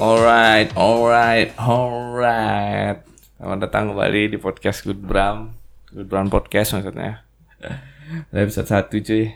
Alright, 0.00 0.72
alright, 0.80 1.52
alright. 1.60 3.04
Selamat 3.36 3.68
datang 3.68 3.92
kembali 3.92 4.32
di 4.32 4.40
podcast 4.40 4.80
Good 4.80 4.96
Bram. 4.96 5.52
Good 5.92 6.08
Bram 6.08 6.32
Podcast 6.32 6.72
maksudnya. 6.72 7.20
Dari 8.32 8.48
episode 8.48 8.64
1 8.64 8.96
cuy. 8.96 9.28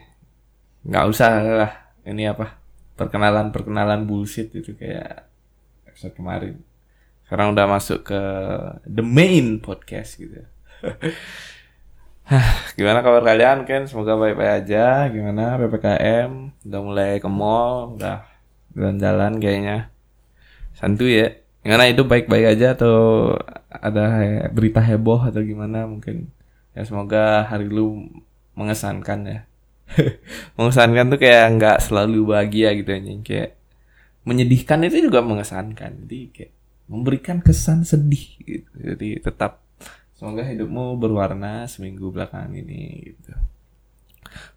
Nggak 0.89 1.05
usah 1.05 1.31
lah. 1.45 1.73
Ini 2.09 2.33
apa? 2.33 2.57
Perkenalan-perkenalan 2.97 4.09
bullshit 4.09 4.57
itu 4.57 4.73
kayak 4.73 5.29
episode 5.85 6.17
kemarin. 6.17 6.57
Sekarang 7.29 7.53
udah 7.53 7.69
masuk 7.69 8.01
ke 8.01 8.21
the 8.89 9.05
main 9.05 9.61
podcast 9.61 10.17
gitu. 10.17 10.49
Gimana 12.81 13.05
kabar 13.05 13.21
kalian 13.21 13.69
Ken? 13.69 13.85
Semoga 13.85 14.17
baik-baik 14.17 14.65
aja. 14.65 15.13
Gimana 15.13 15.61
PPKM? 15.61 16.57
Udah 16.65 16.81
mulai 16.81 17.21
ke 17.21 17.29
mall, 17.29 18.01
udah 18.01 18.25
jalan-jalan 18.73 19.45
kayaknya. 19.45 19.93
Santuy 20.85 21.13
ya. 21.25 21.29
Gimana 21.65 21.89
itu 21.89 22.05
baik-baik 22.05 22.61
aja 22.61 22.77
atau 22.77 22.97
ada 23.73 24.21
he- 24.21 24.53
berita 24.53 24.85
heboh 24.85 25.17
atau 25.25 25.41
gimana 25.41 25.89
mungkin? 25.89 26.29
Ya 26.77 26.85
semoga 26.85 27.49
hari 27.49 27.73
lu 27.73 28.05
mengesankan 28.53 29.21
ya. 29.25 29.41
mengesankan 30.61 31.09
tuh 31.09 31.17
kayak 31.25 31.57
nggak 31.57 31.79
selalu 31.81 32.37
bahagia 32.37 32.77
gitu 32.77 32.93
ya. 32.93 33.01
Kayak 33.25 33.51
menyedihkan 34.29 34.85
itu 34.85 35.09
juga 35.09 35.25
mengesankan. 35.25 36.05
Jadi 36.05 36.21
kayak 36.37 36.53
memberikan 36.85 37.41
kesan 37.41 37.89
sedih 37.89 38.37
gitu. 38.45 38.69
Jadi 38.77 39.25
tetap 39.25 39.65
semoga 40.13 40.45
hidupmu 40.45 41.01
berwarna 41.01 41.65
seminggu 41.65 42.13
belakangan 42.13 42.53
ini 42.53 43.09
gitu. 43.17 43.33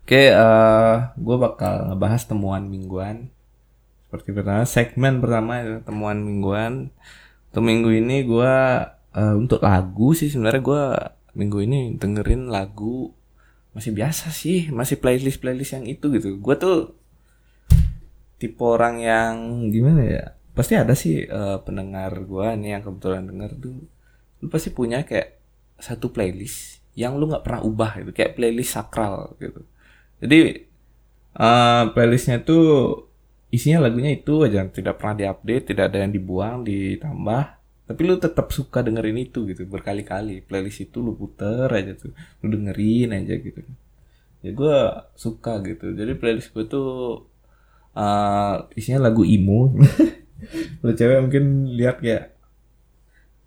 Oke, 0.03 0.31
eh 0.31 0.95
gue 1.15 1.37
bakal 1.39 1.91
ngebahas 1.91 2.23
temuan 2.27 2.67
mingguan. 2.67 3.31
Seperti 4.07 4.31
pertama, 4.31 4.63
segmen 4.63 5.19
pertama 5.19 5.83
temuan 5.83 6.23
mingguan. 6.23 6.95
Untuk 7.51 7.63
minggu 7.67 7.91
ini 7.91 8.23
gue 8.23 8.55
eh, 9.11 9.35
untuk 9.35 9.59
lagu 9.59 10.15
sih 10.15 10.31
sebenarnya 10.31 10.63
gue 10.63 10.83
minggu 11.35 11.59
ini 11.67 11.79
dengerin 11.99 12.47
lagu 12.47 13.11
masih 13.75 13.91
biasa 13.91 14.31
sih, 14.31 14.71
masih 14.71 14.95
playlist 15.03 15.43
playlist 15.43 15.75
yang 15.75 15.83
itu 15.83 16.07
gitu. 16.15 16.39
Gue 16.39 16.55
tuh 16.55 16.95
tipe 18.39 18.63
orang 18.63 19.03
yang 19.03 19.33
gimana 19.67 20.01
ya? 20.07 20.25
Pasti 20.55 20.79
ada 20.79 20.95
sih 20.95 21.27
eh, 21.27 21.57
pendengar 21.67 22.15
gue 22.23 22.47
nih 22.63 22.79
yang 22.79 22.83
kebetulan 22.87 23.27
denger 23.27 23.59
tuh, 23.59 23.75
lu 24.39 24.47
pasti 24.47 24.71
punya 24.71 25.03
kayak 25.03 25.35
satu 25.83 26.15
playlist 26.15 26.79
yang 26.95 27.19
lu 27.19 27.27
nggak 27.27 27.43
pernah 27.43 27.61
ubah 27.61 27.91
gitu, 28.01 28.11
kayak 28.15 28.39
playlist 28.39 28.71
sakral 28.71 29.35
gitu. 29.43 29.67
Jadi 30.23 30.63
eh 31.37 31.83
playlistnya 31.91 32.41
tuh 32.41 33.05
isinya 33.47 33.87
lagunya 33.87 34.11
itu 34.11 34.43
aja 34.43 34.67
tidak 34.67 34.99
pernah 34.99 35.15
diupdate 35.15 35.71
tidak 35.71 35.85
ada 35.93 36.03
yang 36.03 36.11
dibuang 36.11 36.67
ditambah. 36.67 37.43
Tapi 37.87 38.01
lu 38.03 38.19
tetap 38.19 38.51
suka 38.51 38.83
dengerin 38.83 39.15
itu 39.15 39.47
gitu 39.47 39.63
berkali-kali. 39.63 40.43
Playlist 40.43 40.91
itu 40.91 40.99
lu 40.99 41.15
puter 41.15 41.71
aja 41.71 41.95
tuh 41.95 42.11
lu 42.43 42.51
dengerin 42.51 43.15
aja 43.15 43.33
gitu. 43.39 43.63
Ya 44.43 44.51
gue 44.51 44.77
suka 45.15 45.63
gitu. 45.63 45.95
Jadi 45.95 46.11
playlist 46.19 46.51
gue 46.51 46.67
tuh 46.67 47.23
uh, 47.95 48.67
isinya 48.75 49.07
lagu 49.07 49.23
emo. 49.23 49.71
Lu 50.85 50.93
cewek 50.93 51.17
mungkin 51.17 51.73
lihat 51.73 51.97
kayak 51.97 52.37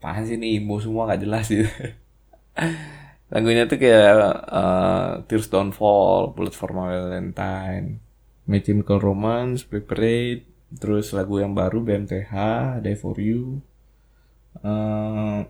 apaan 0.00 0.26
sih 0.26 0.34
ini 0.34 0.58
emo 0.58 0.82
semua 0.82 1.06
gak 1.06 1.22
jelas 1.22 1.46
gitu. 1.46 1.70
Lagunya 3.32 3.70
tuh 3.70 3.78
kayak 3.78 4.10
uh, 4.50 5.22
Tears 5.30 5.46
Don't 5.52 5.70
Fall 5.70 6.34
Bullet 6.34 6.50
for 6.50 6.74
My 6.74 6.90
Valentine 6.90 8.09
My 8.50 8.58
Chemical 8.66 8.98
Romance, 8.98 9.62
Parade, 9.62 10.42
terus 10.74 11.14
lagu 11.14 11.38
yang 11.38 11.54
baru 11.54 11.78
BMTH, 11.86 12.34
Die 12.82 12.96
For 12.98 13.16
You, 13.22 13.62
eh, 14.66 15.40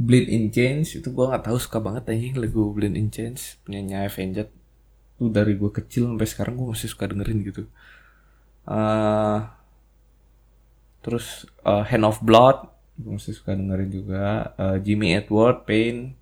Bleed 0.00 0.26
in 0.32 0.48
Change 0.48 0.88
itu 0.98 1.08
gua 1.12 1.24
nggak 1.36 1.44
tahu 1.52 1.58
suka 1.60 1.78
banget 1.86 2.08
anjing 2.08 2.34
lagu 2.40 2.72
Bleed 2.72 2.96
in 2.96 3.12
Change 3.12 3.60
penyanyi 3.62 3.94
Avenged 4.08 4.48
itu 5.20 5.24
dari 5.28 5.52
gue 5.60 5.68
kecil 5.68 6.08
sampai 6.08 6.24
sekarang 6.32 6.54
gue 6.56 6.68
masih 6.72 6.88
suka 6.88 7.04
dengerin 7.12 7.44
gitu. 7.44 7.62
eh 8.68 9.38
terus 11.04 11.26
eh, 11.64 11.84
Hand 11.88 12.04
of 12.08 12.18
Blood 12.24 12.58
gue 13.00 13.12
masih 13.16 13.32
suka 13.36 13.56
dengerin 13.56 13.90
juga. 13.92 14.52
Eh, 14.60 14.76
Jimmy 14.84 15.12
Edward 15.16 15.64
Pain 15.68 16.16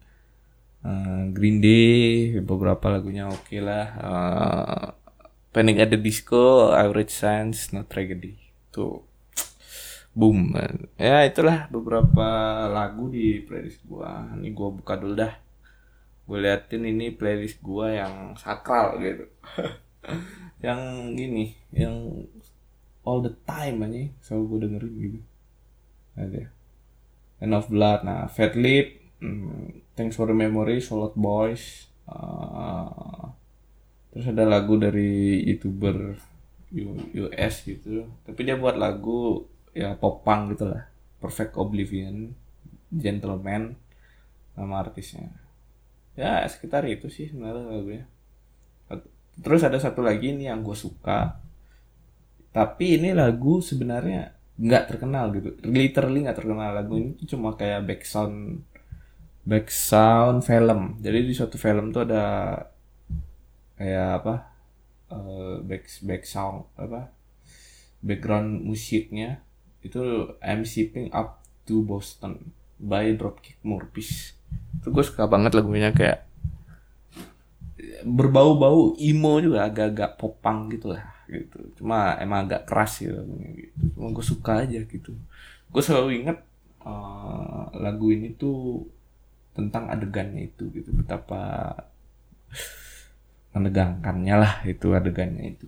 eh, 0.83 1.23
Green 1.35 1.59
Day 1.63 2.39
beberapa 2.43 2.87
lagunya 2.91 3.31
oke 3.31 3.57
lah. 3.63 3.87
Eh, 3.99 4.87
Panic 5.49 5.81
at 5.81 5.91
the 5.91 5.99
Disco, 5.99 6.71
Average 6.73 7.13
Sense, 7.13 7.73
No 7.73 7.85
Tragedy. 7.89 8.37
Tuh. 8.73 9.03
Boom. 10.13 10.53
Ya 10.99 11.23
itulah 11.25 11.71
beberapa 11.71 12.27
lagu 12.69 13.09
di 13.09 13.41
playlist 13.47 13.85
gua. 13.87 14.29
Ini 14.35 14.51
gua 14.53 14.69
buka 14.75 14.99
dulu 14.99 15.15
dah. 15.15 15.35
Gue 16.29 16.45
liatin 16.45 16.85
ini 16.85 17.09
playlist 17.17 17.65
gua 17.65 17.89
yang 17.89 18.15
sakral 18.37 19.01
gitu. 19.01 19.25
yang 20.67 21.15
ini, 21.17 21.57
yang 21.73 22.27
all 23.09 23.25
the 23.25 23.33
time 23.49 23.81
aja 23.89 24.13
selalu 24.21 24.45
gue 24.45 24.59
dengerin 24.69 24.95
gitu. 25.01 25.21
Ada. 26.19 26.45
End 27.41 27.55
of 27.55 27.71
Blood, 27.73 28.05
nah 28.05 28.27
Fat 28.29 28.53
Lip, 28.59 29.01
hmm, 29.23 29.81
Thanks 29.95 30.19
for 30.19 30.29
the 30.29 30.37
Memory, 30.37 30.83
Solid 30.83 31.15
Boys, 31.17 31.89
uh, 32.11 33.33
terus 34.19 34.35
ada 34.35 34.51
lagu 34.51 34.75
dari 34.75 35.47
youtuber 35.47 36.19
US 37.15 37.55
gitu. 37.63 38.03
Tapi 38.27 38.41
dia 38.43 38.59
buat 38.59 38.75
lagu 38.75 39.47
ya 39.71 39.95
pop 39.95 40.27
punk 40.27 40.59
gitu 40.59 40.75
lah. 40.75 40.91
Perfect 41.23 41.55
Oblivion 41.55 42.35
Gentleman 42.91 43.79
nama 44.59 44.83
artisnya. 44.83 45.31
Ya 46.19 46.43
sekitar 46.51 46.83
itu 46.91 47.07
sih 47.07 47.31
sebenarnya 47.31 47.71
lagunya. 47.71 48.05
Terus 49.39 49.63
ada 49.63 49.79
satu 49.79 50.03
lagi 50.03 50.35
nih 50.35 50.51
yang 50.51 50.67
gue 50.67 50.75
suka. 50.75 51.39
Tapi 52.51 52.99
ini 52.99 53.15
lagu 53.15 53.63
sebenarnya 53.63 54.35
nggak 54.59 54.85
terkenal 54.91 55.31
gitu. 55.31 55.55
Literally 55.63 56.27
nggak 56.27 56.43
terkenal. 56.43 56.75
Lagu 56.75 56.99
ini 56.99 57.15
cuma 57.23 57.55
kayak 57.55 57.87
background 57.87 58.67
background 59.47 60.43
film. 60.43 60.99
Jadi 60.99 61.19
di 61.23 61.35
suatu 61.39 61.55
film 61.55 61.95
tuh 61.95 62.03
ada 62.03 62.27
kayak 63.79 64.23
apa 64.23 64.35
eh, 65.15 65.55
back 65.63 65.85
back 66.05 66.23
sound 66.27 66.67
apa 66.75 67.15
background 68.03 68.67
musiknya 68.67 69.41
itu 69.81 70.35
I'm 70.43 70.67
shipping 70.67 71.15
up 71.15 71.41
to 71.65 71.87
Boston 71.87 72.51
by 72.79 73.15
Dropkick 73.15 73.63
Murphys 73.63 74.35
itu 74.79 74.89
gue 74.91 75.05
suka 75.07 75.31
banget 75.31 75.55
lagunya 75.55 75.95
kayak 75.95 76.29
berbau-bau 78.03 78.95
emo 78.99 79.43
juga 79.43 79.67
agak-agak 79.67 80.19
popang 80.19 80.71
gitu 80.71 80.95
lah 80.95 81.03
gitu. 81.29 81.59
Cuma 81.79 82.17
emang 82.19 82.47
agak 82.49 82.67
keras 82.67 83.03
gitu 83.03 83.15
lagunya 83.15 83.51
gitu. 83.55 83.83
Cuma 83.95 84.07
gue 84.15 84.25
suka 84.25 84.53
aja 84.65 84.81
gitu. 84.83 85.13
Gue 85.71 85.83
selalu 85.83 86.25
inget 86.25 86.39
eh, 86.83 87.65
lagu 87.79 88.07
ini 88.11 88.35
tuh 88.35 88.87
tentang 89.53 89.91
adegannya 89.91 90.49
itu 90.49 90.71
gitu. 90.73 90.91
Betapa 90.95 91.75
menegangkannya 93.55 94.35
lah 94.43 94.55
itu 94.73 94.87
adegannya 94.99 95.45
itu. 95.53 95.67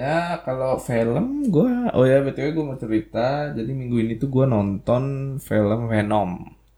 Ya 0.00 0.38
kalau 0.46 0.72
film 0.88 1.26
gue 1.54 1.70
oh 1.96 2.04
ya 2.10 2.18
btw 2.26 2.48
gue 2.56 2.64
mau 2.68 2.78
cerita. 2.84 3.26
Jadi 3.56 3.70
minggu 3.80 3.96
ini 4.04 4.12
tuh 4.22 4.28
gue 4.34 4.44
nonton 4.54 5.04
film 5.48 5.80
Venom 5.92 6.30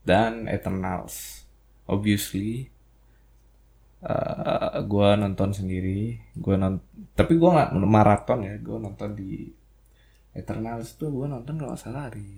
dan 0.08 0.32
Eternals. 0.56 1.14
Obviously 1.92 2.48
eh 4.10 4.76
gue 4.90 5.08
nonton 5.22 5.50
sendiri. 5.58 6.00
Gue 6.44 6.54
nonton 6.62 6.82
tapi 7.18 7.32
gue 7.40 7.50
nggak 7.54 7.70
maraton 7.96 8.40
ya. 8.48 8.54
Gue 8.66 8.76
nonton 8.84 9.10
di 9.20 9.30
Eternals 10.40 10.88
tuh 10.98 11.08
gue 11.16 11.26
nonton 11.34 11.54
kalau 11.60 11.76
salah 11.78 12.02
hari 12.10 12.28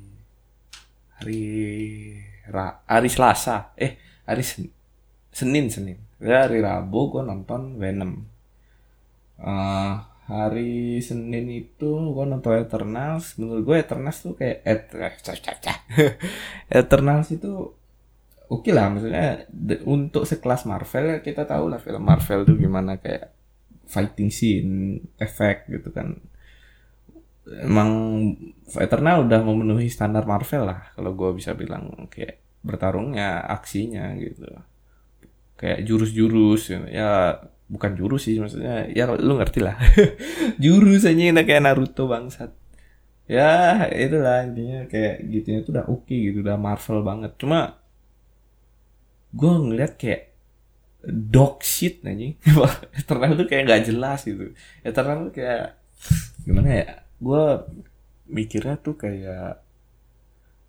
hari 1.19 1.43
Ra, 2.51 2.83
hari 2.87 3.09
Selasa. 3.09 3.73
Eh 3.79 3.99
hari 4.27 4.43
Sen- 4.43 4.73
Senin 5.33 5.67
Senin 5.73 5.99
ya 6.23 6.47
hari 6.47 6.59
Rabu 6.63 7.01
gue 7.13 7.23
nonton 7.31 7.61
Venom. 7.83 8.13
Eh, 9.43 9.93
hari 10.31 11.03
Senin 11.03 11.47
itu 11.51 11.91
gue 12.15 12.25
nonton 12.33 12.53
Eternals. 12.65 13.37
Menurut 13.39 13.63
gue 13.69 13.77
Eternals 13.85 14.19
tuh 14.25 14.35
kayak 14.39 14.59
et, 14.65 14.83
eh. 14.95 15.13
Eternals 16.83 17.29
itu 17.35 17.53
oke 18.53 18.71
lah 18.77 18.87
maksudnya 18.93 19.49
de- 19.49 19.83
untuk 19.89 20.29
sekelas 20.29 20.69
Marvel 20.69 21.05
ya 21.17 21.19
kita 21.25 21.43
tahu 21.49 21.73
lah 21.73 21.81
film 21.81 22.05
Marvel 22.05 22.45
tuh 22.45 22.57
gimana 22.61 23.01
kayak 23.01 23.33
fighting 23.89 24.31
scene 24.33 25.01
efek 25.19 25.69
gitu 25.69 25.89
kan. 25.93 26.09
Emang 27.43 27.91
Eternal 28.79 29.27
udah 29.27 29.41
memenuhi 29.43 29.91
standar 29.91 30.25
Marvel 30.25 30.63
lah 30.71 30.81
kalau 30.95 31.13
gue 31.19 31.31
bisa 31.39 31.53
bilang 31.59 32.07
kayak 32.07 32.39
bertarungnya 32.63 33.43
aksinya 33.51 34.15
gitu 34.15 34.47
kayak 35.63 35.87
jurus-jurus 35.87 36.75
ya 36.91 37.39
bukan 37.71 37.95
jurus 37.95 38.27
sih 38.27 38.37
maksudnya. 38.43 38.91
Ya 38.91 39.07
lu 39.09 39.39
ngerti 39.41 39.65
lah. 39.65 39.79
Jurus 40.63 41.09
aja 41.09 41.23
yang 41.33 41.39
kayak 41.41 41.65
Naruto 41.65 42.05
bangsat. 42.05 42.53
Ya 43.25 43.87
itulah 43.89 44.45
intinya. 44.45 44.85
Kayak 44.91 45.25
gitu 45.31 45.47
itu 45.57 45.69
udah 45.73 45.89
oke 45.89 46.05
okay, 46.05 46.19
gitu 46.29 46.45
udah 46.45 46.61
Marvel 46.61 47.01
banget. 47.01 47.33
Cuma 47.41 47.81
gue 49.33 49.53
ngeliat 49.57 49.97
kayak 49.97 50.37
dog 51.03 51.65
shit 51.65 52.05
nanya 52.07 52.37
Eternal 53.01 53.33
tuh 53.35 53.47
kayak 53.49 53.63
nggak 53.65 53.83
jelas 53.89 54.21
gitu. 54.29 54.53
Eternal 54.85 55.33
tuh 55.33 55.35
kayak 55.41 55.81
gimana 56.45 56.69
ya? 56.69 56.87
Gue 57.17 57.45
mikirnya 58.29 58.77
tuh 58.77 59.01
kayak 59.01 59.65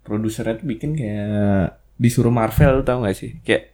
produsernya 0.07 0.56
tuh 0.56 0.68
bikin 0.72 0.95
kayak 0.95 1.80
disuruh 2.00 2.31
Marvel 2.31 2.88
tau 2.88 3.04
gak 3.04 3.16
sih? 3.19 3.44
Kayak 3.44 3.72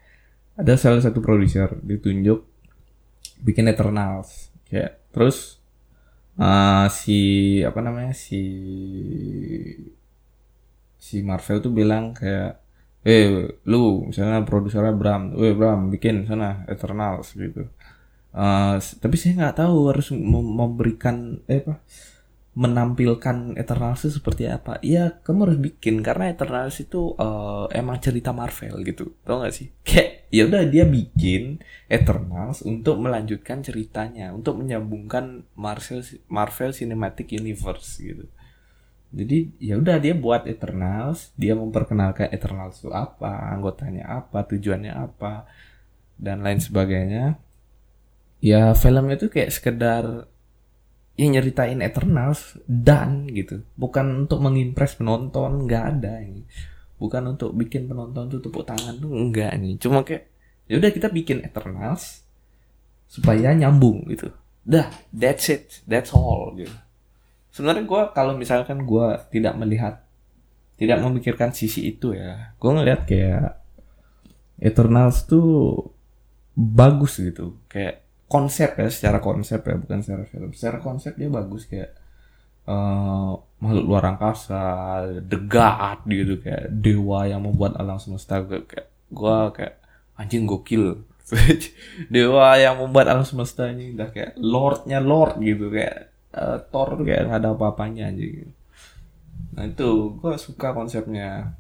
ada 0.60 0.76
salah 0.76 1.00
satu 1.00 1.24
produser 1.24 1.72
ditunjuk 1.80 2.44
bikin 3.40 3.72
Eternals 3.72 4.52
kayak 4.68 5.00
terus 5.16 5.64
uh, 6.36 6.92
si 6.92 7.20
apa 7.64 7.80
namanya 7.80 8.12
si 8.12 8.44
si 11.00 11.24
Marvel 11.24 11.64
tuh 11.64 11.72
bilang 11.72 12.12
kayak 12.12 12.60
eh 13.08 13.48
lu 13.64 14.12
misalnya 14.12 14.44
produsernya 14.44 14.92
Bram, 14.92 15.32
eh 15.40 15.56
Bram 15.56 15.88
bikin 15.88 16.28
sana 16.28 16.68
Eternals 16.68 17.32
gitu. 17.32 17.64
Uh, 18.30 18.78
tapi 19.02 19.16
saya 19.18 19.34
nggak 19.40 19.58
tahu 19.66 19.90
harus 19.90 20.14
memberikan 20.14 21.42
eh 21.50 21.66
apa 21.66 21.82
menampilkan 22.60 23.56
Eternals 23.56 24.04
itu 24.04 24.20
seperti 24.20 24.52
apa? 24.52 24.84
Iya 24.84 25.24
kamu 25.24 25.40
harus 25.48 25.60
bikin 25.64 26.04
karena 26.04 26.28
Eternals 26.28 26.76
itu 26.84 27.16
uh, 27.16 27.72
emang 27.72 28.04
cerita 28.04 28.36
Marvel 28.36 28.84
gitu 28.84 29.16
tau 29.24 29.40
gak 29.40 29.56
sih? 29.56 29.72
Kayak 29.88 30.28
ya 30.28 30.44
udah 30.44 30.68
dia 30.68 30.84
bikin 30.84 31.64
Eternals 31.88 32.60
untuk 32.68 33.00
melanjutkan 33.00 33.64
ceritanya 33.64 34.36
untuk 34.36 34.60
menyambungkan 34.60 35.48
Marvel 35.56 36.04
Marvel 36.28 36.76
Cinematic 36.76 37.32
Universe 37.32 38.04
gitu. 38.04 38.28
Jadi 39.10 39.56
ya 39.58 39.80
udah 39.80 39.96
dia 39.98 40.12
buat 40.12 40.44
Eternals 40.44 41.32
dia 41.40 41.56
memperkenalkan 41.56 42.28
Eternals 42.30 42.84
itu 42.84 42.92
apa 42.92 43.56
anggotanya 43.56 44.06
apa 44.06 44.44
tujuannya 44.44 44.92
apa 44.92 45.48
dan 46.20 46.44
lain 46.44 46.60
sebagainya. 46.60 47.40
Ya 48.44 48.76
filmnya 48.76 49.16
itu 49.16 49.32
kayak 49.32 49.52
sekedar 49.52 50.29
yang 51.20 51.36
nyeritain 51.36 51.84
Eternals 51.84 52.56
dan 52.64 53.28
gitu. 53.28 53.60
Bukan 53.76 54.24
untuk 54.24 54.40
mengimpress 54.40 54.96
penonton 54.96 55.68
nggak 55.68 55.84
ada 56.00 56.24
ini. 56.24 56.48
Bukan 56.96 57.36
untuk 57.36 57.52
bikin 57.60 57.92
penonton 57.92 58.32
tuh 58.32 58.40
tepuk 58.40 58.64
tangan 58.64 58.96
tuh 59.04 59.12
enggak 59.12 59.52
nih 59.60 59.76
cuma 59.76 60.08
kayak 60.08 60.32
ya 60.72 60.80
udah 60.80 60.92
kita 60.96 61.12
bikin 61.12 61.44
Eternals 61.44 62.24
supaya 63.12 63.52
nyambung 63.52 64.08
gitu. 64.08 64.32
Dah 64.64 64.88
that's 65.12 65.52
it. 65.52 65.84
That's 65.84 66.16
all 66.16 66.56
gitu. 66.56 66.72
Sebenarnya 67.52 67.84
gue 67.84 68.02
kalau 68.16 68.40
misalkan 68.40 68.88
gue 68.88 69.08
tidak 69.36 69.60
melihat 69.60 70.00
tidak 70.80 71.04
memikirkan 71.04 71.52
sisi 71.52 71.92
itu 71.92 72.16
ya 72.16 72.56
gue 72.56 72.72
ngeliat 72.72 73.04
kayak 73.04 73.60
Eternals 74.56 75.28
tuh 75.28 75.84
bagus 76.56 77.20
gitu. 77.20 77.60
Kayak 77.68 78.08
konsep 78.30 78.78
ya 78.78 78.88
secara 78.94 79.18
konsep 79.20 79.60
ya 79.66 79.76
bukan 79.76 80.00
secara 80.06 80.24
film. 80.30 80.54
Secara 80.54 80.78
konsep 80.80 81.18
dia 81.18 81.28
bagus 81.34 81.66
kayak 81.66 81.98
uh, 82.70 83.34
makhluk 83.58 83.86
luar 83.90 84.14
angkasa 84.16 84.64
god 85.50 86.06
gitu 86.06 86.38
kayak 86.38 86.70
dewa 86.70 87.26
yang 87.26 87.42
membuat 87.42 87.76
alam 87.82 87.98
semesta. 87.98 88.46
Gue 88.46 88.64
kayak 88.70 88.88
gua 89.10 89.50
kayak 89.50 89.82
anjing 90.16 90.46
gokil. 90.46 91.04
Dewa 92.10 92.58
yang 92.58 92.82
membuat 92.82 93.14
alam 93.14 93.22
semesta 93.22 93.70
ini 93.70 93.94
udah 93.94 94.10
kayak 94.10 94.34
lordnya 94.42 94.98
lord 94.98 95.38
gitu 95.38 95.70
kayak 95.70 96.10
uh, 96.34 96.58
Thor 96.74 97.06
kayak 97.06 97.30
nggak 97.30 97.40
ada 97.46 97.54
apa-apanya 97.54 98.10
anjing. 98.10 98.50
Nah 99.54 99.70
itu 99.70 100.18
gua 100.18 100.42
suka 100.42 100.74
konsepnya. 100.74 101.54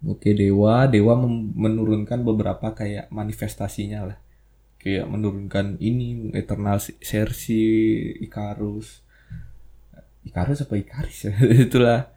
Oke 0.00 0.32
dewa 0.32 0.88
dewa 0.88 1.12
menurunkan 1.56 2.24
beberapa 2.24 2.72
kayak 2.72 3.12
manifestasinya 3.12 4.12
lah 4.12 4.18
kayak 4.82 5.06
menurunkan 5.10 5.80
ini 5.82 6.32
Eternal 6.32 6.78
Cersei 6.80 8.16
Icarus. 8.22 9.02
Icarus 10.26 10.62
apa 10.62 10.74
Icaris 10.78 11.18
ya? 11.28 11.34
Itulah. 11.66 12.10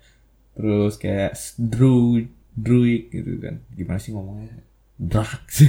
Terus 0.57 0.99
kayak 0.99 1.37
Druid 1.55 2.27
Druid 2.53 3.13
gitu 3.13 3.39
kan. 3.39 3.63
Gimana 3.71 3.99
sih 4.01 4.11
ngomongnya? 4.11 4.59
Drax. 4.99 5.63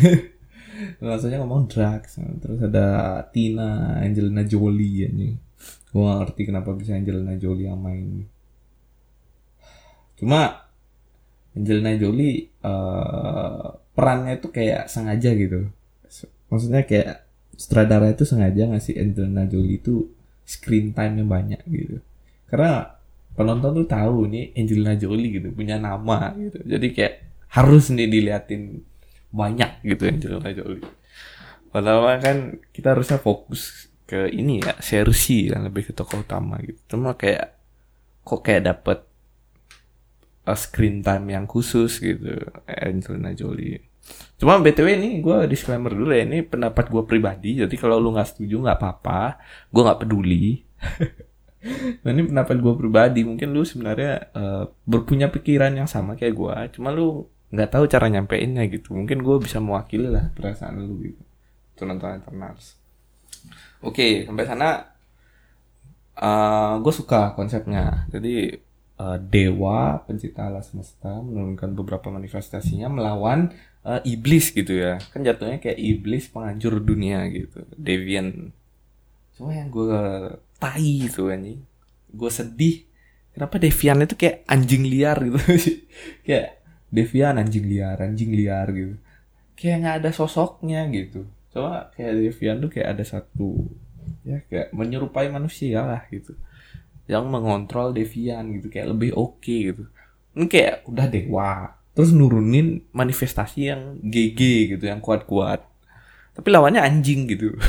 Rasanya 1.04 1.42
ngomong 1.44 1.70
Drax. 1.70 2.19
Terus 2.42 2.58
ada 2.64 3.20
Tina 3.31 4.00
Angelina 4.02 4.42
Jolie 4.42 5.06
ya 5.06 5.10
nih 5.12 5.50
gue 5.90 6.02
gak 6.06 6.19
ngerti 6.22 6.42
kenapa 6.46 6.70
bisa 6.78 6.94
Angelina 6.94 7.34
Jolie 7.34 7.66
yang 7.66 7.82
main. 7.82 8.22
Cuma 10.14 10.70
Angelina 11.50 11.98
Jolie 11.98 12.46
uh, 12.62 13.75
perannya 13.90 14.38
tuh 14.38 14.54
kayak 14.54 14.87
sengaja 14.87 15.34
gitu 15.34 15.66
maksudnya 16.50 16.82
kayak 16.85 17.25
sutradara 17.56 18.11
itu 18.11 18.26
sengaja 18.26 18.69
ngasih 18.69 18.99
Angelina 18.99 19.47
Jolie 19.47 19.79
itu 19.79 20.11
screen 20.44 20.91
time 20.93 21.23
yang 21.23 21.29
banyak 21.31 21.62
gitu. 21.70 22.02
Karena 22.50 22.99
penonton 23.38 23.85
tuh 23.85 23.87
tahu 23.87 24.26
nih 24.26 24.52
Angelina 24.58 24.94
Jolie 24.99 25.38
gitu 25.38 25.49
punya 25.55 25.79
nama 25.79 26.35
gitu. 26.35 26.58
Jadi 26.67 26.87
kayak 26.91 27.14
harus 27.55 27.88
nih 27.94 28.08
diliatin 28.11 28.82
banyak 29.31 29.87
gitu 29.87 30.02
Angelina 30.11 30.50
Jolie. 30.50 30.85
Padahal 31.70 32.19
kan 32.19 32.58
kita 32.75 32.99
harusnya 32.99 33.23
fokus 33.23 33.87
ke 34.11 34.26
ini 34.26 34.58
ya 34.58 34.75
Cersei 34.82 35.55
yang 35.55 35.62
lebih 35.70 35.87
ke 35.87 35.93
tokoh 35.94 36.26
utama 36.26 36.58
gitu. 36.67 36.81
Cuma 36.91 37.14
kayak 37.14 37.55
kok 38.26 38.43
kayak 38.43 38.67
dapet 38.67 38.99
a 40.49 40.56
screen 40.58 41.05
time 41.05 41.31
yang 41.31 41.47
khusus 41.47 42.02
gitu 42.02 42.43
Angelina 42.67 43.31
Jolie 43.37 43.89
Cuma 44.41 44.56
btw 44.56 44.97
ini 44.97 45.20
gue 45.20 45.44
disclaimer 45.44 45.93
dulu 45.93 46.17
ya 46.17 46.25
ini 46.25 46.41
pendapat 46.41 46.88
gue 46.88 47.02
pribadi. 47.05 47.61
Jadi 47.61 47.76
kalau 47.76 48.00
lu 48.00 48.17
nggak 48.17 48.29
setuju 48.37 48.56
nggak 48.64 48.79
apa-apa, 48.81 49.37
gue 49.69 49.82
nggak 49.85 50.00
peduli. 50.00 50.64
nah 52.02 52.11
ini 52.11 52.23
pendapat 52.25 52.56
gue 52.56 52.75
pribadi. 52.75 53.20
Mungkin 53.20 53.52
lu 53.52 53.62
sebenarnya 53.69 54.32
uh, 54.32 54.64
berpunya 54.88 55.29
pikiran 55.29 55.76
yang 55.76 55.88
sama 55.88 56.17
kayak 56.17 56.32
gue. 56.32 56.56
Cuma 56.81 56.88
lu 56.88 57.29
nggak 57.52 57.69
tahu 57.69 57.85
cara 57.85 58.08
nyampeinnya 58.08 58.64
gitu. 58.73 58.97
Mungkin 58.97 59.21
gue 59.21 59.37
bisa 59.45 59.61
mewakili 59.61 60.09
lah 60.09 60.33
perasaan 60.33 60.80
lu 60.80 61.04
gitu. 61.04 61.23
Itu 61.76 61.85
nonton 61.85 62.16
Eternals. 62.16 62.80
Oke 63.85 64.25
sampai 64.25 64.45
sana 64.49 64.69
uh, 66.16 66.25
eh, 66.25 66.73
gue 66.80 66.92
suka 66.97 67.37
konsepnya. 67.37 68.09
Jadi 68.09 68.57
uh, 69.00 69.19
dewa 69.21 70.04
pencipta 70.04 70.49
alam 70.49 70.64
semesta 70.64 71.21
menurunkan 71.21 71.73
beberapa 71.73 72.12
manifestasinya 72.12 72.92
melawan 72.92 73.52
uh, 73.84 74.00
iblis 74.04 74.52
gitu 74.52 74.72
ya. 74.76 75.00
Kan 75.12 75.25
jatuhnya 75.25 75.60
kayak 75.60 75.78
iblis 75.78 76.28
penghancur 76.28 76.80
dunia 76.80 77.25
gitu. 77.32 77.64
Devian 77.76 78.52
cuma 79.37 79.56
yang 79.56 79.72
gue 79.72 80.00
tai 80.60 81.08
itu 81.08 81.32
anjing. 81.32 81.60
Gue 82.12 82.30
sedih. 82.32 82.84
Kenapa 83.30 83.56
Devian 83.62 84.02
itu 84.02 84.18
kayak 84.18 84.42
anjing 84.50 84.84
liar 84.84 85.16
gitu? 85.22 85.38
Kayak 86.26 86.58
Devian 86.90 87.38
anjing 87.38 87.62
liar 87.62 87.94
anjing 88.02 88.34
liar 88.34 88.66
gitu. 88.75 88.99
Kayak 89.54 89.76
nggak 89.87 89.96
ada 90.02 90.10
sosoknya 90.10 90.82
gitu. 90.90 91.30
Coba 91.54 91.94
kayak 91.94 92.18
Devian 92.18 92.58
tuh 92.58 92.70
kayak 92.75 92.99
ada 92.99 93.04
satu 93.06 93.70
ya 94.26 94.42
kayak 94.50 94.75
menyerupai 94.75 95.30
manusia 95.30 95.87
lah 95.87 96.02
gitu. 96.10 96.34
Yang 97.06 97.25
mengontrol 97.30 97.94
Devian 97.94 98.50
gitu 98.58 98.66
kayak 98.66 98.99
lebih 98.99 99.14
oke 99.14 99.38
okay, 99.38 99.70
gitu. 99.70 99.87
Ini 100.34 100.44
kayak 100.50 100.76
udah 100.90 101.06
dewa 101.06 101.79
terus 102.00 102.16
nurunin 102.16 102.80
manifestasi 102.97 103.61
yang 103.69 104.00
GG 104.00 104.40
gitu 104.73 104.88
yang 104.88 105.04
kuat-kuat. 105.04 105.61
Tapi 106.33 106.49
lawannya 106.49 106.80
anjing 106.80 107.28
gitu. 107.28 107.52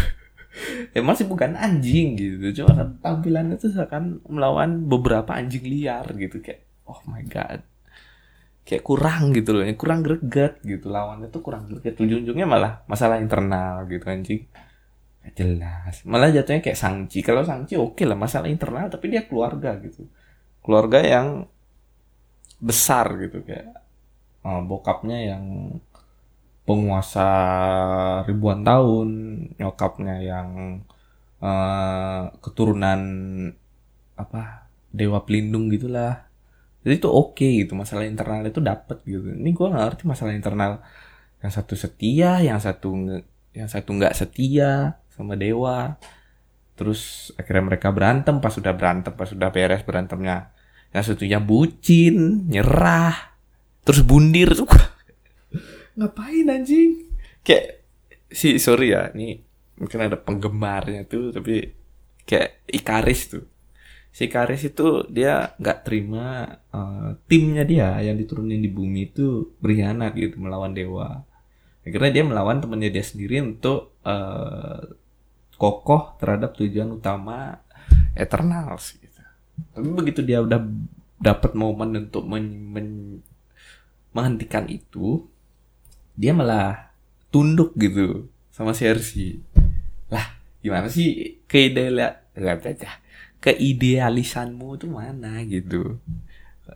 Ya 0.91 0.99
masih 0.99 1.31
bukan 1.31 1.55
anjing 1.55 2.19
gitu 2.19 2.63
cuma 2.63 2.75
kan 2.75 2.87
tampilannya 2.99 3.55
tuh 3.55 3.71
akan 3.71 4.19
melawan 4.27 4.83
beberapa 4.83 5.31
anjing 5.31 5.63
liar 5.63 6.03
gitu 6.15 6.43
kayak 6.43 6.67
oh 6.83 6.99
my 7.07 7.23
god. 7.23 7.63
Kayak 8.67 8.83
kurang 8.83 9.31
gitu 9.31 9.55
loh 9.55 9.63
kurang 9.79 10.03
greget 10.03 10.59
gitu 10.59 10.91
lawannya 10.91 11.31
tuh 11.31 11.39
kurang 11.39 11.71
greget. 11.71 11.95
Ujung-ujungnya 11.95 12.43
malah 12.43 12.83
masalah 12.83 13.23
internal 13.23 13.87
gitu 13.87 14.03
anjing. 14.11 14.43
Gak 15.23 15.39
jelas. 15.39 16.03
Malah 16.03 16.35
jatuhnya 16.35 16.59
kayak 16.59 16.75
Sangci 16.75 17.23
kalau 17.23 17.47
Sangci 17.47 17.79
oke 17.79 17.95
okay 17.95 18.03
lah 18.03 18.19
masalah 18.19 18.51
internal 18.51 18.91
tapi 18.91 19.07
dia 19.07 19.23
keluarga 19.23 19.79
gitu. 19.79 20.03
Keluarga 20.59 20.99
yang 20.99 21.47
besar 22.59 23.07
gitu 23.23 23.39
kayak 23.47 23.80
uh, 24.45 24.61
bokapnya 24.63 25.17
yang 25.35 25.77
penguasa 26.65 27.29
ribuan 28.29 28.61
tahun, 28.61 29.09
nyokapnya 29.57 30.15
yang 30.21 30.49
uh, 31.41 32.29
keturunan 32.39 33.01
apa 34.15 34.69
dewa 34.93 35.25
pelindung 35.25 35.71
gitulah. 35.73 36.29
Jadi 36.81 36.97
itu 36.97 37.09
oke 37.09 37.37
okay, 37.37 37.65
gitu 37.65 37.73
masalah 37.77 38.05
internal 38.09 38.41
itu 38.45 38.61
dapet 38.61 39.01
gitu. 39.05 39.25
Ini 39.29 39.49
gue 39.53 39.67
nggak 39.69 39.85
ngerti 39.85 40.03
masalah 40.09 40.33
internal 40.33 40.81
yang 41.41 41.51
satu 41.53 41.73
setia, 41.77 42.41
yang 42.41 42.57
satu 42.61 42.89
yang 43.51 43.67
satu 43.67 43.89
nggak 43.93 44.15
setia 44.15 45.01
sama 45.11 45.35
Dewa 45.35 45.99
terus 46.81 47.29
akhirnya 47.37 47.75
mereka 47.75 47.93
berantem 47.93 48.41
pas 48.41 48.49
sudah 48.49 48.73
berantem 48.73 49.13
pas 49.13 49.29
sudah 49.29 49.53
beres 49.53 49.85
berantemnya 49.85 50.49
yang 50.89 51.03
satunya 51.05 51.39
bucin 51.39 52.47
nyerah 52.49 53.30
terus 53.85 54.01
bundir 54.05 54.51
tuh. 54.53 54.67
Ngapain 55.97 56.47
anjing? 56.47 57.11
Kayak 57.41 57.81
si 58.31 58.61
sorry 58.61 58.95
ya 58.95 59.11
ini 59.11 59.43
mungkin 59.75 59.99
ada 60.07 60.15
penggemarnya 60.15 61.09
tuh 61.09 61.33
tapi 61.33 61.67
kayak 62.23 62.63
Ikaris 62.69 63.21
tuh. 63.33 63.45
Si 64.11 64.27
Ikaris 64.27 64.67
itu 64.67 65.07
dia 65.07 65.55
nggak 65.55 65.87
terima 65.87 66.43
uh, 66.71 67.15
timnya 67.25 67.63
dia 67.63 67.95
yang 68.03 68.19
diturunin 68.19 68.59
di 68.59 68.67
bumi 68.67 69.11
itu 69.11 69.55
berkhianat 69.59 70.13
gitu 70.19 70.37
melawan 70.37 70.75
dewa. 70.75 71.23
Akhirnya 71.81 72.21
dia 72.21 72.23
melawan 72.27 72.61
temannya 72.61 72.93
dia 72.93 73.01
sendiri 73.01 73.41
untuk 73.41 73.97
uh, 74.05 74.85
kokoh 75.57 76.17
terhadap 76.21 76.53
tujuan 76.57 76.93
utama 76.93 77.57
Eternals 78.13 78.97
gitu. 78.97 79.21
Tapi 79.73 79.87
begitu 79.93 80.21
dia 80.21 80.41
udah 80.41 80.61
dapat 81.21 81.53
momen 81.53 82.09
untuk 82.09 82.25
men, 82.25 82.45
men, 82.73 82.87
menghentikan 84.11 84.67
itu 84.67 85.25
dia 86.15 86.35
malah 86.35 86.91
tunduk 87.31 87.73
gitu 87.79 88.27
sama 88.51 88.75
Cersei 88.75 89.39
lah 90.11 90.37
gimana 90.59 90.91
sih 90.91 91.39
keideal 91.47 92.21
keidealisanmu 93.41 94.77
tuh 94.77 94.89
mana 94.93 95.41
gitu? 95.43 95.97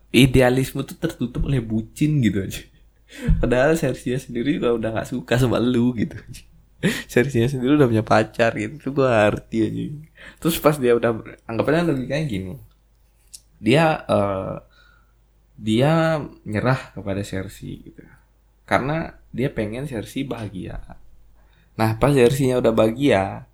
Idealisme 0.09 0.81
tuh 0.81 0.97
tertutup 0.97 1.45
oleh 1.45 1.61
bucin 1.61 2.19
gitu 2.19 2.41
aja. 2.41 2.65
Padahal 3.39 3.77
Cersei 3.77 4.17
sendiri 4.17 4.57
juga 4.57 4.73
udah 4.73 4.89
gak 4.99 5.09
suka 5.13 5.37
sama 5.37 5.61
lu 5.61 5.93
gitu. 5.95 6.17
Cersei 7.11 7.45
sendiri 7.47 7.77
udah 7.77 7.87
punya 7.87 8.03
pacar 8.03 8.57
gitu 8.57 8.81
tuh 8.81 8.91
gue 8.97 9.07
arti 9.07 9.57
aja. 9.61 9.83
Terus 10.41 10.57
pas 10.57 10.75
dia 10.75 10.97
udah 10.97 11.21
anggapannya 11.45 12.09
kayak 12.09 12.27
gini. 12.27 12.57
Dia 13.61 14.03
uh, 14.09 14.59
dia 15.55 16.19
nyerah 16.43 16.91
kepada 16.91 17.23
Cersei 17.23 17.79
gitu. 17.91 18.03
Karena 18.67 19.15
dia 19.31 19.51
pengen 19.51 19.87
Cersei 19.87 20.27
bahagia. 20.27 20.79
Nah 21.79 21.95
pas 21.99 22.11
Cersei-nya 22.11 22.59
udah 22.59 22.71
bahagia 22.75 23.47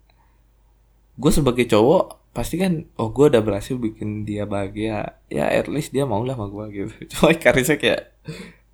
gue 1.22 1.32
sebagai 1.32 1.70
cowok 1.70 2.18
pasti 2.32 2.56
kan 2.56 2.88
oh 2.96 3.12
gue 3.12 3.28
udah 3.28 3.44
berhasil 3.44 3.76
bikin 3.78 4.26
dia 4.26 4.48
bahagia. 4.50 5.20
Ya 5.28 5.52
at 5.52 5.70
least 5.70 5.94
dia 5.94 6.08
mau 6.08 6.24
lah 6.26 6.34
sama 6.34 6.50
gue 6.50 6.66
gitu. 6.74 6.94
Cuma 7.14 7.36
karisnya 7.38 7.78
kayak 7.78 8.02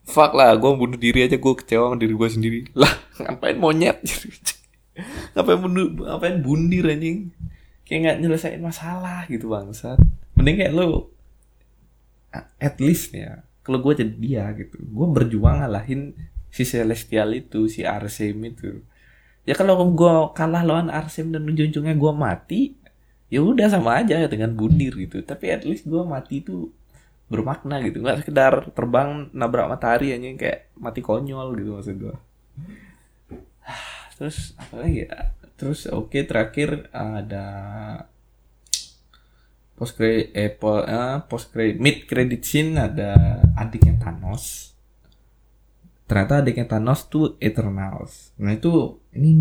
fuck 0.08 0.32
lah 0.32 0.56
gue 0.56 0.72
bunuh 0.72 0.96
diri 0.96 1.28
aja 1.28 1.36
gue 1.36 1.54
kecewa 1.60 1.92
sama 1.92 1.98
diri 2.00 2.14
gue 2.16 2.30
sendiri. 2.30 2.60
Lah 2.78 2.94
ngapain 3.20 3.58
monyet? 3.60 4.00
Ngapain 5.38 5.62
bunuh 5.62 5.94
ngapain 5.94 6.42
bundir 6.42 6.90
anjing? 6.90 7.30
Kayak 7.86 8.00
nggak 8.02 8.18
nyelesain 8.18 8.58
masalah 8.58 9.30
gitu 9.30 9.54
bangsat. 9.54 10.02
Mending 10.34 10.58
kayak 10.58 10.74
lo 10.74 11.14
at 12.58 12.78
least 12.78 13.14
ya 13.14 13.42
kalau 13.66 13.84
gue 13.84 13.94
jadi 14.00 14.14
dia 14.16 14.46
gitu 14.56 14.80
gue 14.80 15.08
berjuang 15.12 15.60
ngalahin 15.60 16.16
si 16.48 16.64
celestial 16.64 17.36
itu 17.36 17.68
si 17.68 17.84
Arsem 17.84 18.40
itu. 18.48 18.82
Ya 19.48 19.56
kalau 19.56 19.80
gue 19.92 20.14
kalah 20.36 20.64
lawan 20.64 20.90
Arsem 20.92 21.32
dan 21.32 21.48
ujung-ujungnya 21.48 21.96
gue 21.96 22.14
mati 22.16 22.62
ya 23.28 23.44
udah 23.44 23.68
sama 23.68 24.00
aja 24.00 24.24
dengan 24.26 24.56
bundir 24.56 24.96
gitu. 24.96 25.22
Tapi 25.22 25.52
at 25.52 25.64
least 25.68 25.88
gue 25.88 26.02
mati 26.02 26.42
itu 26.44 26.72
bermakna 27.28 27.84
gitu 27.84 28.00
nggak 28.00 28.24
sekedar 28.24 28.72
terbang 28.72 29.28
nabrak 29.36 29.68
matahari 29.68 30.16
aja 30.16 30.32
kayak 30.40 30.72
mati 30.80 31.04
konyol 31.04 31.60
gitu 31.60 31.76
maksud 31.76 31.96
gue 32.00 32.16
terus 34.16 34.56
apa 34.56 34.80
lagi 34.80 35.12
ya? 35.12 35.36
Terus 35.60 35.92
oke 35.92 36.16
okay, 36.16 36.24
terakhir 36.24 36.88
ada 36.96 37.46
post 39.78 39.94
credit 39.94 40.34
eh, 40.34 40.58
eh, 40.58 41.16
post 41.30 41.54
credit 41.54 41.78
mid 41.78 42.10
credit 42.10 42.42
scene 42.42 42.74
ada 42.82 43.40
adiknya 43.54 44.02
Thanos. 44.02 44.74
Ternyata 46.10 46.42
adiknya 46.42 46.66
Thanos 46.66 47.06
tuh 47.06 47.38
Eternals. 47.38 48.34
Nah 48.42 48.58
itu 48.58 48.98
ini 49.14 49.32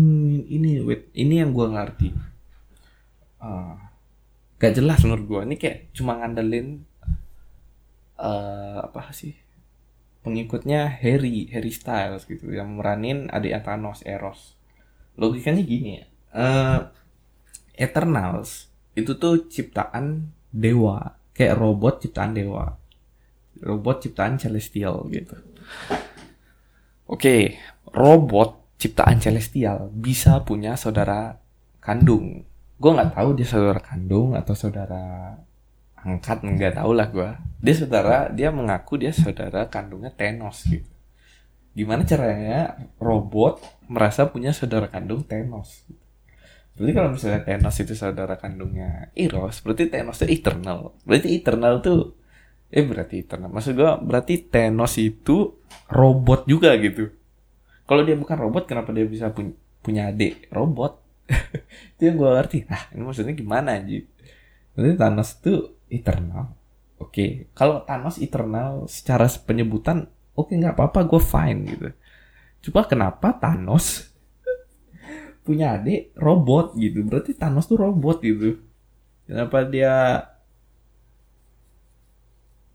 ini 0.45 0.77
wait, 0.85 1.09
ini 1.17 1.41
yang 1.41 1.57
gue 1.57 1.67
ngerti. 1.73 2.09
Uh, 3.41 3.73
gak 4.57 4.73
jelas 4.77 5.01
menurut 5.05 5.25
gue 5.25 5.41
ini 5.45 5.55
kayak 5.61 5.93
cuma 5.93 6.21
ngandelin 6.21 6.85
uh, 8.21 8.85
apa 8.85 9.09
sih? 9.17 9.33
Pengikutnya 10.21 10.85
Harry 11.01 11.49
Harry 11.49 11.73
Styles 11.73 12.29
gitu 12.29 12.53
yang 12.53 12.77
meranin 12.77 13.25
adik 13.33 13.57
Thanos 13.65 14.05
Eros. 14.05 14.53
Logikanya 15.17 15.65
gini 15.65 15.97
ya. 15.97 16.05
Uh, 16.29 16.79
Eternals 17.73 18.69
itu 18.97 19.13
tuh 19.13 19.45
ciptaan 19.45 20.33
dewa. 20.49 21.21
Kayak 21.37 21.61
robot 21.61 22.01
ciptaan 22.01 22.33
dewa. 22.33 22.73
Robot 23.61 24.01
ciptaan 24.01 24.41
celestial 24.41 25.05
gitu. 25.13 25.37
Oke 27.05 27.61
robot 27.93 28.75
ciptaan 28.81 29.21
celestial 29.21 29.93
bisa 29.93 30.41
punya 30.41 30.73
saudara 30.73 31.37
kandung. 31.77 32.41
Gue 32.77 32.91
nggak 32.93 33.13
tahu 33.13 33.37
dia 33.37 33.47
saudara 33.47 33.81
kandung 33.81 34.33
atau 34.33 34.53
saudara 34.57 35.37
angkat 35.97 36.45
nggak 36.45 36.77
tahu 36.77 36.91
lah 36.93 37.09
gue 37.09 37.29
dia 37.57 37.73
saudara 37.73 38.29
dia 38.29 38.53
mengaku 38.53 39.01
dia 39.01 39.13
saudara 39.13 39.69
kandungnya 39.69 40.09
Thanos 40.13 40.65
gitu. 40.65 40.89
Gimana 41.77 42.01
caranya 42.05 42.73
robot 42.97 43.61
merasa 43.85 44.25
punya 44.25 44.53
saudara 44.53 44.89
kandung 44.89 45.21
Thanos 45.25 45.85
berarti 46.77 46.93
kalau 46.93 47.09
misalnya 47.17 47.41
Thanos 47.41 47.77
itu 47.81 47.93
saudara 47.97 48.37
kandungnya 48.37 49.09
Eros 49.17 49.65
berarti 49.65 49.89
Thanos 49.89 50.21
itu 50.21 50.29
eternal. 50.29 50.93
Berarti 51.03 51.27
eternal 51.33 51.81
tuh 51.81 52.13
eh 52.69 52.85
berarti 52.85 53.25
eternal. 53.25 53.49
Maksud 53.49 53.73
gue 53.73 53.91
berarti 54.05 54.45
Thanos 54.45 54.93
itu 55.01 55.57
robot 55.89 56.45
juga 56.45 56.77
gitu. 56.77 57.09
Kalau 57.87 58.05
dia 58.05 58.13
bukan 58.13 58.37
robot 58.37 58.69
kenapa 58.69 58.93
dia 58.93 59.09
bisa 59.09 59.33
punya 59.33 59.57
punya 59.81 60.13
adik 60.13 60.51
robot? 60.53 60.99
Itu 61.95 62.01
yang 62.11 62.15
gue 62.19 62.29
ngerti. 62.29 62.57
Nah 62.67 62.81
ini 62.91 63.03
maksudnya 63.03 63.35
gimana 63.35 63.79
aja 63.79 63.99
berarti 64.77 64.93
Thanos 64.93 65.29
itu 65.41 65.53
eternal. 65.89 66.53
Oke. 67.01 67.09
Okay. 67.09 67.29
kalau 67.57 67.81
Thanos 67.87 68.21
eternal 68.21 68.85
secara 68.85 69.25
penyebutan 69.41 70.05
oke 70.37 70.53
okay, 70.53 70.61
nggak 70.61 70.77
apa-apa 70.77 70.99
gue 71.09 71.21
fine 71.23 71.59
gitu. 71.65 71.87
Coba 72.69 72.85
kenapa 72.85 73.33
Thanos 73.33 74.13
punya 75.47 75.79
adik 75.79 76.11
robot 76.19 76.75
gitu. 76.75 77.07
Berarti 77.07 77.31
Thanos 77.31 77.71
tuh 77.71 77.79
robot 77.79 78.19
gitu. 78.19 78.59
Kenapa 79.23 79.63
dia 79.63 79.93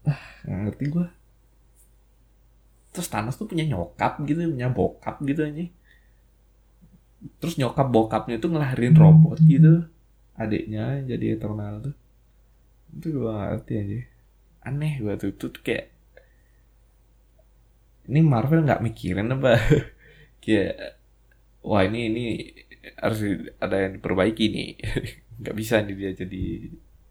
ah 0.03 0.23
nggak 0.43 0.61
ngerti 0.67 0.85
gue 0.91 1.07
terus 2.91 3.07
Thanos 3.07 3.39
tuh 3.39 3.47
punya 3.47 3.63
nyokap 3.63 4.19
gitu 4.27 4.51
punya 4.51 4.67
bokap 4.67 5.23
gitu 5.23 5.47
aja 5.47 5.71
terus 7.39 7.55
nyokap 7.59 7.87
bokapnya 7.91 8.37
tuh 8.43 8.51
ngelahirin 8.51 8.95
robot 8.99 9.39
gitu. 9.47 9.87
Adiknya 10.35 11.05
jadi 11.07 11.39
eternal 11.39 11.79
tuh. 11.83 11.95
Itu 12.93 13.07
gue 13.15 13.31
gak 13.31 13.49
ngerti 13.53 13.73
aja. 13.79 14.01
Aneh 14.67 14.93
gue 14.99 15.15
tuh. 15.19 15.31
Tuh 15.37 15.51
kayak 15.63 15.93
ini 18.11 18.21
Marvel 18.27 18.67
nggak 18.67 18.83
mikirin 18.83 19.31
apa? 19.31 19.55
Kayak 20.43 20.99
wah 21.63 21.83
ini 21.87 22.01
ini 22.11 22.25
harus 22.99 23.23
ada 23.63 23.77
yang 23.79 23.99
diperbaiki 23.99 24.45
nih. 24.51 24.71
Nggak 25.43 25.57
bisa 25.59 25.83
nih 25.83 25.95
dia 25.99 26.11
jadi 26.15 26.45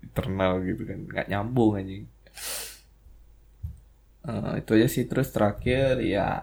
eternal 0.04 0.64
gitu 0.64 0.84
kan. 0.88 1.00
Nggak 1.08 1.28
nyambung 1.32 1.80
aja 1.80 1.96
uh, 4.28 4.54
itu 4.58 4.72
aja 4.78 4.88
sih. 4.90 5.04
Terus 5.10 5.30
terakhir 5.34 6.02
ya 6.04 6.42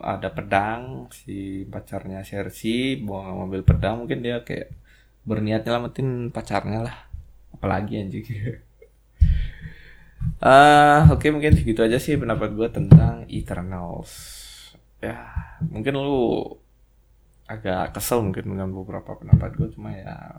ada 0.00 0.28
pedang. 0.32 1.08
Si 1.12 1.64
pacarnya 1.68 2.24
Cersei 2.24 3.00
bawa 3.00 3.46
mobil 3.46 3.62
pedang. 3.64 4.04
Mungkin 4.04 4.20
dia 4.24 4.42
kayak 4.44 4.72
berniat 5.24 5.64
nyelamatin 5.64 6.32
pacarnya 6.32 6.80
lah. 6.86 6.96
Apalagi 7.54 8.00
anjing. 8.00 8.24
Ah 10.40 11.04
uh, 11.08 11.16
oke 11.16 11.20
okay, 11.20 11.30
mungkin 11.32 11.56
segitu 11.56 11.80
aja 11.84 12.00
sih 12.00 12.16
pendapat 12.16 12.52
gue 12.56 12.68
tentang 12.72 13.24
Eternals. 13.28 14.12
Ya 15.00 15.32
mungkin 15.64 15.96
lu 15.96 16.44
agak 17.50 17.98
kesel 17.98 18.22
mungkin 18.22 18.54
dengan 18.54 18.70
beberapa 18.70 19.18
pendapat 19.18 19.58
gue 19.58 19.68
cuma 19.74 19.90
ya 19.90 20.38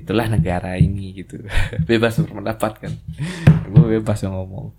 itulah 0.00 0.26
negara 0.26 0.80
ini 0.80 1.12
gitu. 1.12 1.44
Bebas 1.88 2.16
berpendapat 2.24 2.72
kan. 2.80 2.92
Gue 3.68 4.00
bebas 4.00 4.24
ngomong. 4.24 4.72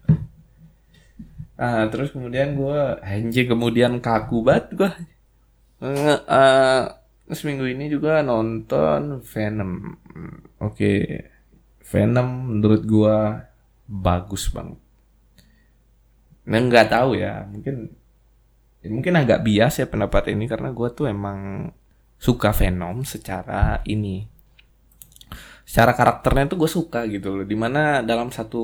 Ah 1.55 1.87
terus 1.87 2.11
kemudian 2.11 2.57
gue 2.57 2.79
anjing 2.99 3.47
kemudian 3.47 4.03
kaku 4.03 4.43
banget 4.43 4.65
gue 4.75 4.91
uh, 5.87 6.19
uh, 6.27 6.83
seminggu 7.31 7.63
ini 7.69 7.87
juga 7.87 8.25
nonton 8.25 9.23
Venom. 9.23 9.95
Oke 10.59 10.73
okay. 10.73 10.99
Venom 11.85 12.57
menurut 12.57 12.81
gue 12.83 13.17
bagus 13.87 14.51
banget. 14.51 14.81
Nah 16.49 16.59
nggak 16.59 16.91
tahu 16.91 17.15
ya 17.15 17.47
mungkin 17.47 17.93
mungkin 18.89 19.17
agak 19.17 19.41
bias 19.45 19.81
ya 19.81 19.87
pendapat 19.89 20.31
ini 20.33 20.45
karena 20.49 20.69
gue 20.71 20.89
tuh 20.93 21.09
emang 21.09 21.71
suka 22.15 22.51
Venom 22.55 23.03
secara 23.03 23.83
ini. 23.85 24.25
Secara 25.65 25.97
karakternya 25.97 26.45
tuh 26.51 26.57
gue 26.61 26.71
suka 26.71 27.05
gitu 27.09 27.41
loh. 27.41 27.45
Di 27.45 27.57
mana 27.57 28.05
dalam 28.05 28.29
satu 28.29 28.63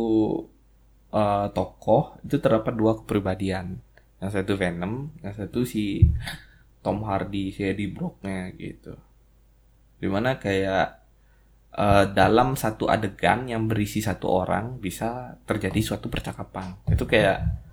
uh, 1.11 1.47
tokoh 1.51 2.21
itu 2.23 2.37
terdapat 2.37 2.73
dua 2.73 2.97
kepribadian. 3.01 3.79
Yang 4.21 4.31
satu 4.41 4.53
Venom 4.57 5.09
yang 5.25 5.33
satu 5.33 5.65
si 5.65 6.05
Tom 6.81 7.05
Hardy 7.05 7.53
si 7.53 7.65
Eddie 7.65 7.89
Brocknya 7.89 8.53
gitu. 8.57 8.93
Di 10.01 10.07
mana 10.09 10.37
kayak 10.41 11.01
uh, 11.77 12.05
dalam 12.09 12.57
satu 12.57 12.89
adegan 12.89 13.49
yang 13.49 13.69
berisi 13.69 14.01
satu 14.01 14.29
orang 14.29 14.81
bisa 14.81 15.37
terjadi 15.45 15.81
suatu 15.81 16.09
percakapan. 16.09 16.77
Itu 16.89 17.05
kayak 17.05 17.70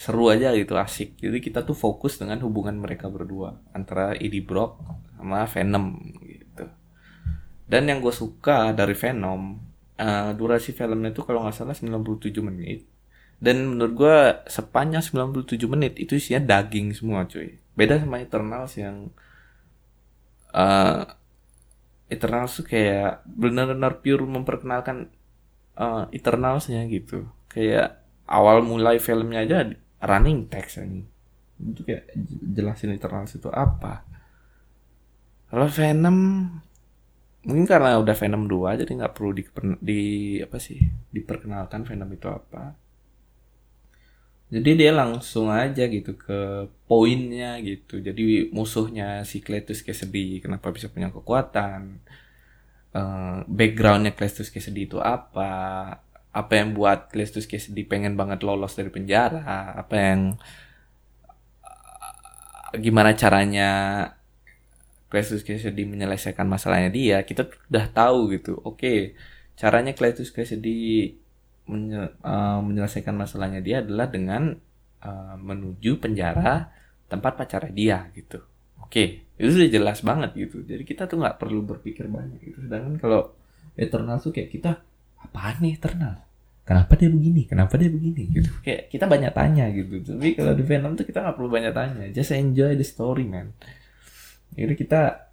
seru 0.00 0.32
aja 0.32 0.56
gitu 0.56 0.80
asik. 0.80 1.20
Jadi 1.20 1.44
kita 1.44 1.60
tuh 1.60 1.76
fokus 1.76 2.16
dengan 2.16 2.40
hubungan 2.40 2.80
mereka 2.80 3.12
berdua 3.12 3.60
antara 3.76 4.16
Eddie 4.16 4.40
Brock 4.40 4.80
sama 5.20 5.44
Venom 5.44 6.16
gitu. 6.24 6.64
Dan 7.68 7.92
yang 7.92 8.00
gue 8.00 8.08
suka 8.08 8.72
dari 8.72 8.96
Venom 8.96 9.60
uh, 10.00 10.32
durasi 10.32 10.72
filmnya 10.72 11.12
itu 11.12 11.20
kalau 11.20 11.44
nggak 11.44 11.52
salah 11.52 11.76
97 11.76 12.32
menit. 12.40 12.88
Dan 13.36 13.76
menurut 13.76 13.92
gue 13.92 14.16
sepanjang 14.48 15.04
97 15.04 15.68
menit 15.68 16.00
itu 16.00 16.16
isinya 16.16 16.56
daging 16.56 16.96
semua 16.96 17.28
cuy. 17.28 17.60
Beda 17.76 18.00
sama 18.00 18.24
Eternals 18.24 18.80
yang 18.80 19.12
uh, 20.56 21.04
Eternals 22.08 22.56
tuh 22.56 22.64
kayak 22.64 23.20
benar-benar 23.28 24.00
pure 24.00 24.24
memperkenalkan 24.24 25.12
uh, 25.76 26.08
Eternalsnya 26.08 26.88
gitu. 26.88 27.28
Kayak 27.52 28.00
awal 28.24 28.64
mulai 28.64 28.96
filmnya 28.96 29.44
aja 29.44 29.68
running 30.00 30.48
text 30.48 30.80
ini 30.80 31.04
itu 31.60 31.84
kayak 31.84 32.08
jelasin 32.56 32.96
Eternals 32.96 33.36
itu 33.36 33.52
apa? 33.52 34.04
Kalau 35.50 35.66
Venom 35.68 36.18
mungkin 37.40 37.64
karena 37.64 37.96
udah 37.96 38.16
Venom 38.16 38.44
2 38.44 38.80
jadi 38.84 38.90
nggak 39.00 39.14
perlu 39.16 39.32
di, 39.32 39.42
di 39.80 40.02
apa 40.44 40.60
sih 40.60 40.78
diperkenalkan 41.12 41.84
Venom 41.84 42.10
itu 42.12 42.28
apa. 42.30 42.72
Jadi 44.50 44.70
dia 44.74 44.90
langsung 44.90 45.46
aja 45.46 45.86
gitu 45.86 46.18
ke 46.18 46.66
poinnya 46.90 47.54
gitu. 47.62 48.02
Jadi 48.02 48.50
musuhnya 48.50 49.22
si 49.22 49.38
Cletus 49.38 49.86
Cassidy 49.86 50.42
kenapa 50.42 50.74
bisa 50.74 50.90
punya 50.90 51.12
kekuatan? 51.14 52.02
Uh, 52.90 53.46
backgroundnya 53.46 54.10
Cletus 54.10 54.50
Cassidy 54.50 54.90
itu 54.90 54.98
apa 54.98 56.02
apa 56.30 56.52
yang 56.62 56.78
buat 56.78 57.10
Cletus 57.10 57.50
Cassidy 57.50 57.82
pengen 57.82 58.14
banget 58.14 58.46
lolos 58.46 58.78
dari 58.78 58.90
penjara 58.90 59.42
apa 59.74 59.94
yang 59.98 60.20
gimana 62.78 63.18
caranya 63.18 63.70
Cletus 65.10 65.42
Cassidy 65.42 65.82
menyelesaikan 65.90 66.46
masalahnya 66.46 66.94
dia 66.94 67.18
kita 67.26 67.50
udah 67.66 67.86
tahu 67.90 68.30
gitu. 68.38 68.54
Oke 68.62 69.18
caranya 69.58 69.90
Cletus 69.90 70.30
Cassidy 70.30 71.18
menye 71.66 72.14
uh, 72.22 72.62
menyelesaikan 72.62 73.14
masalahnya 73.18 73.58
dia 73.58 73.82
adalah 73.82 74.06
dengan 74.06 74.54
uh, 75.02 75.34
menuju 75.34 75.98
penjara 75.98 76.70
tempat 77.10 77.34
pacarnya 77.34 77.74
dia 77.74 77.98
gitu. 78.14 78.38
Oke 78.86 79.26
itu 79.34 79.50
sudah 79.50 79.66
jelas 79.66 79.98
banget 80.06 80.30
gitu. 80.38 80.62
Jadi 80.62 80.86
kita 80.86 81.10
tuh 81.10 81.18
nggak 81.18 81.42
perlu 81.42 81.66
berpikir 81.66 82.06
banyak 82.06 82.38
gitu. 82.38 82.70
Sedangkan 82.70 83.02
kalau 83.02 83.34
Eternal 83.74 84.22
tuh 84.22 84.30
kayak 84.30 84.50
kita 84.54 84.78
apaan 85.22 85.60
nih 85.60 85.76
Eternal? 85.76 86.14
Kenapa 86.64 86.94
dia 86.94 87.10
begini? 87.10 87.50
Kenapa 87.50 87.74
dia 87.74 87.90
begini? 87.90 88.30
Gitu. 88.30 88.50
Kayak 88.62 88.94
kita 88.94 89.04
banyak 89.10 89.32
tanya 89.34 89.66
gitu. 89.74 90.06
Tapi 90.06 90.38
kalau 90.38 90.54
di 90.54 90.62
Venom 90.62 90.94
tuh 90.94 91.02
kita 91.02 91.18
nggak 91.18 91.34
perlu 91.34 91.50
banyak 91.50 91.72
tanya. 91.74 92.06
Just 92.14 92.30
enjoy 92.30 92.78
the 92.78 92.86
story 92.86 93.26
man. 93.26 93.50
Jadi 94.54 94.78
kita 94.78 95.30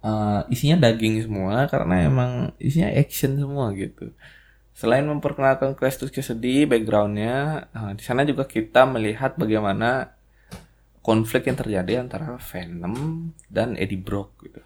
uh, 0.00 0.40
isinya 0.48 0.80
daging 0.88 1.28
semua 1.28 1.68
karena 1.68 2.08
emang 2.08 2.30
isinya 2.56 2.88
action 2.88 3.36
semua 3.36 3.68
gitu. 3.76 4.16
Selain 4.72 5.04
memperkenalkan 5.04 5.76
Crestus 5.76 6.08
Cassidy 6.08 6.64
backgroundnya 6.64 7.68
uh, 7.76 7.92
di 7.92 8.00
sana 8.00 8.24
juga 8.24 8.48
kita 8.48 8.88
melihat 8.88 9.36
bagaimana 9.36 10.16
konflik 11.04 11.52
yang 11.52 11.60
terjadi 11.60 12.00
antara 12.00 12.40
Venom 12.40 13.28
dan 13.48 13.76
Eddie 13.76 14.00
Brock 14.00 14.40
gitu. 14.40 14.64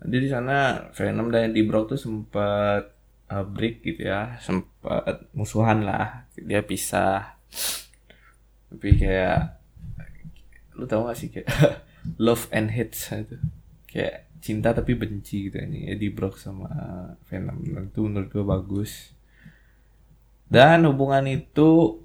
Jadi 0.00 0.16
di 0.16 0.30
sana 0.30 0.86
Venom 0.94 1.26
dan 1.34 1.50
Eddie 1.50 1.66
Brock 1.66 1.90
tuh 1.90 1.98
sempat 1.98 2.99
uh, 3.30 3.46
break 3.46 3.86
gitu 3.86 4.10
ya 4.10 4.36
sempat 4.42 5.30
musuhan 5.32 5.86
lah. 5.86 6.26
Dia 6.34 6.66
pisah. 6.66 7.38
Tapi 8.70 8.88
kayak 8.98 9.62
lu 10.74 10.84
tau 10.86 11.06
gak 11.06 11.18
sih 11.18 11.30
kayak 11.30 11.48
love 12.24 12.50
and 12.50 12.74
hate 12.74 12.94
itu. 12.94 13.38
Kayak 13.86 14.26
cinta 14.40 14.72
tapi 14.72 14.96
benci 14.96 15.52
gitu 15.52 15.60
ini 15.60 15.92
Eddie 15.92 16.12
Brock 16.12 16.36
sama 16.36 16.68
Venom. 17.30 17.62
Dan 17.62 17.88
itu 17.88 18.00
menurut 18.02 18.28
gue 18.28 18.44
bagus. 18.44 19.14
Dan 20.50 20.82
hubungan 20.90 21.30
itu 21.30 22.02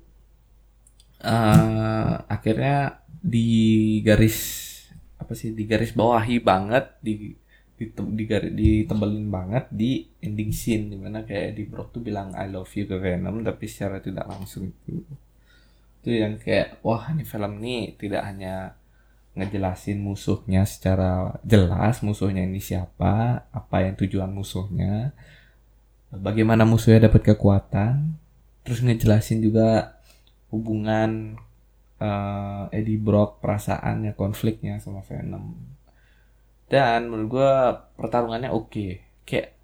uh, 1.25 2.13
akhirnya 2.29 3.01
di 3.09 3.97
garis 4.05 4.61
apa 5.17 5.33
sih 5.33 5.57
di 5.57 5.65
garis 5.65 5.97
bawahi 5.97 6.37
banget 6.37 6.85
di 7.01 7.33
di 7.75 8.23
ditebelin 8.55 9.27
banget 9.27 9.67
di 9.67 10.07
ending 10.23 10.51
scene 10.55 10.87
di 10.87 10.95
mana 10.95 11.27
kayak 11.27 11.59
di 11.59 11.63
Brock 11.67 11.91
tuh 11.91 11.99
bilang 11.99 12.31
I 12.31 12.47
love 12.47 12.71
you 12.71 12.87
ke 12.87 12.95
Venom 12.95 13.43
tapi 13.43 13.67
secara 13.67 13.99
tidak 13.99 14.23
langsung 14.31 14.71
itu. 14.71 15.03
Itu 15.99 16.09
yang 16.09 16.39
kayak 16.39 16.79
wah 16.81 17.11
ini 17.11 17.27
film 17.27 17.59
ini 17.59 17.99
tidak 17.99 18.23
hanya 18.23 18.79
ngejelasin 19.35 19.99
musuhnya 19.99 20.63
secara 20.63 21.35
jelas 21.43 21.99
musuhnya 21.99 22.47
ini 22.47 22.63
siapa 22.63 23.43
apa 23.51 23.75
yang 23.83 23.99
tujuan 23.99 24.31
musuhnya 24.31 25.11
bagaimana 26.07 26.63
musuhnya 26.63 27.11
dapat 27.11 27.35
kekuatan 27.35 28.15
terus 28.63 28.79
ngejelasin 28.79 29.43
juga 29.43 29.99
hubungan 30.55 31.35
uh, 31.99 32.71
Eddie 32.71 32.95
Brock 32.95 33.43
perasaannya 33.43 34.15
konfliknya 34.15 34.79
sama 34.79 35.03
Venom 35.03 35.74
dan 36.71 37.07
menurut 37.09 37.29
gue 37.29 37.53
pertarungannya 37.99 38.51
oke. 38.51 38.69
Okay. 38.71 38.91
kayak 39.25 39.57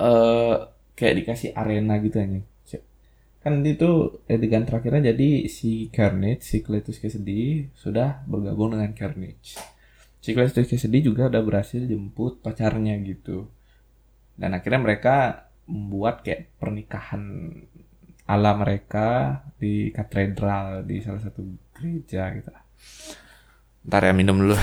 uh, 0.00 0.68
kayak 0.96 1.14
dikasih 1.24 1.50
arena 1.56 1.96
gitu 2.00 2.20
aja 2.20 2.40
kan 3.46 3.62
itu 3.62 4.18
adegan 4.26 4.66
terakhirnya 4.66 5.14
jadi 5.14 5.46
si 5.46 5.86
Carnage 5.94 6.42
si 6.42 6.66
Cletus 6.66 6.98
Cassidy 6.98 7.70
sudah 7.78 8.26
bergabung 8.26 8.74
dengan 8.74 8.90
Carnage. 8.90 9.54
Si 10.18 10.34
Cletus 10.34 10.66
Cassidy 10.66 10.98
juga 11.06 11.30
udah 11.30 11.46
berhasil 11.46 11.78
jemput 11.86 12.42
pacarnya 12.42 12.98
gitu. 13.06 13.46
Dan 14.34 14.50
akhirnya 14.50 14.82
mereka 14.82 15.46
membuat 15.70 16.26
kayak 16.26 16.58
pernikahan 16.58 17.22
ala 18.26 18.50
mereka 18.58 19.38
di 19.62 19.94
katedral 19.94 20.82
di 20.82 20.98
salah 20.98 21.22
satu 21.22 21.46
gereja 21.70 22.34
gitu. 22.34 22.50
Ntar 23.86 24.10
ya 24.10 24.12
minum 24.12 24.42
dulu 24.42 24.58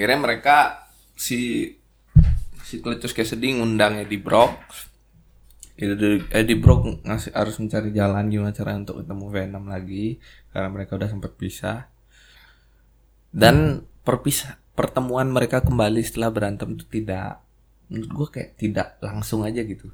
akhirnya 0.00 0.32
mereka 0.32 0.88
si 1.12 1.68
si 2.64 2.80
Cletus 2.80 3.12
Cassidy 3.12 3.60
ngundang 3.60 4.00
Eddie 4.00 4.16
Brock. 4.16 4.56
Eddie 5.76 6.56
Brock 6.56 7.04
ngasih 7.04 7.36
harus 7.36 7.60
mencari 7.60 7.92
jalan 7.92 8.32
gimana 8.32 8.56
cara 8.56 8.80
untuk 8.80 9.04
ketemu 9.04 9.26
Venom 9.28 9.64
lagi 9.68 10.16
karena 10.56 10.72
mereka 10.72 10.96
udah 10.96 11.08
sempat 11.12 11.36
pisah. 11.36 11.92
Dan 13.28 13.84
perpisah 14.00 14.56
pertemuan 14.72 15.28
mereka 15.28 15.60
kembali 15.60 16.00
setelah 16.00 16.32
berantem 16.32 16.80
itu 16.80 16.88
tidak 16.88 17.44
menurut 17.92 18.10
gue 18.16 18.28
kayak 18.40 18.50
tidak 18.56 18.96
langsung 19.04 19.44
aja 19.44 19.60
gitu. 19.60 19.92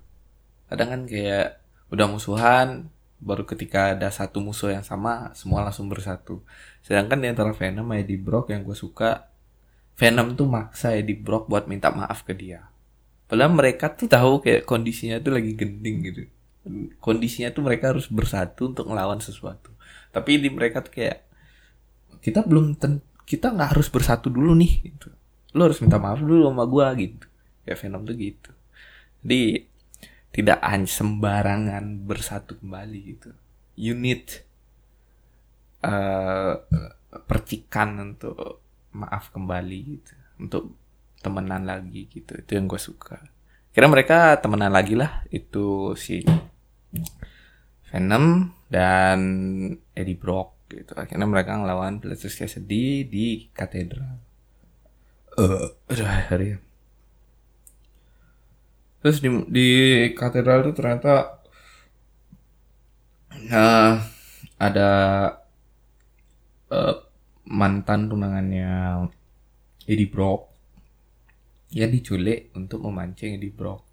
Kadang 0.71 0.89
kan 0.95 1.03
kayak 1.11 1.59
udah 1.91 2.07
musuhan 2.07 2.95
baru 3.19 3.43
ketika 3.43 3.99
ada 3.99 4.07
satu 4.15 4.39
musuh 4.39 4.71
yang 4.71 4.87
sama 4.87 5.35
semua 5.35 5.67
langsung 5.67 5.91
bersatu. 5.91 6.47
Sedangkan 6.87 7.19
di 7.19 7.27
antara 7.27 7.51
Venom 7.51 7.83
sama 7.83 7.99
Eddie 7.99 8.23
Brock 8.23 8.55
yang 8.55 8.63
gue 8.63 8.79
suka 8.79 9.35
Venom 9.97 10.37
tuh 10.37 10.45
maksa 10.45 10.93
Eddie 10.93 11.17
Brock 11.17 11.49
buat 11.49 11.65
minta 11.65 11.89
maaf 11.89 12.21
ke 12.23 12.37
dia. 12.37 12.69
Padahal 13.27 13.57
mereka 13.57 13.91
tuh 13.91 14.07
tahu 14.07 14.45
kayak 14.45 14.69
kondisinya 14.69 15.19
tuh 15.19 15.33
lagi 15.35 15.57
gending 15.57 15.97
gitu. 16.05 16.23
Kondisinya 17.01 17.51
tuh 17.51 17.65
mereka 17.65 17.97
harus 17.97 18.07
bersatu 18.13 18.71
untuk 18.71 18.87
melawan 18.93 19.19
sesuatu. 19.19 19.73
Tapi 20.13 20.37
di 20.37 20.53
mereka 20.53 20.85
tuh 20.85 20.93
kayak 20.93 21.25
kita 22.21 22.45
belum 22.45 22.77
ten 22.77 23.01
kita 23.27 23.51
nggak 23.51 23.75
harus 23.75 23.89
bersatu 23.89 24.29
dulu 24.29 24.53
nih 24.55 24.73
gitu. 24.93 25.09
Lo 25.57 25.67
harus 25.67 25.81
minta 25.81 25.97
maaf 25.97 26.21
dulu 26.21 26.47
sama 26.47 26.69
gue 26.69 26.87
gitu. 27.09 27.27
Ya 27.65 27.75
Venom 27.75 28.05
tuh 28.05 28.15
gitu. 28.15 28.51
Jadi 29.25 29.43
tidak 30.31 30.61
sembarangan 30.85 32.05
bersatu 32.05 32.61
kembali 32.61 32.99
gitu. 33.17 33.31
Unit 33.81 34.45
uh, 35.81 36.61
percikan 37.25 38.13
untuk 38.13 38.66
maaf 38.97 39.29
kembali 39.29 39.81
gitu, 39.85 40.15
untuk 40.41 40.65
temenan 41.21 41.69
lagi 41.69 42.09
gitu. 42.09 42.33
Itu 42.41 42.57
yang 42.57 42.65
gue 42.65 42.81
suka. 42.81 43.21
kira 43.77 43.93
mereka 43.93 44.41
temenan 44.41 44.73
lagi 44.73 44.97
lah 44.97 45.21
itu 45.29 45.93
si 46.01 46.25
Venom 47.93 48.57
dan 48.73 49.21
Eddie 49.93 50.17
Brock 50.17 50.57
gitu 50.67 50.99
akhirnya 50.99 51.29
mereka 51.31 51.55
ngelawan 51.55 52.03
Plastic 52.03 52.35
Cassidy 52.35 53.07
di 53.07 53.47
katedral 53.55 54.19
uh, 55.39 55.71
hari 56.27 56.59
terus 58.99 59.23
di 59.23 59.31
di 59.47 59.69
katedral 60.19 60.67
itu 60.67 60.73
ternyata 60.75 61.39
nah 63.47 64.03
ada 64.59 64.91
uh, 66.75 67.06
mantan 67.47 68.11
tunangannya 68.11 69.07
Eddie 69.87 70.11
Brock 70.11 70.51
yang 71.71 71.91
diculik 71.91 72.51
untuk 72.59 72.83
memancing 72.83 73.39
Eddie 73.39 73.55
Brock. 73.55 73.87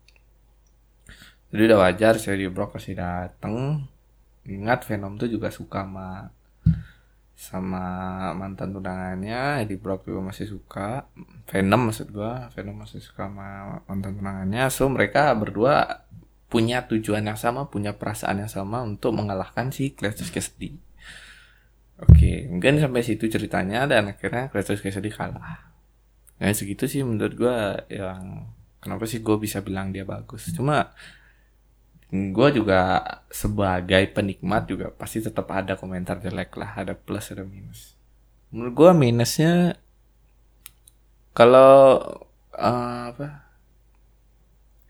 Jadi 1.54 1.62
udah 1.70 1.80
wajar 1.86 2.18
si 2.18 2.34
Eddie 2.34 2.50
Brock 2.50 2.74
pasti 2.74 2.98
dateng. 2.98 3.86
Ingat 4.50 4.90
Venom 4.90 5.16
tuh 5.22 5.30
juga 5.30 5.54
suka 5.54 5.86
sama 5.86 6.34
sama 7.34 7.86
mantan 8.34 8.74
tunangannya. 8.74 9.62
Eddie 9.62 9.78
Brock 9.78 10.10
juga 10.10 10.34
masih 10.34 10.50
suka. 10.50 11.06
Venom 11.46 11.90
maksud 11.90 12.10
gua 12.10 12.50
Venom 12.58 12.82
masih 12.82 13.02
suka 13.06 13.30
sama 13.30 13.82
mantan 13.86 14.18
tunangannya. 14.18 14.66
So 14.74 14.90
mereka 14.90 15.30
berdua 15.38 16.06
punya 16.50 16.86
tujuan 16.86 17.26
yang 17.26 17.38
sama 17.38 17.66
punya 17.70 17.98
perasaan 17.98 18.46
yang 18.46 18.52
sama 18.52 18.86
untuk 18.86 19.14
mengalahkan 19.18 19.74
si 19.74 19.90
Cletus 19.98 20.30
Cassidy 20.30 20.93
oke 22.04 22.32
mungkin 22.52 22.80
sampai 22.80 23.02
situ 23.02 23.32
ceritanya 23.32 23.88
dan 23.88 24.12
akhirnya 24.12 24.52
Cletus 24.52 24.84
Cassidy 24.84 25.10
kalah 25.10 25.72
nah 26.42 26.52
segitu 26.52 26.90
sih 26.90 27.06
menurut 27.06 27.34
gua 27.40 27.88
yang 27.88 28.52
kenapa 28.84 29.08
sih 29.08 29.24
gue 29.24 29.40
bisa 29.40 29.64
bilang 29.64 29.96
dia 29.96 30.04
bagus. 30.04 30.52
Cuma 30.52 30.92
gue 32.14 32.50
juga 32.54 33.00
sebagai 33.32 34.06
penikmat 34.12 34.70
juga 34.70 34.92
pasti 34.94 35.24
tetap 35.24 35.50
ada 35.50 35.80
komentar 35.80 36.20
jelek 36.20 36.60
lah 36.60 36.84
ada 36.84 36.94
plus 36.94 37.32
ada 37.32 37.48
minus. 37.48 37.96
Menurut 38.52 38.74
gue 38.76 38.92
minusnya 38.92 39.80
kalau 41.32 42.04
uh, 42.54 43.02
apa 43.10 43.48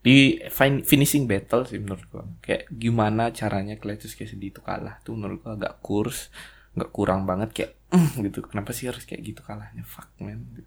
di 0.04 0.36
finishing 0.84 1.32
battle 1.32 1.64
sih 1.64 1.80
menurut 1.80 2.04
gue 2.12 2.24
kayak 2.44 2.68
gimana 2.76 3.32
caranya 3.32 3.80
Cletus 3.80 4.20
Cassidy 4.20 4.52
itu 4.52 4.60
kalah 4.60 5.00
tuh 5.00 5.16
menurut 5.16 5.40
gue 5.40 5.54
agak 5.64 5.80
kurs 5.80 6.28
nggak 6.74 6.92
kurang 6.94 7.26
banget 7.30 7.50
kayak 7.54 7.72
mm, 7.94 8.10
gitu. 8.30 8.40
Kenapa 8.46 8.74
sih 8.74 8.90
harus 8.90 9.06
kayak 9.06 9.22
gitu 9.22 9.42
kalahnya? 9.46 9.86
Fuck 9.86 10.10
man. 10.22 10.66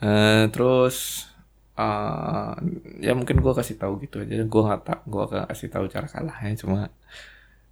Uh, 0.00 0.48
terus 0.48 1.28
uh, 1.76 2.56
ya 3.04 3.12
mungkin 3.12 3.40
gue 3.40 3.52
kasih 3.52 3.76
tahu 3.80 4.00
gitu 4.04 4.22
aja. 4.24 4.44
Gue 4.44 4.62
nggak 4.64 4.82
tak 4.84 5.00
gue 5.08 5.24
kasih 5.28 5.68
tahu 5.68 5.84
cara 5.88 6.06
kalahnya 6.08 6.56
cuma 6.60 6.92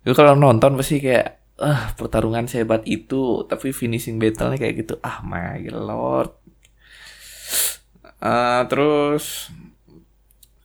itu 0.07 0.15
kalau 0.15 0.39
nonton 0.39 0.79
pasti 0.79 1.03
kayak 1.03 1.43
ah 1.59 1.91
pertarungan 1.99 2.47
sehebat 2.47 2.87
itu 2.87 3.43
tapi 3.51 3.75
finishing 3.75 4.17
battle-nya 4.17 4.57
kayak 4.57 4.75
gitu. 4.87 4.95
Ah 5.03 5.21
my 5.25 5.59
lord. 5.73 6.33
Uh, 8.19 8.67
terus 8.67 9.51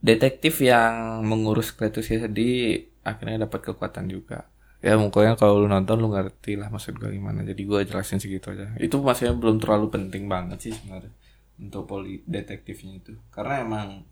detektif 0.03 0.59
yang 0.59 1.23
mengurus 1.23 1.71
Cletus 1.71 2.11
di 2.33 2.75
akhirnya 3.03 3.47
dapat 3.47 3.71
kekuatan 3.71 4.11
juga 4.11 4.47
ya 4.83 4.99
mungkin 4.99 5.39
kalau 5.39 5.63
lu 5.63 5.71
nonton 5.71 5.95
lu 5.95 6.11
ngerti 6.11 6.59
lah 6.59 6.67
maksud 6.67 6.99
gue 6.99 7.15
gimana. 7.15 7.39
Jadi 7.47 7.63
gue 7.63 7.79
jelasin 7.87 8.19
segitu 8.19 8.51
aja. 8.51 8.75
Itu 8.75 8.99
maksudnya 8.99 9.31
belum 9.31 9.63
terlalu 9.63 9.87
penting 9.87 10.27
banget 10.27 10.59
sih 10.59 10.73
sebenarnya 10.75 11.15
untuk 11.55 11.87
poli 11.87 12.19
detektifnya 12.27 12.99
itu. 12.99 13.15
Karena 13.31 13.63
emang 13.63 14.03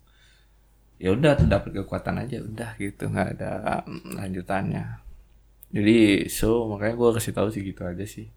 ya 0.96 1.12
udah 1.12 1.36
dapat 1.44 1.76
kekuatan 1.84 2.24
aja 2.24 2.40
udah 2.40 2.80
gitu. 2.80 3.12
Nggak 3.12 3.28
ada 3.36 3.84
lanjutannya. 4.16 5.04
Jadi 5.76 6.32
so 6.32 6.72
makanya 6.72 6.96
gue 6.96 7.10
kasih 7.20 7.34
tahu 7.36 7.48
sih 7.52 7.62
gitu 7.68 7.84
aja 7.84 8.08
sih. 8.08 8.32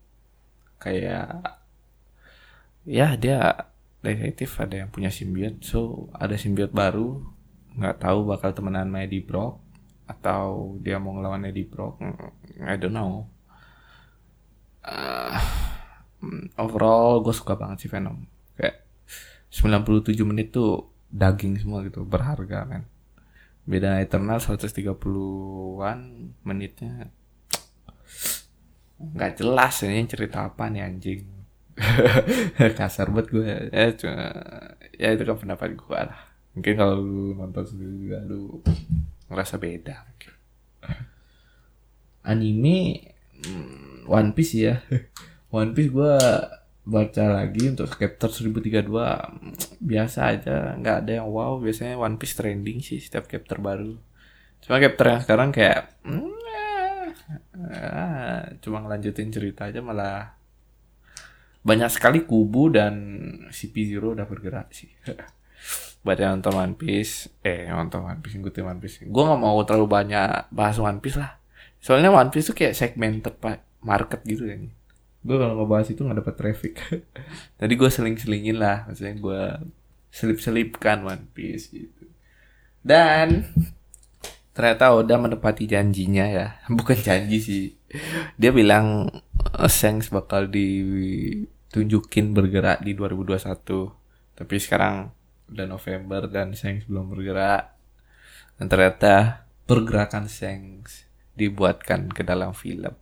Kayak 0.82 1.54
ya 2.82 3.14
dia 3.14 3.70
detektif 4.02 4.58
ada 4.58 4.82
yang 4.82 4.90
punya 4.90 5.14
simbiot. 5.14 5.62
So 5.62 6.10
ada 6.10 6.34
simbiot 6.34 6.74
baru. 6.74 7.22
Nggak 7.78 8.02
tahu 8.02 8.26
bakal 8.26 8.50
temenan 8.50 8.90
sama 8.90 9.06
Brock 9.22 9.63
atau 10.04 10.76
dia 10.80 11.00
mau 11.00 11.16
ngelawan 11.16 11.48
Eddie 11.48 11.68
Brock? 11.68 12.00
I 12.60 12.76
don't 12.76 12.92
know. 12.92 13.28
Uh, 14.84 15.40
overall 16.60 17.24
gue 17.24 17.32
suka 17.32 17.56
banget 17.56 17.86
sih 17.86 17.90
Venom. 17.90 18.28
Kayak 18.56 18.84
97 19.48 20.12
menit 20.28 20.52
tuh 20.52 20.92
daging 21.08 21.56
semua 21.62 21.86
gitu 21.86 22.02
berharga 22.02 22.66
kan 22.66 22.82
beda 23.64 24.04
Eternal 24.04 24.38
130-an 24.40 25.98
menitnya. 26.44 27.08
Nggak 29.00 29.40
jelas 29.40 29.74
ini 29.84 30.04
cerita 30.04 30.52
apa 30.52 30.68
nih 30.68 30.84
anjing. 30.84 31.24
Kasar 32.78 33.10
buat 33.10 33.26
gue 33.26 33.42
ya 33.74 33.90
cuma 33.98 34.30
ya 34.94 35.08
itu 35.10 35.22
kan 35.26 35.36
pendapat 35.40 35.74
gue 35.74 35.98
lah. 35.98 36.20
Mungkin 36.54 36.72
kalau 36.78 37.02
lu 37.02 37.34
nonton 37.34 37.64
sendiri 37.66 37.94
juga 37.98 38.18
lu 38.22 38.62
ngerasa 39.34 39.58
beda 39.58 40.14
anime 42.24 43.04
hmm, 43.44 44.08
One 44.08 44.32
Piece 44.32 44.56
ya. 44.56 44.80
One 45.54 45.76
Piece 45.76 45.92
gue 45.92 46.16
baca 46.84 47.24
lagi 47.32 47.64
untuk 47.72 47.88
chapter 47.96 48.28
1032 48.28 48.88
biasa 49.80 50.18
aja. 50.34 50.74
Nggak 50.76 50.96
ada 51.04 51.12
yang 51.22 51.28
wow 51.28 51.60
biasanya 51.60 52.00
One 52.00 52.16
Piece 52.16 52.34
trending 52.34 52.80
sih 52.80 52.98
setiap 52.98 53.28
chapter 53.28 53.60
baru. 53.60 53.94
Cuma 54.64 54.80
chapter 54.80 55.06
yang 55.12 55.22
sekarang 55.22 55.50
kayak 55.52 56.00
hmm, 56.02 56.32
ah, 57.68 58.48
cuma 58.64 58.80
ngelanjutin 58.80 59.28
cerita 59.28 59.68
aja 59.68 59.84
malah 59.84 60.40
banyak 61.64 61.88
sekali 61.88 62.28
kubu 62.28 62.76
dan 62.76 62.92
CP0 63.48 64.20
udah 64.20 64.28
bergerak 64.28 64.68
sih 64.76 64.92
buat 66.04 66.20
yang 66.20 66.38
nonton 66.38 66.54
One 66.54 66.76
Piece. 66.76 67.32
Eh 67.40 67.66
nonton 67.66 68.04
One 68.04 68.20
Piece 68.20 68.36
ngikutin 68.36 68.64
One 68.68 68.80
Piece. 68.84 69.02
Gue 69.08 69.22
nggak 69.24 69.40
mau 69.40 69.56
terlalu 69.64 69.88
banyak 69.88 70.52
bahas 70.52 70.76
One 70.76 71.00
Piece 71.00 71.16
lah. 71.16 71.40
Soalnya 71.80 72.12
One 72.12 72.28
Piece 72.28 72.52
tuh 72.52 72.56
kayak 72.56 72.76
segmented 72.76 73.34
market 73.80 74.20
gitu 74.22 74.46
kan 74.46 74.68
gue 75.24 75.36
kalau 75.40 75.56
ngebahas 75.56 75.88
itu 75.88 76.04
nggak 76.04 76.18
dapat 76.20 76.34
traffic. 76.36 76.74
Tadi 77.60 77.72
gue 77.72 77.90
seling-selingin 77.90 78.60
lah. 78.60 78.84
Maksudnya 78.84 79.16
gue 79.16 79.42
selip-selipkan 80.12 81.00
One 81.08 81.26
Piece 81.32 81.72
gitu. 81.72 82.04
Dan 82.84 83.48
ternyata 84.52 84.92
udah 84.92 85.16
menepati 85.16 85.64
janjinya 85.64 86.28
ya. 86.28 86.46
Bukan 86.78 87.00
janji 87.00 87.40
sih. 87.40 87.64
Dia 88.36 88.52
bilang 88.52 89.08
Sengs 89.64 90.12
bakal 90.12 90.52
ditunjukin 90.52 92.36
bergerak 92.36 92.84
di 92.84 92.92
2021 92.92 94.04
tapi 94.34 94.58
sekarang 94.58 95.14
udah 95.54 95.66
November 95.70 96.26
dan 96.26 96.52
Sengs 96.58 96.84
belum 96.90 97.14
bergerak. 97.14 97.72
Dan 98.58 98.66
ternyata 98.66 99.46
pergerakan 99.64 100.26
Sengs 100.26 101.06
dibuatkan 101.38 102.10
ke 102.10 102.26
dalam 102.26 102.52
film. 102.52 102.94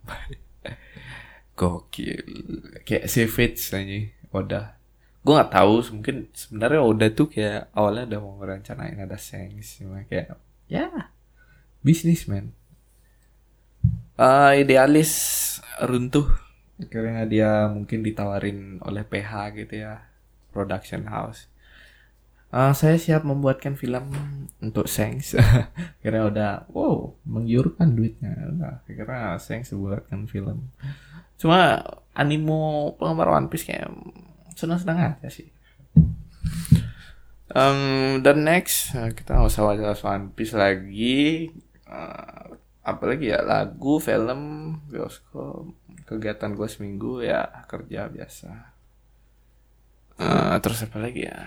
Gokil. 1.59 2.23
Kayak 2.85 3.09
savage 3.09 3.61
aja. 3.73 3.99
Udah 4.33 4.65
gue 5.23 5.31
nggak 5.31 5.55
tahu 5.55 5.79
mungkin 5.95 6.27
sebenarnya 6.35 6.81
udah 6.83 7.09
tuh 7.15 7.31
kayak 7.31 7.71
awalnya 7.71 8.11
udah 8.11 8.19
mau 8.19 8.35
merencanain 8.43 8.99
ada 8.99 9.15
sengs 9.15 9.79
cuma 9.79 10.03
kayak 10.03 10.35
ya 10.67 11.07
bisnismen 11.79 12.51
uh, 14.19 14.51
idealis 14.53 15.13
runtuh. 15.81 16.27
Karena 16.89 17.23
dia 17.23 17.69
mungkin 17.69 18.03
ditawarin 18.03 18.81
oleh 18.83 19.05
PH 19.07 19.55
gitu 19.55 19.87
ya 19.87 20.03
production 20.51 21.07
house 21.07 21.47
uh, 22.53 22.71
saya 22.77 23.01
siap 23.01 23.25
membuatkan 23.25 23.73
film 23.73 24.13
untuk 24.61 24.85
Sengs 24.85 25.33
kira 26.05 26.29
udah 26.29 26.69
wow 26.69 27.17
menggiurkan 27.25 27.97
duitnya 27.97 28.31
udah 28.53 28.85
kira 28.85 29.35
Sengs 29.41 29.73
buatkan 29.73 30.29
film 30.29 30.69
Cuma 31.43 31.83
animo 32.15 32.93
penggemar 32.95 33.35
One 33.35 33.51
Piece 33.51 33.67
kayak 33.67 33.91
senang-senang 34.55 35.19
aja 35.19 35.27
sih. 35.27 35.51
Um, 37.51 38.23
dan 38.23 38.47
next 38.47 38.95
eh, 38.95 39.11
kita 39.11 39.35
nggak 39.35 39.51
usah 39.51 39.75
bahas 39.75 39.99
One 40.07 40.31
Piece 40.31 40.55
lagi. 40.55 41.51
Uh, 41.83 42.55
apalagi 42.87 43.35
ya 43.35 43.43
lagu, 43.43 43.99
film, 43.99 44.39
bioskop, 44.87 45.67
kegiatan 46.07 46.55
gue 46.55 46.67
seminggu 46.71 47.19
ya 47.19 47.43
kerja 47.67 48.07
biasa. 48.07 48.71
Uh, 50.15 50.55
terus 50.63 50.87
apa 50.87 50.95
lagi 51.03 51.27
ya? 51.27 51.43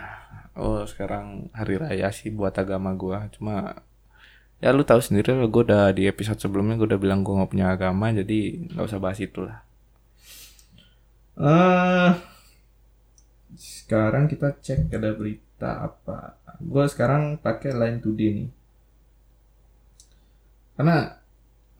Oh 0.56 0.80
sekarang 0.88 1.52
hari 1.52 1.76
raya 1.76 2.08
sih 2.08 2.32
buat 2.32 2.56
agama 2.56 2.96
gue. 2.96 3.18
Cuma 3.36 3.84
ya 4.56 4.72
lu 4.72 4.88
tahu 4.88 5.04
sendiri 5.04 5.36
gue 5.36 5.62
udah 5.68 5.92
di 5.92 6.08
episode 6.08 6.40
sebelumnya 6.40 6.80
gue 6.80 6.88
udah 6.88 7.00
bilang 7.00 7.20
gue 7.20 7.36
nggak 7.36 7.52
punya 7.52 7.76
agama 7.76 8.08
jadi 8.08 8.64
nggak 8.72 8.86
usah 8.88 9.00
bahas 9.00 9.20
itu 9.20 9.44
lah. 9.44 9.60
Uh, 11.36 12.16
sekarang 13.52 14.32
kita 14.32 14.56
cek 14.56 14.88
ada 14.96 15.12
berita 15.12 15.92
apa. 15.92 16.40
Gue 16.56 16.88
sekarang 16.88 17.36
pakai 17.36 17.76
line 17.76 18.00
today 18.00 18.30
nih. 18.32 18.50
Karena 20.80 21.20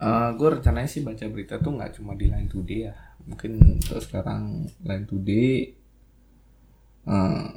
uh, 0.04 0.30
gue 0.36 0.48
rencananya 0.60 0.88
sih 0.88 1.00
baca 1.00 1.24
berita 1.32 1.56
tuh 1.56 1.72
nggak 1.80 1.96
cuma 1.96 2.12
di 2.12 2.28
line 2.28 2.52
today 2.52 2.92
ya. 2.92 2.96
Mungkin 3.24 3.80
terus 3.80 4.04
sekarang 4.04 4.68
line 4.84 5.06
today 5.08 5.72
uh, 7.08 7.48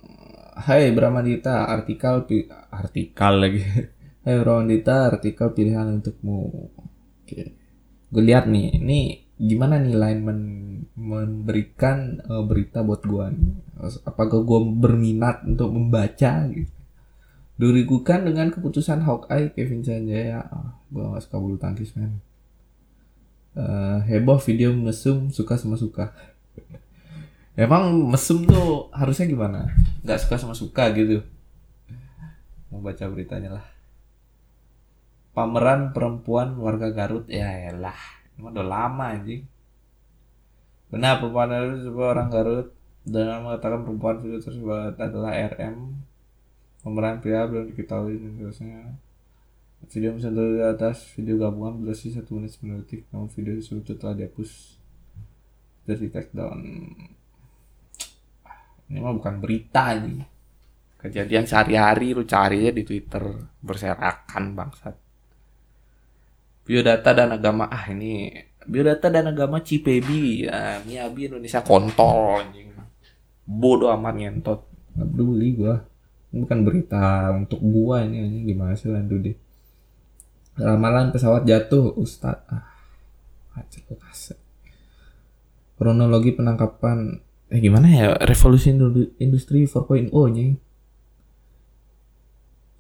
Hai 0.59 0.91
Bramadita 0.91 1.71
artikel 1.71 2.27
artikel 2.67 3.33
lagi 3.39 3.63
Hai 4.27 4.35
Bramadita 4.43 5.07
artikel 5.07 5.55
pilihan 5.55 5.87
untukmu 5.99 6.37
oke 6.75 7.41
gue 8.09 8.23
lihat 8.25 8.49
nih 8.49 8.81
ini 8.81 9.29
gimana 9.39 9.79
nih 9.79 9.95
line 9.95 10.21
men 10.25 10.39
memberikan 10.99 12.19
uh, 12.27 12.43
berita 12.43 12.83
buat 12.83 13.01
gua 13.07 13.31
nih. 13.31 13.55
Apakah 14.03 14.43
gua 14.43 14.59
berminat 14.67 15.47
untuk 15.47 15.71
membaca 15.71 16.43
gitu. 16.51 16.75
Dirigukan 17.59 18.27
dengan 18.27 18.51
keputusan 18.51 19.03
Hawkeye 19.03 19.55
Kevin 19.55 19.83
Sanjaya. 19.83 20.43
Oh, 20.51 20.71
gua 20.91 21.15
gak 21.15 21.23
suka 21.23 21.37
bulu 21.39 21.55
tangkis 21.55 21.95
men. 21.95 22.19
Uh, 23.55 24.03
heboh 24.05 24.39
video 24.43 24.75
mesum 24.75 25.31
suka 25.31 25.55
sama 25.55 25.79
suka. 25.79 26.11
Emang 27.59 27.91
mesum 28.07 28.47
tuh 28.47 28.87
harusnya 28.95 29.27
gimana? 29.27 29.67
Gak 30.07 30.23
suka 30.23 30.39
sama 30.39 30.55
suka 30.55 30.95
gitu. 30.95 31.27
Mau 32.71 32.79
baca 32.79 33.03
beritanya 33.11 33.59
lah. 33.59 33.67
Pameran 35.35 35.91
perempuan 35.91 36.55
warga 36.55 36.95
Garut 36.95 37.27
ya 37.27 37.51
elah 37.67 37.99
Emang 38.39 38.55
udah 38.55 38.63
lama 38.63 39.11
anjing. 39.11 39.43
Benar 40.87 41.19
perempuan 41.19 41.51
itu 41.51 41.91
sebuah 41.91 42.07
orang 42.15 42.29
Garut 42.31 42.67
dan 43.03 43.43
mengatakan 43.43 43.83
perempuan 43.83 44.23
video 44.23 44.39
tersebut 44.39 44.95
adalah 44.95 45.35
RM. 45.35 45.99
Pemeran 46.79 47.19
pria 47.19 47.43
belum 47.43 47.75
diketahui 47.75 48.23
terusnya. 48.39 48.95
Video 49.83 50.15
mensentuh 50.15 50.47
di 50.47 50.63
atas 50.63 51.11
video 51.11 51.35
gabungan 51.35 51.83
berdurasi 51.83 52.15
1 52.15 52.23
menit 52.39 52.55
9 52.55 52.87
detik 52.87 53.03
namun 53.11 53.27
video 53.27 53.59
tersebut 53.59 53.99
telah 53.99 54.15
dihapus 54.15 54.79
dari 55.83 56.07
take 56.07 56.31
down. 56.31 56.63
Ini 58.89 58.97
mah 58.97 59.13
bukan 59.13 59.37
berita 59.37 59.93
ini. 59.93 60.25
Kejadian 60.99 61.47
sehari-hari 61.47 62.11
lu 62.11 62.27
cari 62.27 62.67
aja 62.67 62.73
di 62.75 62.83
Twitter 62.83 63.23
berserakan 63.61 64.57
bangsat. 64.57 64.95
Biodata 66.65 67.15
dan 67.15 67.33
agama 67.33 67.69
ah 67.71 67.85
ini 67.89 68.33
biodata 68.67 69.07
dan 69.09 69.31
agama 69.31 69.63
Cipebi 69.63 70.45
ya 70.45 70.83
Miabi 70.83 71.31
Indonesia 71.31 71.63
kontol 71.63 72.43
anjing. 72.43 72.73
Bodoh 73.47 73.93
amat 73.95 74.15
ngentot. 74.19 74.59
Nggak 74.97 75.07
peduli 75.13 75.47
gua. 75.55 75.75
Ini 76.29 76.45
bukan 76.45 76.59
berita 76.67 77.31
untuk 77.33 77.61
gua 77.63 78.03
ini 78.03 78.25
ini 78.25 78.39
gimana 78.49 78.75
sih 78.75 78.91
landu 78.91 79.17
deh? 79.21 79.37
Ramalan 80.59 81.15
pesawat 81.15 81.47
jatuh 81.47 81.95
Ustad 81.95 82.43
ah 82.51 82.69
kasih 83.59 84.39
kronologi 85.79 86.35
penangkapan 86.35 87.23
eh 87.49 87.59
gimana 87.61 87.87
ya? 87.89 88.07
Revolusi 88.21 88.69
industri 89.17 89.65
4.0 89.65 90.09
nya 90.33 90.47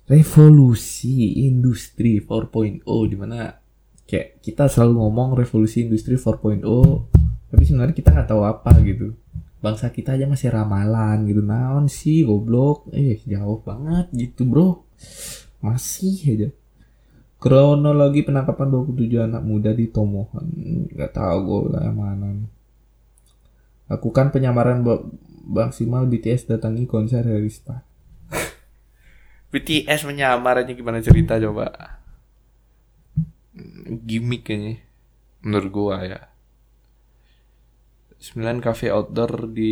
revolusi 0.09 1.45
industri 1.45 2.17
4.0 2.17 2.81
di 2.81 3.15
mana 3.15 3.53
kayak 4.09 4.41
kita 4.41 4.65
selalu 4.65 5.05
ngomong 5.05 5.37
revolusi 5.37 5.85
industri 5.85 6.17
4.0 6.17 6.65
tapi 7.53 7.61
sebenarnya 7.61 7.93
kita 7.93 8.09
nggak 8.13 8.29
tahu 8.29 8.41
apa 8.45 8.73
gitu. 8.85 9.13
Bangsa 9.61 9.93
kita 9.93 10.17
aja 10.17 10.25
masih 10.29 10.49
ramalan 10.53 11.25
gitu. 11.29 11.41
Naon 11.41 11.85
sih 11.89 12.25
goblok? 12.25 12.89
Eh 12.93 13.21
jauh 13.25 13.61
banget 13.61 14.09
gitu 14.13 14.45
bro. 14.45 14.85
Masih 15.61 16.15
aja. 16.29 16.49
Kronologi 17.41 18.21
penangkapan 18.21 18.69
27 18.69 19.29
anak 19.29 19.41
muda 19.45 19.73
di 19.73 19.89
Tomohon. 19.89 20.45
Nggak 20.93 21.11
tahu 21.13 21.37
gue 21.69 21.81
yang 21.81 21.97
mana 21.97 22.27
lakukan 23.89 24.29
penyamaran 24.29 24.85
maksimal 25.49 26.05
BTS 26.05 26.45
datangi 26.45 26.85
konser 26.85 27.25
Styles 27.25 27.83
BTS 29.49 30.05
menyamar 30.05 30.61
aja 30.61 30.77
gimana 30.77 31.01
cerita 31.01 31.41
coba 31.41 31.97
gimmick 34.05 34.45
kayaknya 34.45 34.85
menurut 35.41 35.69
gua 35.73 36.05
ya 36.05 36.29
9 38.19 38.59
cafe 38.59 38.91
outdoor 38.91 39.47
di 39.47 39.71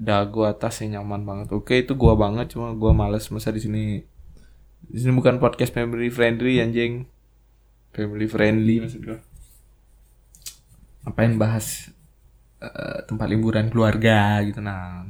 dago 0.00 0.48
atas 0.48 0.80
yang 0.80 0.96
nyaman 0.96 1.28
banget. 1.28 1.52
Oke, 1.52 1.84
itu 1.84 1.92
gua 1.92 2.16
banget 2.16 2.56
cuma 2.56 2.72
gua 2.72 2.96
males 2.96 3.28
masa 3.28 3.52
di 3.52 3.60
sini. 3.60 4.00
Di 4.88 4.96
sini 4.96 5.12
bukan 5.12 5.36
podcast 5.36 5.76
family 5.76 6.08
friendly 6.08 6.64
anjing. 6.64 7.04
Family 7.92 8.24
friendly 8.24 8.80
maksud 8.80 9.04
gua. 9.04 9.20
Apain 11.04 11.36
bahas 11.36 11.92
uh, 12.62 13.04
tempat 13.06 13.26
liburan 13.30 13.70
keluarga 13.70 14.42
gitu. 14.44 14.60
Nah. 14.62 15.06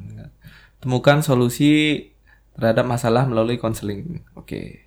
Temukan 0.79 1.27
solusi 1.27 2.07
terhadap 2.55 2.87
masalah 2.87 3.27
melalui 3.27 3.59
konseling. 3.59 4.23
Oke. 4.39 4.87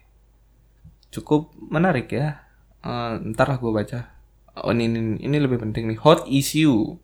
Cukup 1.12 1.52
menarik 1.60 2.12
ya. 2.12 2.48
Uh, 2.82 3.20
ntar 3.36 3.52
lah 3.52 3.58
gue 3.60 3.72
baca. 3.72 4.00
Oh 4.64 4.72
ini, 4.72 4.88
ini 4.88 5.00
ini 5.20 5.38
lebih 5.40 5.60
penting 5.60 5.92
nih. 5.92 6.00
Hot 6.00 6.28
issue. 6.32 6.96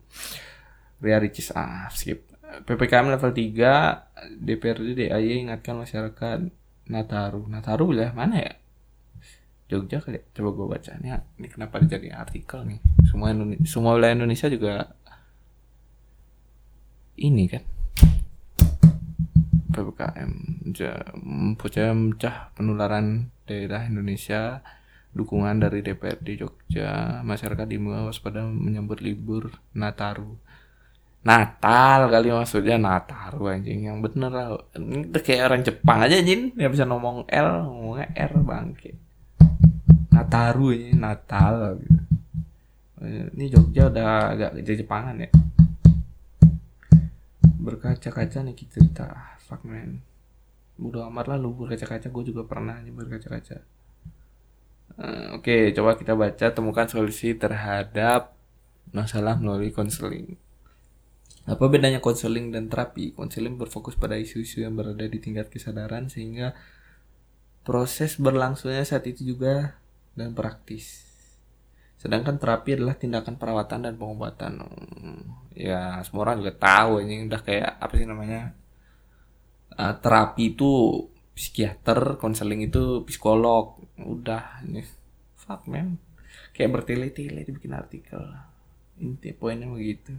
Ria 0.98 1.20
Ricis 1.20 1.52
ah 1.54 1.86
skip. 1.92 2.26
PPKM 2.48 3.12
level 3.12 3.30
3 3.36 4.40
DPRD 4.40 4.96
DIY 4.96 5.48
ingatkan 5.48 5.76
masyarakat 5.76 6.48
Nataru. 6.88 7.44
Nataru 7.46 7.92
lah 7.92 8.16
mana 8.16 8.40
ya? 8.40 8.52
Jogja 9.68 10.00
kali 10.00 10.16
ya? 10.16 10.24
coba 10.40 10.48
gue 10.56 10.66
baca 10.80 10.90
ini, 10.96 11.12
ini 11.12 11.48
kenapa 11.52 11.76
jadi 11.84 12.08
artikel 12.16 12.64
nih? 12.64 12.80
Semua 13.04 13.36
Indonesia, 13.36 13.68
semua 13.68 14.00
wilayah 14.00 14.16
Indonesia 14.16 14.48
juga 14.48 14.96
ini 17.18 17.50
kan? 17.50 17.62
PPKM 19.68 20.32
pecah 21.58 22.50
penularan 22.54 23.30
daerah 23.46 23.86
Indonesia. 23.86 24.62
Dukungan 25.08 25.58
dari 25.58 25.82
DPRD 25.82 26.38
Jogja. 26.38 27.22
Masyarakat 27.26 27.66
diimbau 27.66 28.06
waspada 28.06 28.46
menyambut 28.46 29.02
libur 29.02 29.50
Nataru. 29.74 30.38
Natal 31.26 32.06
kali 32.06 32.30
maksudnya. 32.30 32.78
Nataru 32.78 33.50
anjing. 33.50 33.90
Yang 33.90 33.98
bener 34.10 34.30
lah. 34.30 34.48
Kayak 35.18 35.50
orang 35.50 35.62
Jepang 35.66 35.98
aja 36.06 36.16
jin 36.22 36.54
nggak 36.54 36.70
bisa 36.70 36.84
ngomong 36.86 37.26
L 37.26 37.48
ngomongnya 37.66 38.06
R 38.14 38.32
bangke. 38.42 38.94
Nataru 40.14 40.74
ini 40.74 40.94
Natal 40.94 41.78
gitu. 41.82 42.02
ini 43.38 43.46
Jogja 43.46 43.86
udah 43.86 44.34
agak 44.34 44.58
Jepangan 44.58 45.22
ya 45.22 45.30
berkaca-kaca 47.78 48.42
nih 48.42 48.58
kita 48.58 48.82
cerita 48.82 49.06
ah, 49.06 49.38
fuck 49.38 49.62
man 49.62 50.02
udah 50.82 51.06
amat 51.06 51.30
lah 51.30 51.38
lu 51.38 51.54
berkaca-kaca 51.54 52.10
gue 52.10 52.24
juga 52.26 52.42
pernah 52.42 52.82
nih 52.82 52.90
berkaca-kaca 52.90 53.78
Eh, 54.98 55.26
oke, 55.30 55.70
coba 55.78 55.94
kita 55.94 56.18
baca 56.18 56.46
temukan 56.50 56.90
solusi 56.90 57.30
terhadap 57.38 58.34
masalah 58.90 59.38
melalui 59.38 59.70
konseling. 59.70 60.34
Apa 61.46 61.70
bedanya 61.70 62.02
konseling 62.02 62.50
dan 62.50 62.66
terapi? 62.66 63.14
Konseling 63.14 63.54
berfokus 63.54 63.94
pada 63.94 64.18
isu-isu 64.18 64.66
yang 64.66 64.74
berada 64.74 65.06
di 65.06 65.22
tingkat 65.22 65.54
kesadaran 65.54 66.10
sehingga 66.10 66.52
proses 67.62 68.18
berlangsungnya 68.18 68.82
saat 68.82 69.06
itu 69.06 69.22
juga 69.22 69.78
dan 70.18 70.34
praktis. 70.34 71.07
Sedangkan 71.98 72.38
terapi 72.38 72.78
adalah 72.78 72.94
tindakan 72.94 73.34
perawatan 73.34 73.90
dan 73.90 73.94
pengobatan. 73.98 74.62
Ya, 75.58 75.98
semua 76.06 76.30
orang 76.30 76.46
juga 76.46 76.54
tahu 76.54 77.02
ini 77.02 77.26
udah 77.26 77.42
kayak 77.42 77.82
apa 77.82 77.92
sih 77.98 78.06
namanya? 78.06 78.54
Uh, 79.74 79.94
terapi 79.98 80.54
itu 80.54 80.70
psikiater, 81.34 82.14
konseling 82.22 82.70
itu 82.70 83.02
psikolog. 83.02 83.82
Udah 83.98 84.62
ini 84.62 84.86
fuck 85.34 85.66
man. 85.66 85.98
Kayak 86.54 86.80
bertele-tele 86.80 87.42
dibikin 87.42 87.74
artikel. 87.74 88.22
Inti 89.02 89.34
poinnya 89.34 89.66
begitu. 89.66 90.14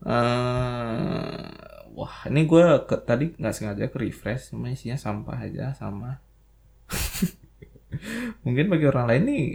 Uh, 0.00 1.52
wah 1.92 2.24
ini 2.30 2.46
gue 2.46 2.64
ke, 2.86 2.96
tadi 3.02 3.34
nggak 3.34 3.50
sengaja 3.50 3.90
ke 3.90 3.98
refresh 3.98 4.54
cuma 4.54 4.70
isinya 4.70 4.94
sampah 4.94 5.34
aja 5.42 5.74
sama 5.74 6.22
mungkin 8.46 8.70
bagi 8.70 8.86
orang 8.86 9.10
lain 9.10 9.24
nih 9.26 9.46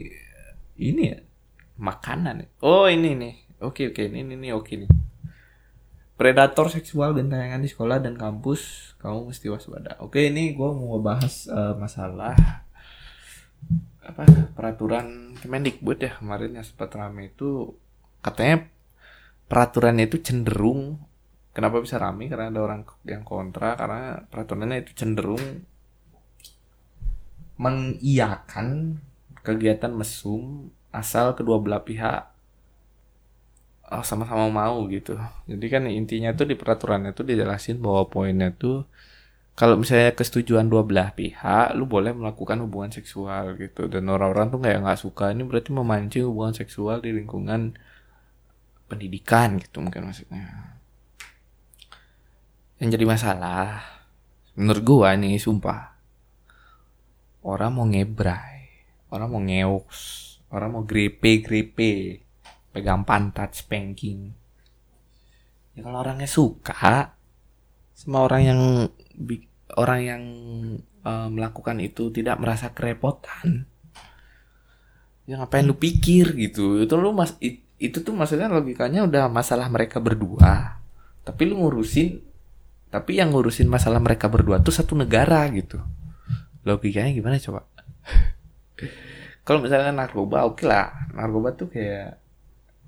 ini 0.77 1.03
ya? 1.13 1.19
Makanan 1.77 2.61
oh 2.61 2.85
ini 2.85 3.17
nih. 3.17 3.35
Oke 3.63 3.89
oke. 3.89 4.03
Ini 4.11 4.21
ini, 4.21 4.33
ini. 4.37 4.49
Oke 4.53 4.77
nih. 4.77 4.91
Predator 6.13 6.69
seksual 6.69 7.17
dan 7.17 7.33
tayangan 7.33 7.61
di 7.63 7.69
sekolah 7.71 7.97
dan 8.03 8.19
kampus. 8.19 8.93
Kamu 9.01 9.33
mesti 9.33 9.49
waspada. 9.49 9.97
Oke 10.03 10.29
ini 10.29 10.53
gue 10.53 10.69
mau 10.69 10.99
bahas 11.01 11.49
uh, 11.49 11.73
masalah 11.79 12.37
apa? 14.03 14.23
Peraturan 14.53 15.39
Kemendikbud 15.39 15.97
ya. 15.97 16.13
Kemarin 16.19 16.59
yang 16.59 16.65
sempat 16.65 16.93
rame 16.93 17.33
itu 17.33 17.73
katanya 18.23 18.69
peraturannya 19.49 20.05
itu 20.07 20.21
cenderung 20.21 21.01
kenapa 21.53 21.79
bisa 21.81 21.97
rame? 22.01 22.27
Karena 22.27 22.53
ada 22.53 22.61
orang 22.61 22.81
yang 23.07 23.25
kontra. 23.25 23.73
Karena 23.73 24.21
peraturannya 24.27 24.85
itu 24.85 24.91
cenderung 24.93 25.41
mengiyakan 27.53 28.97
kegiatan 29.43 29.91
mesum 29.91 30.71
asal 30.89 31.35
kedua 31.37 31.59
belah 31.59 31.83
pihak 31.83 32.33
oh, 33.93 34.03
sama-sama 34.05 34.49
mau 34.49 34.87
gitu. 34.89 35.13
Jadi 35.45 35.65
kan 35.69 35.83
intinya 35.85 36.33
tuh 36.33 36.49
di 36.49 36.55
peraturannya 36.57 37.13
tuh 37.13 37.27
dijelasin 37.27 37.77
bahwa 37.77 38.09
poinnya 38.09 38.49
tuh 38.55 38.87
kalau 39.53 39.77
misalnya 39.77 40.17
kesetujuan 40.17 40.65
dua 40.65 40.81
belah 40.81 41.13
pihak, 41.13 41.77
lu 41.77 41.85
boleh 41.85 42.09
melakukan 42.09 42.57
hubungan 42.65 42.89
seksual 42.89 43.53
gitu. 43.61 43.85
Dan 43.85 44.09
orang-orang 44.09 44.49
tuh 44.49 44.57
kayak 44.57 44.81
nggak 44.81 44.97
suka. 44.97 45.29
Ini 45.29 45.45
berarti 45.45 45.69
memancing 45.69 46.25
hubungan 46.25 46.57
seksual 46.57 47.05
di 47.05 47.13
lingkungan 47.13 47.77
pendidikan 48.89 49.61
gitu 49.61 49.85
mungkin 49.85 50.09
maksudnya. 50.09 50.73
Yang 52.81 52.89
jadi 52.97 53.05
masalah, 53.05 53.65
menurut 54.57 54.81
gua 54.81 55.13
nih 55.13 55.37
sumpah, 55.37 55.93
orang 57.45 57.71
mau 57.77 57.85
ngebrai, 57.85 58.52
orang 59.13 59.29
mau 59.29 59.41
ngeus, 59.45 59.99
orang 60.49 60.69
mau 60.73 60.83
grepe-grepe, 60.83 62.25
pegang 62.73 63.05
pantat, 63.05 63.53
spanking. 63.53 64.33
Ya 65.77 65.85
kalau 65.85 66.01
orangnya 66.01 66.25
suka, 66.25 67.13
sama 67.93 68.25
orang 68.25 68.41
yang 68.41 68.61
orang 69.77 69.99
yang 70.01 70.23
uh, 71.05 71.29
melakukan 71.29 71.77
itu 71.81 72.09
tidak 72.09 72.41
merasa 72.41 72.73
kerepotan 72.73 73.69
ya 75.23 75.39
ngapain 75.39 75.63
lu 75.63 75.75
pikir 75.75 76.35
gitu? 76.35 76.83
Itu 76.83 76.99
lu 76.99 77.15
mas 77.15 77.35
itu 77.79 77.97
tuh 77.99 78.13
maksudnya 78.15 78.47
logikanya 78.51 79.07
udah 79.07 79.27
masalah 79.31 79.67
mereka 79.71 79.99
berdua. 80.03 80.79
Tapi 81.23 81.41
lu 81.47 81.59
ngurusin 81.59 82.19
tapi 82.93 83.17
yang 83.17 83.33
ngurusin 83.33 83.65
masalah 83.65 83.97
mereka 83.97 84.29
berdua 84.29 84.61
tuh 84.61 84.75
satu 84.75 84.93
negara 84.93 85.47
gitu. 85.51 85.79
Logikanya 86.63 87.11
gimana 87.11 87.39
coba 87.39 87.65
kalau 89.43 89.59
misalnya 89.59 89.91
narkoba 89.91 90.47
oke 90.47 90.63
okay 90.63 90.65
lah. 90.67 90.87
Narkoba 91.11 91.51
tuh 91.53 91.67
kayak 91.67 92.17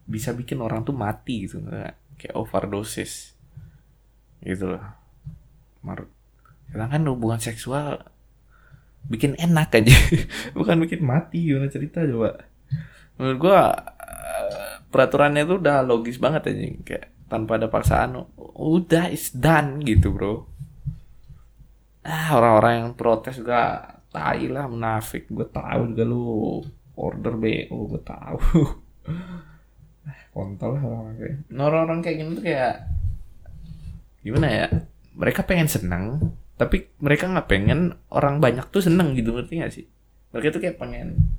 bisa 0.06 0.32
bikin 0.32 0.62
orang 0.62 0.86
tuh 0.86 0.96
mati 0.96 1.50
gitu 1.50 1.60
kayak 2.16 2.36
overdosis 2.36 3.36
gitu 4.40 4.72
loh. 4.76 4.86
Mar 5.84 6.08
kan 6.76 7.04
hubungan 7.08 7.40
seksual 7.40 8.02
bikin 9.12 9.36
enak 9.36 9.76
aja. 9.76 9.96
Bukan 10.58 10.80
bikin 10.86 11.04
mati 11.04 11.52
gimana 11.52 11.68
cerita 11.68 12.08
coba? 12.08 12.48
Menurut 13.20 13.38
gua 13.40 13.62
eh, 14.00 14.80
peraturannya 14.90 15.44
tuh 15.44 15.58
udah 15.60 15.84
logis 15.84 16.18
banget 16.20 16.52
aja 16.52 16.64
kayak 16.84 17.06
tanpa 17.26 17.58
ada 17.58 17.68
paksaan 17.68 18.22
udah 18.56 19.12
is 19.12 19.34
done 19.36 19.84
gitu 19.84 20.14
bro. 20.16 20.48
Ah 22.06 22.38
orang-orang 22.38 22.74
yang 22.80 22.90
protes 22.94 23.42
juga 23.42 23.95
tai 24.16 24.48
lah 24.48 24.72
munafik. 24.72 25.28
Gue 25.28 25.44
tahu 25.52 25.92
juga 25.92 26.04
lu 26.08 26.64
order 26.96 27.36
BO 27.36 27.78
gue 27.92 28.02
tahu. 28.08 28.40
Ah, 30.08 30.20
kontol 30.34 30.80
lah 30.80 30.84
orang-orang 30.88 31.16
kayak. 31.20 31.36
Orang-orang 31.52 32.00
kayak 32.00 32.16
gini 32.24 32.30
tuh 32.32 32.46
kayak 32.48 32.74
gimana 34.24 34.48
ya? 34.48 34.66
Mereka 35.16 35.44
pengen 35.44 35.68
senang 35.68 36.04
tapi 36.56 36.88
mereka 37.04 37.28
nggak 37.28 37.52
pengen 37.52 38.00
orang 38.08 38.40
banyak 38.40 38.64
tuh 38.72 38.80
seneng 38.80 39.12
gitu. 39.20 39.36
Ngerti 39.36 39.60
gak 39.60 39.74
sih? 39.76 39.86
Mereka 40.32 40.56
tuh 40.56 40.62
kayak 40.64 40.80
pengen 40.80 41.36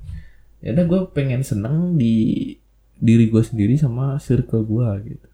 ya 0.57 0.73
udah 0.73 0.85
gue 0.89 1.01
pengen 1.13 1.45
seneng 1.45 2.01
di 2.01 2.49
diri 2.97 3.29
gue 3.29 3.41
sendiri 3.41 3.73
sama 3.77 4.21
circle 4.21 4.61
gue 4.65 4.89
gitu. 5.13 5.29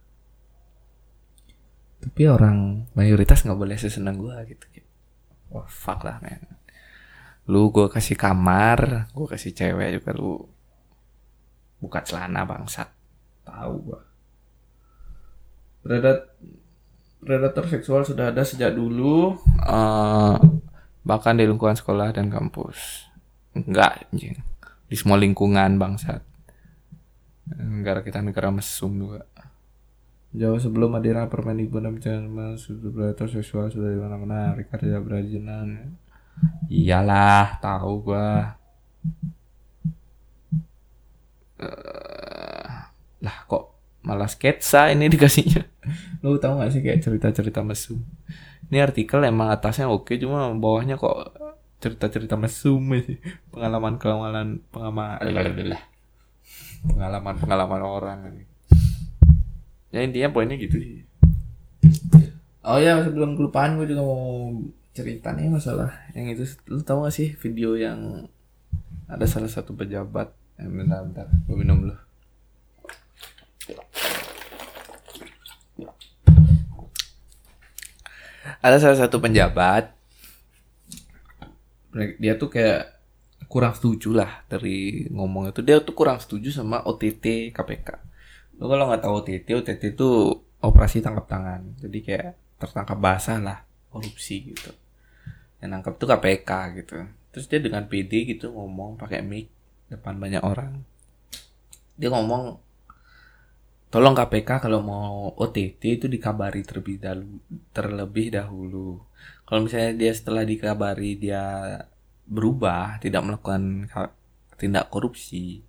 Tapi 2.04 2.22
orang 2.28 2.88
mayoritas 2.96 3.44
nggak 3.44 3.60
boleh 3.60 3.76
seseneng 3.80 4.20
gue 4.20 4.36
gitu. 4.52 4.66
Wah 5.52 5.68
fuck 5.68 6.08
lah 6.08 6.20
men 6.24 6.63
lu 7.44 7.76
gue 7.76 7.92
kasih 7.92 8.16
kamar 8.16 9.12
gue 9.12 9.28
kasih 9.28 9.52
cewek 9.52 10.00
juga 10.00 10.12
lu 10.16 10.48
buka 11.84 12.00
celana 12.04 12.48
bangsat. 12.48 12.88
Tahu 13.44 13.76
gue 13.92 14.02
Predat 15.84 16.32
predator 17.20 17.68
seksual 17.68 18.08
sudah 18.08 18.32
ada 18.32 18.48
sejak 18.48 18.72
dulu. 18.72 19.36
Uh, 19.60 20.40
bahkan 21.04 21.36
di 21.36 21.44
lingkungan 21.44 21.76
sekolah 21.76 22.16
dan 22.16 22.32
kampus. 22.32 23.12
Enggak 23.52 24.08
anjing. 24.08 24.40
Di 24.88 24.96
semua 24.96 25.20
lingkungan 25.20 25.76
bangsat. 25.76 26.24
Negara 27.60 28.00
kita 28.00 28.24
negara 28.24 28.48
mesum 28.48 28.96
juga. 28.96 29.28
Jauh 30.32 30.58
sebelum 30.58 30.96
adira 30.96 31.28
Permendikbud 31.28 31.84
dan 32.00 32.32
sudah 32.56 32.90
predator 32.90 33.28
seksual 33.28 33.68
sudah 33.68 33.92
di 33.92 34.00
mana-mana 34.00 34.56
Ricardo 34.56 35.04
Brajinan 35.04 36.00
iyalah 36.68 37.60
tahu 37.64 37.92
gua. 38.10 38.58
Uh, 41.60 42.68
lah 43.24 43.36
kok 43.48 43.72
malah 44.04 44.28
sketsa 44.28 44.92
ini 44.92 45.08
dikasihnya? 45.14 45.64
Lo 46.24 46.36
tau 46.40 46.60
gak 46.60 46.72
sih 46.76 46.82
kayak 46.84 47.04
cerita-cerita 47.04 47.64
mesum? 47.64 48.04
Ini 48.68 48.84
artikel 48.84 49.24
emang 49.24 49.52
atasnya 49.54 49.88
oke 49.88 50.16
cuma 50.20 50.52
bawahnya 50.56 51.00
kok 51.00 51.36
cerita-cerita 51.80 52.36
mesum 52.36 52.84
sih. 53.00 53.20
Pengalaman 53.52 54.00
pengalaman 54.00 54.60
pengalaman 54.72 55.78
pengalaman 56.84 57.36
pengalaman 57.40 57.82
orang 57.82 58.20
ya 59.94 60.02
intinya 60.02 60.34
poinnya 60.34 60.58
gitu 60.58 60.82
sih. 60.82 61.06
Oh 62.66 62.82
ya 62.82 63.04
sebelum 63.06 63.38
kelupaan 63.38 63.78
gue 63.78 63.94
juga 63.94 64.02
mau 64.02 64.58
cerita 64.94 65.34
masalah 65.34 65.90
yang 66.14 66.30
itu. 66.30 66.46
Lu 66.70 66.86
tau 66.86 67.04
gak 67.04 67.14
sih 67.18 67.34
video 67.34 67.74
yang 67.74 68.30
ada 69.10 69.26
salah 69.26 69.50
satu 69.50 69.74
pejabat 69.74 70.30
eh, 70.62 70.70
bentar 70.70 71.02
bentar 71.02 71.28
gue 71.28 71.58
minum 71.58 71.78
dulu. 71.82 71.98
Ada 78.64 78.78
salah 78.80 78.98
satu 79.02 79.20
penjabat. 79.20 79.92
Dia 82.22 82.40
tuh 82.40 82.50
kayak 82.54 82.96
kurang 83.52 83.76
setuju 83.76 84.16
lah 84.16 84.46
dari 84.48 85.10
ngomong 85.10 85.52
itu. 85.52 85.60
Dia 85.66 85.82
tuh 85.82 85.98
kurang 85.98 86.22
setuju 86.22 86.54
sama 86.54 86.86
OTT 86.86 87.52
KPK 87.52 88.14
lo 88.62 88.70
kalau 88.70 88.86
nggak 88.86 89.02
tahu 89.02 89.14
OTT 89.26 89.48
OTT 89.60 89.98
itu 89.98 90.10
operasi 90.62 91.02
tangkap 91.02 91.26
tangan. 91.26 91.74
Jadi 91.82 92.00
kayak 92.06 92.38
tertangkap 92.62 92.96
basah 93.02 93.42
lah 93.42 93.58
korupsi 93.94 94.54
gitu 94.54 94.83
yang 95.64 95.80
nangkap 95.80 95.96
tuh 95.96 96.12
KPK 96.12 96.52
gitu 96.84 97.08
terus 97.32 97.48
dia 97.48 97.64
dengan 97.64 97.88
PD 97.88 98.36
gitu 98.36 98.52
ngomong 98.52 99.00
pakai 99.00 99.24
mic 99.24 99.48
depan 99.88 100.20
banyak 100.20 100.44
orang 100.44 100.84
dia 101.96 102.12
ngomong 102.12 102.60
Tolong 103.94 104.18
KPK 104.18 104.58
kalau 104.58 104.82
mau 104.82 105.38
OTT 105.38 106.02
itu 106.02 106.10
dikabari 106.10 106.66
terlebih 106.66 106.98
dahulu, 106.98 107.38
terlebih 107.70 108.28
dahulu. 108.34 109.06
Kalau 109.46 109.70
misalnya 109.70 109.94
dia 109.94 110.10
setelah 110.18 110.42
dikabari 110.42 111.14
dia 111.14 111.78
berubah, 112.26 112.98
tidak 112.98 113.22
melakukan 113.22 113.86
tindak 114.58 114.90
korupsi, 114.90 115.62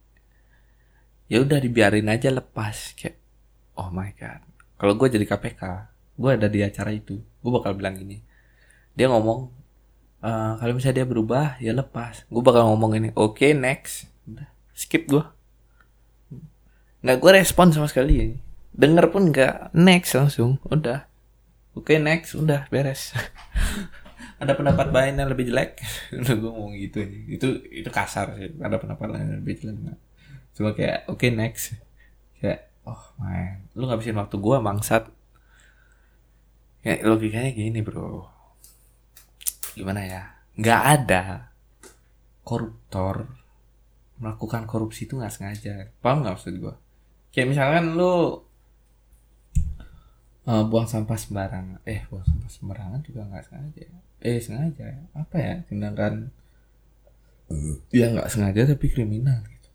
ya 1.28 1.44
udah 1.44 1.60
dibiarin 1.60 2.08
aja 2.08 2.32
lepas 2.32 2.96
kayak 2.96 3.20
oh 3.76 3.92
my 3.92 4.16
god. 4.16 4.40
Kalau 4.80 4.96
gue 4.96 5.08
jadi 5.12 5.28
KPK, 5.28 5.62
gue 6.16 6.30
ada 6.32 6.48
di 6.48 6.64
acara 6.64 6.96
itu, 6.96 7.20
gue 7.20 7.50
bakal 7.52 7.76
bilang 7.76 8.00
gini. 8.00 8.24
Dia 8.96 9.12
ngomong 9.12 9.52
e, 10.24 10.30
kalau 10.56 10.72
misalnya 10.72 11.04
dia 11.04 11.06
berubah 11.06 11.60
ya 11.60 11.76
lepas. 11.76 12.24
Gue 12.32 12.40
bakal 12.40 12.64
ngomong 12.72 12.96
ini, 12.96 13.08
oke 13.12 13.36
okay, 13.36 13.52
next, 13.52 14.08
udah 14.24 14.48
skip 14.72 15.04
gue 15.06 15.22
nggak 17.04 17.20
gue 17.20 17.30
respon 17.36 17.68
sama 17.68 17.84
sekali. 17.84 18.32
Denger 18.72 19.12
pun 19.12 19.28
nggak. 19.28 19.76
Next 19.76 20.16
langsung. 20.16 20.56
Udah. 20.64 21.04
Oke 21.76 21.94
okay, 21.94 21.96
next. 22.00 22.32
Udah 22.32 22.64
beres. 22.72 23.12
Ada 24.42 24.56
pendapat 24.56 24.88
lain 24.88 25.20
yang 25.20 25.28
lebih 25.28 25.52
jelek? 25.52 25.84
Udah 26.24 26.32
gue 26.32 26.50
ngomong 26.50 26.74
gitu 26.80 27.04
itu 27.04 27.60
itu 27.68 27.90
kasar 27.92 28.32
sih. 28.40 28.56
Ada 28.56 28.80
pendapat 28.80 29.12
lain 29.12 29.26
yang 29.36 29.40
lebih 29.44 29.60
jelek 29.60 30.00
cuma 30.54 30.70
kayak 30.70 31.04
oke 31.10 31.20
okay, 31.20 31.30
next. 31.34 31.76
Kayak 32.40 32.72
oh 32.88 33.04
man. 33.20 33.68
Lu 33.76 33.84
ngabisin 33.84 34.16
waktu 34.16 34.40
gue 34.40 34.56
bangsat. 34.64 35.04
Kayak 36.80 37.00
logikanya 37.04 37.50
gini 37.52 37.84
bro 37.84 38.33
gimana 39.74 40.00
ya? 40.06 40.22
Nggak 40.54 40.82
ada 40.86 41.22
koruptor 42.46 43.26
melakukan 44.22 44.64
korupsi 44.70 45.10
itu 45.10 45.18
nggak 45.18 45.34
sengaja. 45.34 45.90
Paham 45.98 46.22
nggak 46.22 46.38
maksud 46.38 46.54
gue 46.56 46.74
kayak 47.34 47.50
misalkan 47.50 47.98
lu 47.98 48.38
uh, 50.46 50.64
buang 50.70 50.86
sampah 50.86 51.18
sembarangan. 51.18 51.82
Eh 51.82 52.06
buang 52.06 52.22
sampah 52.22 52.50
sembarangan 52.50 53.00
juga 53.02 53.26
nggak 53.26 53.44
sengaja. 53.50 53.84
Eh 54.22 54.38
sengaja 54.38 54.86
apa 55.18 55.36
ya? 55.36 55.54
Tindakan 55.66 56.30
ya 57.90 58.06
nggak 58.14 58.30
sengaja 58.30 58.70
tapi 58.70 58.86
kriminal 58.88 59.42
gitu. 59.50 59.68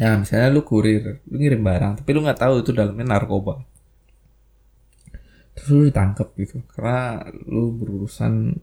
Ya 0.00 0.16
misalnya 0.16 0.48
lu 0.48 0.64
kurir 0.64 1.20
lu 1.28 1.36
ngirim 1.36 1.60
barang 1.60 2.00
tapi 2.00 2.10
lu 2.16 2.24
nggak 2.24 2.40
tahu 2.40 2.64
itu 2.64 2.72
dalamnya 2.72 3.04
narkoba 3.04 3.60
terus 5.56 5.68
lu 5.72 5.82
ditangkap 5.88 6.28
gitu. 6.38 6.60
Karena 6.72 7.24
lu 7.48 7.72
berurusan 7.76 8.56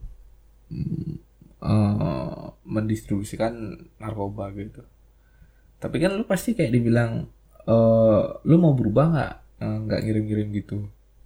eh, 1.64 2.44
mendistribusikan 2.66 3.54
narkoba 4.02 4.52
gitu. 4.58 4.82
Tapi 5.80 5.96
kan 6.02 6.12
lu 6.18 6.26
pasti 6.28 6.54
kayak 6.58 6.72
dibilang 6.74 7.28
eh 7.70 8.22
lu 8.48 8.56
mau 8.58 8.74
berubah 8.74 9.06
nggak? 9.14 9.34
Eh, 9.64 9.78
nggak 9.86 10.00
ngirim-ngirim 10.06 10.48
gitu. 10.56 10.78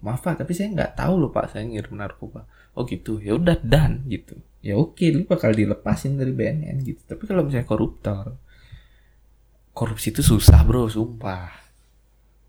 Maaf 0.04 0.20
pak 0.20 0.44
tapi 0.44 0.52
saya 0.52 0.68
nggak 0.76 1.00
tahu 1.00 1.14
loh 1.16 1.32
pak 1.32 1.54
saya 1.56 1.64
ngirim 1.64 1.96
narkoba. 1.96 2.46
Oh 2.76 2.84
gitu. 2.84 3.22
Ya 3.24 3.38
udah 3.40 3.58
dan 3.64 4.04
gitu. 4.10 4.36
Ya 4.64 4.76
oke 4.80 5.04
lu 5.12 5.24
bakal 5.28 5.56
dilepasin 5.56 6.20
dari 6.20 6.32
BNN 6.36 6.84
gitu. 6.84 7.02
Tapi 7.08 7.24
kalau 7.28 7.48
misalnya 7.48 7.68
koruptor 7.68 8.36
korupsi 9.74 10.14
itu 10.14 10.22
susah 10.22 10.62
bro 10.64 10.86
sumpah. 10.88 11.50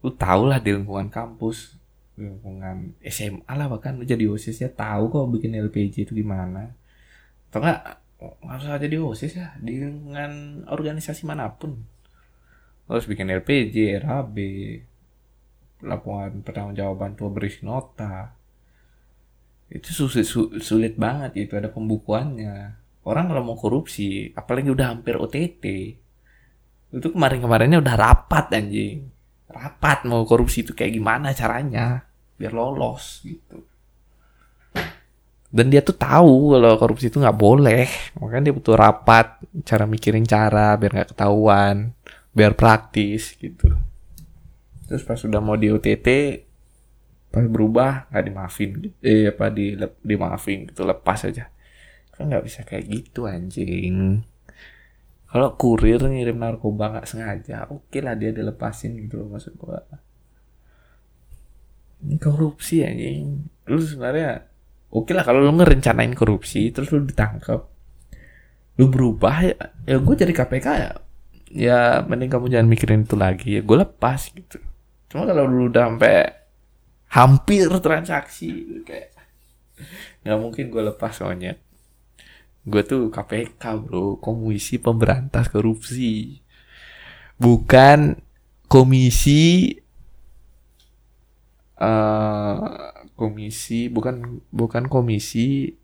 Lu 0.04 0.12
tau 0.12 0.44
lah 0.44 0.60
di 0.60 0.76
lingkungan 0.76 1.08
kampus 1.08 1.83
lingkungan 2.18 2.98
SMA 3.02 3.52
lah 3.52 3.66
bahkan. 3.70 3.98
Lu 3.98 4.04
jadi 4.06 4.26
osis 4.30 4.62
ya 4.62 4.70
tahu 4.70 5.10
kok 5.10 5.30
bikin 5.34 5.54
LPG 5.58 6.10
itu 6.10 6.12
gimana. 6.14 6.74
Atau 7.50 7.60
enggak 7.62 8.00
nggak 8.24 8.56
usah 8.56 8.80
jadi 8.80 8.96
osis 9.02 9.32
ya 9.36 9.52
di 9.60 9.82
lingkungan 9.82 10.64
organisasi 10.70 11.26
mana 11.28 11.52
pun. 11.54 11.82
Harus 12.88 13.08
bikin 13.08 13.32
LPG 13.32 14.00
RHB 14.04 14.36
laporan 15.84 16.40
pertanggungjawaban 16.40 17.16
tua 17.18 17.30
berisi 17.32 17.64
nota. 17.66 18.32
Itu 19.68 19.90
sulit 19.90 20.26
su- 20.28 20.52
sulit 20.60 20.94
banget 20.96 21.48
itu 21.48 21.52
ada 21.56 21.72
pembukuannya. 21.72 22.80
Orang 23.04 23.28
kalau 23.28 23.42
mau 23.44 23.56
korupsi 23.58 24.32
apalagi 24.32 24.72
udah 24.72 24.96
hampir 24.96 25.20
OTT 25.20 25.64
itu 26.94 27.08
kemarin-kemarinnya 27.10 27.82
udah 27.82 27.94
rapat 27.98 28.54
anjing 28.54 29.10
rapat 29.54 30.04
mau 30.10 30.26
korupsi 30.26 30.66
itu 30.66 30.74
kayak 30.74 30.98
gimana 30.98 31.30
caranya 31.30 32.02
biar 32.34 32.50
lolos 32.50 33.22
gitu. 33.22 33.62
Dan 35.54 35.70
dia 35.70 35.86
tuh 35.86 35.94
tahu 35.94 36.58
kalau 36.58 36.74
korupsi 36.74 37.06
itu 37.14 37.22
nggak 37.22 37.38
boleh. 37.38 37.86
Makanya 38.18 38.50
dia 38.50 38.54
butuh 38.58 38.74
rapat 38.74 39.38
cara 39.62 39.86
mikirin 39.86 40.26
cara 40.26 40.74
biar 40.74 40.90
nggak 40.98 41.10
ketahuan 41.14 41.94
biar 42.34 42.58
praktis 42.58 43.38
gitu. 43.38 43.70
Terus 44.90 45.06
pas 45.06 45.14
sudah 45.14 45.38
mau 45.38 45.54
di 45.54 45.70
OTT 45.70 46.08
pas 47.30 47.46
berubah 47.46 48.10
nggak 48.10 48.24
dimaafin. 48.26 48.70
Eh 48.98 49.30
apa 49.30 49.54
di 49.54 49.78
dimaafin 50.02 50.66
gitu 50.66 50.82
lepas 50.82 51.22
aja. 51.22 51.46
Kan 52.10 52.34
nggak 52.34 52.44
bisa 52.44 52.66
kayak 52.66 52.90
gitu 52.90 53.30
anjing 53.30 54.26
kalau 55.34 55.58
kurir 55.58 55.98
ngirim 55.98 56.38
narkoba 56.38 56.94
nggak 56.94 57.10
sengaja 57.10 57.66
oke 57.66 57.98
lah 57.98 58.14
dia 58.14 58.30
dilepasin 58.30 58.94
gitu 59.02 59.18
loh 59.18 59.34
maksud 59.34 59.58
gua. 59.58 59.82
Ini 62.06 62.22
korupsi 62.22 62.86
anjing. 62.86 63.42
Lu 63.66 63.82
sebenarnya 63.82 64.46
oke 64.94 65.10
lah 65.10 65.26
kalau 65.26 65.42
lu 65.42 65.50
ngerencanain 65.58 66.14
korupsi 66.14 66.70
terus 66.70 66.94
lu 66.94 67.02
ditangkap 67.02 67.66
lu 68.78 68.90
berubah 68.90 69.36
ya, 69.42 69.54
ya 69.90 69.98
gue 69.98 70.14
jadi 70.14 70.30
KPK 70.30 70.66
ya. 70.78 70.90
Ya 71.50 71.80
mending 72.06 72.30
kamu 72.30 72.54
jangan 72.54 72.70
mikirin 72.70 73.02
itu 73.02 73.18
lagi 73.18 73.58
ya 73.58 73.62
gue 73.66 73.76
lepas 73.82 74.30
gitu. 74.30 74.62
Cuma 75.10 75.26
kalau 75.26 75.50
lu 75.50 75.66
udah 75.66 75.90
sampai 75.90 76.30
hampir 77.10 77.66
transaksi 77.82 78.82
kayak 78.86 79.10
nggak 80.22 80.38
mungkin 80.38 80.70
gue 80.70 80.82
lepas 80.94 81.10
soalnya 81.10 81.58
gue 82.64 82.82
tuh 82.84 83.12
KPK 83.12 83.62
bro. 83.84 84.16
Komisi 84.18 84.80
pemberantas 84.80 85.48
korupsi. 85.52 86.40
Bukan 87.36 88.16
komisi 88.68 89.76
eh 91.74 92.56
komisi 93.14 93.90
bukan 93.92 94.40
bukan 94.50 94.84
komisi 94.88 95.74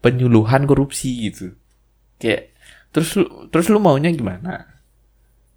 penyuluhan 0.00 0.64
korupsi 0.64 1.30
gitu. 1.30 1.54
Kayak 2.20 2.54
terus 2.94 3.16
lu, 3.18 3.48
terus 3.52 3.66
lu 3.68 3.78
maunya 3.82 4.10
gimana? 4.12 4.66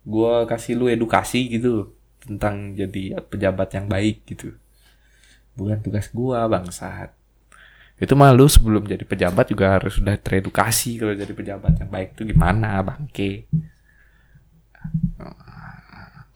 Gue 0.07 0.47
kasih 0.47 0.79
lu 0.79 0.87
edukasi 0.87 1.47
gitu 1.51 1.95
tentang 2.23 2.75
jadi 2.75 3.23
pejabat 3.23 3.75
yang 3.77 3.87
baik 3.87 4.27
gitu. 4.27 4.55
Bukan 5.57 5.81
tugas 5.81 6.13
gua 6.13 6.45
bangsat 6.45 7.16
itu 7.97 8.13
malu 8.13 8.45
sebelum 8.45 8.85
jadi 8.85 9.01
pejabat 9.01 9.49
juga 9.49 9.81
harus 9.81 9.97
sudah 9.97 10.13
teredukasi 10.21 11.01
kalau 11.01 11.17
jadi 11.17 11.33
pejabat. 11.33 11.81
Yang 11.81 11.89
baik 11.89 12.09
itu 12.13 12.21
gimana? 12.29 12.85
Bangke. 12.85 13.49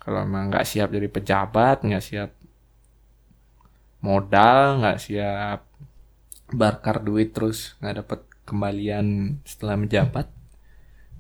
Kalau 0.02 0.26
emang 0.26 0.50
nggak 0.50 0.66
siap 0.66 0.90
jadi 0.90 1.06
pejabat 1.06 1.86
nggak 1.86 2.02
siap 2.02 2.34
modal 4.02 4.82
nggak 4.82 4.98
siap 4.98 5.62
barkar 6.50 7.06
duit 7.06 7.30
terus 7.38 7.78
nggak 7.78 7.96
dapat 8.02 8.20
kembalian 8.50 9.38
setelah 9.46 9.78
menjabat 9.78 10.26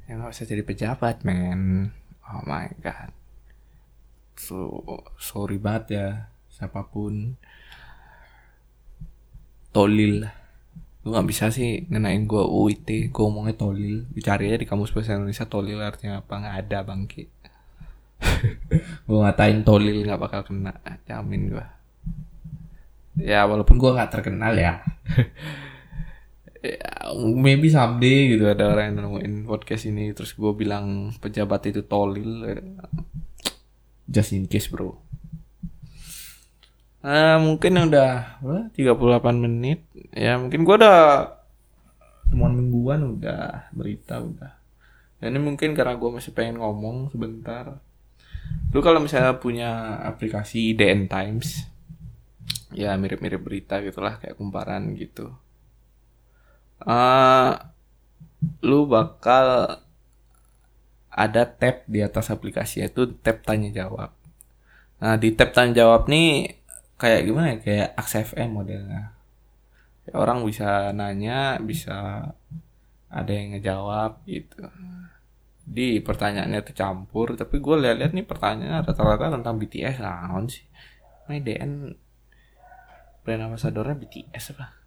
ya 0.10 0.18
nggak 0.18 0.34
usah 0.34 0.50
jadi 0.50 0.66
pejabat 0.66 1.22
men. 1.22 1.94
Oh 2.26 2.42
my 2.50 2.74
god. 2.82 3.14
So 4.34 4.82
sorry 5.22 5.62
banget 5.62 5.86
ya 5.94 6.08
siapa 6.50 6.89
pun 6.89 7.38
tolil. 9.72 10.28
Lu 11.02 11.08
nggak 11.16 11.28
bisa 11.28 11.50
sih 11.50 11.90
ngenain 11.90 12.30
gua 12.30 12.46
UIT 12.46 13.10
gua 13.10 13.28
ngomongnya 13.28 13.56
tolil. 13.58 14.06
Dicari 14.14 14.52
aja 14.52 14.62
di 14.62 14.68
kamus 14.70 14.94
bahasa 14.94 15.18
Indonesia 15.18 15.48
tolil 15.50 15.80
artinya 15.82 16.22
apa? 16.22 16.34
Nggak 16.38 16.56
ada 16.68 16.78
bangki. 16.86 17.24
Gua 19.10 19.26
ngatain 19.26 19.66
tolil 19.66 20.06
nggak 20.06 20.22
bakal 20.22 20.42
kena. 20.46 20.78
Jamin 21.10 21.58
gua. 21.58 21.66
Ya 23.18 23.50
walaupun 23.50 23.82
gua 23.82 23.98
nggak 23.98 24.12
terkenal 24.14 24.54
ya. 24.54 24.74
Ya, 26.62 27.10
maybe 27.18 27.74
someday 27.74 28.38
gitu 28.38 28.46
ada 28.46 28.70
orang 28.70 28.94
yang 28.94 29.10
nemuin 29.10 29.50
podcast 29.50 29.90
ini 29.90 30.14
terus 30.14 30.38
gue 30.38 30.54
bilang 30.54 31.10
pejabat 31.18 31.74
itu 31.74 31.82
tolil. 31.82 32.46
Just 34.06 34.38
in 34.38 34.46
case 34.46 34.70
bro 34.70 35.02
Nah, 37.02 37.41
mungkin 37.41 37.89
udah 37.89 38.38
berapa? 38.41 38.70
38 38.78 39.41
menit. 39.41 39.82
Ya, 40.14 40.38
mungkin 40.38 40.62
gua 40.62 40.76
udah 40.78 40.99
temuan 42.30 42.54
mingguan 42.54 43.18
udah, 43.18 43.74
berita 43.74 44.22
udah. 44.22 44.54
Dan 45.18 45.36
ini 45.36 45.41
mungkin 45.41 45.74
karena 45.74 45.97
gua 45.97 46.22
masih 46.22 46.32
pengen 46.34 46.62
ngomong 46.62 47.10
sebentar. 47.10 47.82
Lu 48.72 48.80
kalau 48.80 49.02
misalnya 49.02 49.41
punya 49.41 49.99
aplikasi 50.06 50.78
IDN 50.78 51.10
Times, 51.10 51.66
ya 52.72 52.95
mirip-mirip 52.95 53.41
berita 53.41 53.82
gitulah 53.84 54.22
kayak 54.22 54.38
kumparan 54.39 54.93
gitu. 54.95 55.34
Uh, 56.82 57.58
lu 58.62 58.89
bakal 58.89 59.78
ada 61.12 61.43
tab 61.43 61.84
di 61.86 61.99
atas 61.99 62.32
aplikasi 62.32 62.88
itu 62.88 63.12
tab 63.20 63.43
tanya 63.43 63.70
jawab. 63.70 64.16
Nah 65.04 65.20
di 65.20 65.36
tab 65.36 65.52
tanya 65.52 65.84
jawab 65.84 66.08
nih 66.08 66.61
kayak 67.02 67.26
gimana 67.26 67.58
ya 67.58 67.60
kayak 67.66 67.89
AXFM 67.97 68.49
modelnya. 68.54 69.18
Ya, 70.06 70.14
orang 70.14 70.45
bisa 70.45 70.93
nanya 70.93 71.58
bisa 71.58 72.30
ada 73.10 73.32
yang 73.34 73.58
ngejawab 73.58 74.22
gitu. 74.30 74.70
Di 75.66 75.97
pertanyaannya 75.97 76.62
tercampur 76.62 77.34
tapi 77.34 77.58
gue 77.58 77.76
lihat-lihat 77.82 78.14
nih 78.14 78.26
pertanyaan 78.30 78.86
rata-rata 78.86 79.34
tentang 79.34 79.58
BTS 79.58 79.97
naon 79.97 80.45
sih? 80.45 80.66
Ini 81.26 81.41
DN 81.41 81.72
brand 83.26 83.49
ambassadornya 83.49 83.97
BTS 83.97 84.54
apa? 84.54 84.78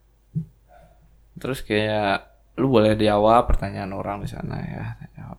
Terus 1.34 1.66
kayak 1.66 2.30
lu 2.62 2.70
boleh 2.70 2.94
jawab 2.94 3.50
pertanyaan 3.50 3.90
orang 3.90 4.22
di 4.22 4.30
sana 4.30 4.62
ya. 4.62 4.84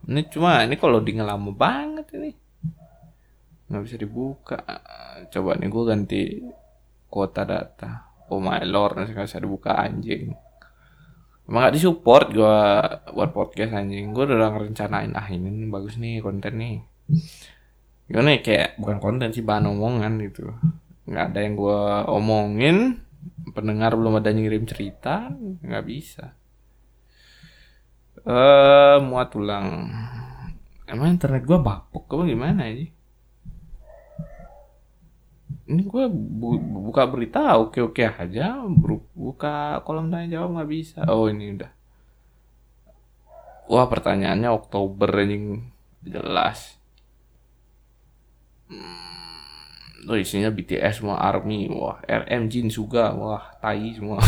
Ini 0.04 0.28
cuma 0.28 0.60
ini 0.60 0.76
kalau 0.76 1.00
di 1.00 1.16
ngelama 1.16 1.56
banget 1.56 2.12
ini. 2.20 2.32
Nggak 3.72 3.82
bisa 3.82 3.96
dibuka. 3.96 4.60
Coba 5.32 5.56
nih 5.56 5.68
gue 5.72 5.84
ganti 5.88 6.22
kuota 7.06 7.42
data. 7.46 8.06
Oh 8.30 8.42
my 8.42 8.62
lord 8.66 8.98
nggak 9.06 9.26
bisa 9.26 9.38
dibuka 9.38 9.78
anjing. 9.78 10.34
Emang 11.46 11.62
gak 11.62 11.78
disupport 11.78 12.26
gue 12.34 12.58
buat 13.14 13.30
podcast 13.30 13.70
anjing. 13.78 14.10
Gue 14.10 14.26
udah 14.26 14.50
ngerencanain 14.50 15.14
ah 15.14 15.30
ini 15.30 15.46
nih, 15.46 15.70
bagus 15.70 15.94
nih 15.94 16.18
konten 16.18 16.58
nih. 16.58 16.82
Gimana 18.10 18.34
ya 18.34 18.40
kayak 18.42 18.70
bukan 18.82 18.98
konten 18.98 19.30
sih 19.30 19.46
bahan 19.46 19.70
omongan 19.70 20.18
gitu. 20.26 20.50
Nggak 21.06 21.24
ada 21.30 21.38
yang 21.46 21.54
gue 21.54 21.80
omongin 22.10 22.76
pendengar 23.54 23.94
belum 23.94 24.18
ada 24.18 24.34
yang 24.34 24.42
ngirim 24.42 24.66
cerita 24.66 25.30
nggak 25.38 25.84
bisa. 25.86 26.34
Eh 28.26 28.98
muat 29.06 29.30
ulang. 29.38 29.86
Emang 30.90 31.14
internet 31.14 31.46
gue 31.46 31.58
bapuk 31.62 32.10
apa 32.10 32.26
gimana 32.26 32.66
sih 32.74 32.95
ini 35.66 35.82
gue 35.82 36.04
bu 36.10 36.62
buka 36.62 37.10
berita 37.10 37.58
oke 37.58 37.90
oke 37.90 37.98
aja 38.06 38.62
buka 39.18 39.82
kolom 39.82 40.14
tanya 40.14 40.38
jawab 40.38 40.54
nggak 40.54 40.70
bisa. 40.70 41.02
Oh 41.10 41.26
ini 41.26 41.58
udah. 41.58 41.70
Wah 43.66 43.86
pertanyaannya 43.90 44.46
Oktober 44.54 45.10
anjing. 45.10 45.66
Jelas. 46.06 46.78
Hmm, 48.70 50.06
oh 50.06 50.14
isinya 50.14 50.54
BTS 50.54 51.02
semua 51.02 51.18
ARMY. 51.18 51.66
Wah 51.74 51.98
RM 52.06 52.46
Jin 52.46 52.70
juga 52.70 53.10
wah 53.18 53.58
tai 53.58 53.90
semua. 53.98 54.22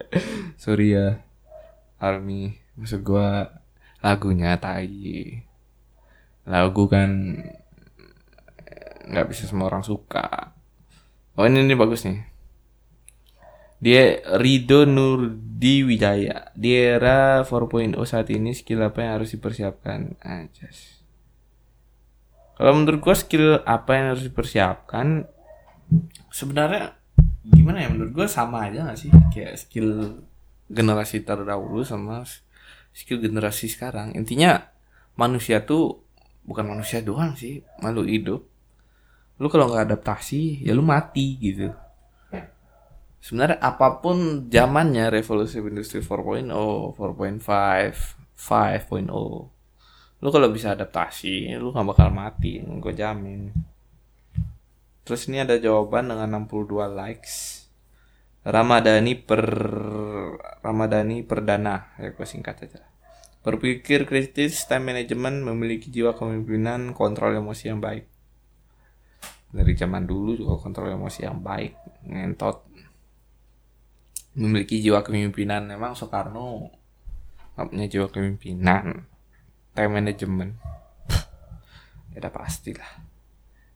Sorry 0.60 0.92
ya 0.92 1.16
ARMY. 1.96 2.60
Maksud 2.76 3.00
gua 3.00 3.56
lagunya 4.04 4.52
tai. 4.60 5.40
Lagu 6.44 6.84
kan 6.92 7.40
nggak 9.08 9.28
bisa 9.32 9.48
semua 9.48 9.72
orang 9.72 9.80
suka 9.80 10.53
oh 11.34 11.44
ini 11.46 11.64
ini 11.64 11.74
bagus 11.74 12.06
nih. 12.06 12.20
Dia 13.84 14.24
Rido 14.40 14.88
Nurdi 14.88 15.84
Wijaya 15.84 16.54
di 16.56 16.72
era 16.72 17.44
4.0 17.44 17.92
saat 18.08 18.32
ini 18.32 18.56
skill 18.56 18.80
apa 18.80 19.04
yang 19.04 19.12
harus 19.20 19.36
dipersiapkan? 19.36 20.16
Aja 20.24 20.72
kalau 22.54 22.72
menurut 22.78 23.02
gua 23.02 23.16
skill 23.18 23.58
apa 23.66 23.90
yang 23.98 24.06
harus 24.14 24.24
dipersiapkan 24.30 25.26
sebenarnya 26.30 26.94
gimana 27.42 27.82
ya? 27.82 27.88
Menurut 27.90 28.12
gua 28.14 28.26
sama 28.30 28.70
aja 28.70 28.86
gak 28.86 28.98
sih? 28.98 29.10
Kayak 29.34 29.58
skill 29.58 30.22
generasi 30.70 31.26
terdahulu 31.26 31.82
sama 31.82 32.22
skill 32.94 33.18
generasi 33.18 33.66
sekarang. 33.66 34.14
Intinya 34.14 34.70
manusia 35.18 35.66
tuh 35.66 36.06
bukan 36.46 36.78
manusia 36.78 37.02
doang 37.02 37.34
sih 37.34 37.66
makhluk 37.82 38.06
hidup 38.06 38.40
lu 39.44 39.52
kalau 39.52 39.68
nggak 39.68 39.92
adaptasi 39.92 40.64
ya 40.64 40.72
lu 40.72 40.80
mati 40.80 41.36
gitu. 41.36 41.68
Sebenarnya 43.20 43.60
apa 43.60 44.00
pun 44.00 44.48
zamannya 44.48 45.12
revolusi 45.12 45.60
industri 45.60 46.00
4.0 46.00 46.48
4.5 46.48 47.44
5.0 47.44 50.24
lu 50.24 50.32
kalau 50.32 50.48
bisa 50.48 50.72
adaptasi 50.72 51.60
lu 51.60 51.76
nggak 51.76 51.92
bakal 51.92 52.08
mati 52.08 52.64
gue 52.64 52.94
jamin. 52.96 53.52
Terus 55.04 55.28
ini 55.28 55.44
ada 55.44 55.60
jawaban 55.60 56.08
dengan 56.08 56.48
62 56.48 56.88
likes. 56.96 57.68
Ramadhani 58.48 59.12
per 59.20 59.44
Ramadhani 60.64 61.20
perdana 61.20 61.92
ya 62.00 62.16
gue 62.16 62.24
singkat 62.24 62.64
aja. 62.64 62.80
Berpikir 63.44 64.08
kritis 64.08 64.64
time 64.64 64.96
management 64.96 65.44
memiliki 65.44 65.92
jiwa 65.92 66.16
kepemimpinan 66.16 66.96
kontrol 66.96 67.36
emosi 67.36 67.68
yang 67.68 67.84
baik 67.84 68.13
dari 69.54 69.78
zaman 69.78 70.02
dulu 70.02 70.34
juga 70.34 70.58
kontrol 70.58 70.90
emosi 70.90 71.22
yang 71.22 71.38
baik 71.38 72.02
ngentot. 72.10 72.66
Memiliki 74.34 74.82
jiwa 74.82 75.06
kepemimpinan. 75.06 75.70
Memang 75.70 75.94
Soekarno 75.94 76.74
nggak 77.54 77.66
punya 77.70 77.86
jiwa 77.86 78.10
kepemimpinan. 78.10 79.06
Time 79.78 79.92
management. 79.94 80.58
Ya 82.10 82.18
udah 82.18 82.34
pastilah 82.34 83.14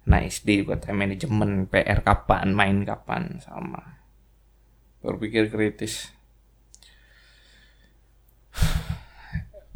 nah 0.08 0.24
SD 0.24 0.64
buat 0.64 0.80
time 0.80 1.04
management 1.04 1.68
PR 1.68 2.00
kapan 2.00 2.56
main 2.56 2.80
kapan 2.82 3.36
sama. 3.44 4.00
Berpikir 5.04 5.52
kritis. 5.52 6.08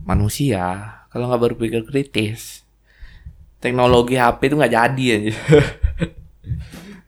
Manusia 0.09 0.97
kalau 1.13 1.29
nggak 1.29 1.53
berpikir 1.53 1.85
kritis 1.85 2.62
teknologi 3.63 4.19
HP 4.19 4.51
itu 4.51 4.57
nggak 4.59 4.75
jadi 4.75 5.07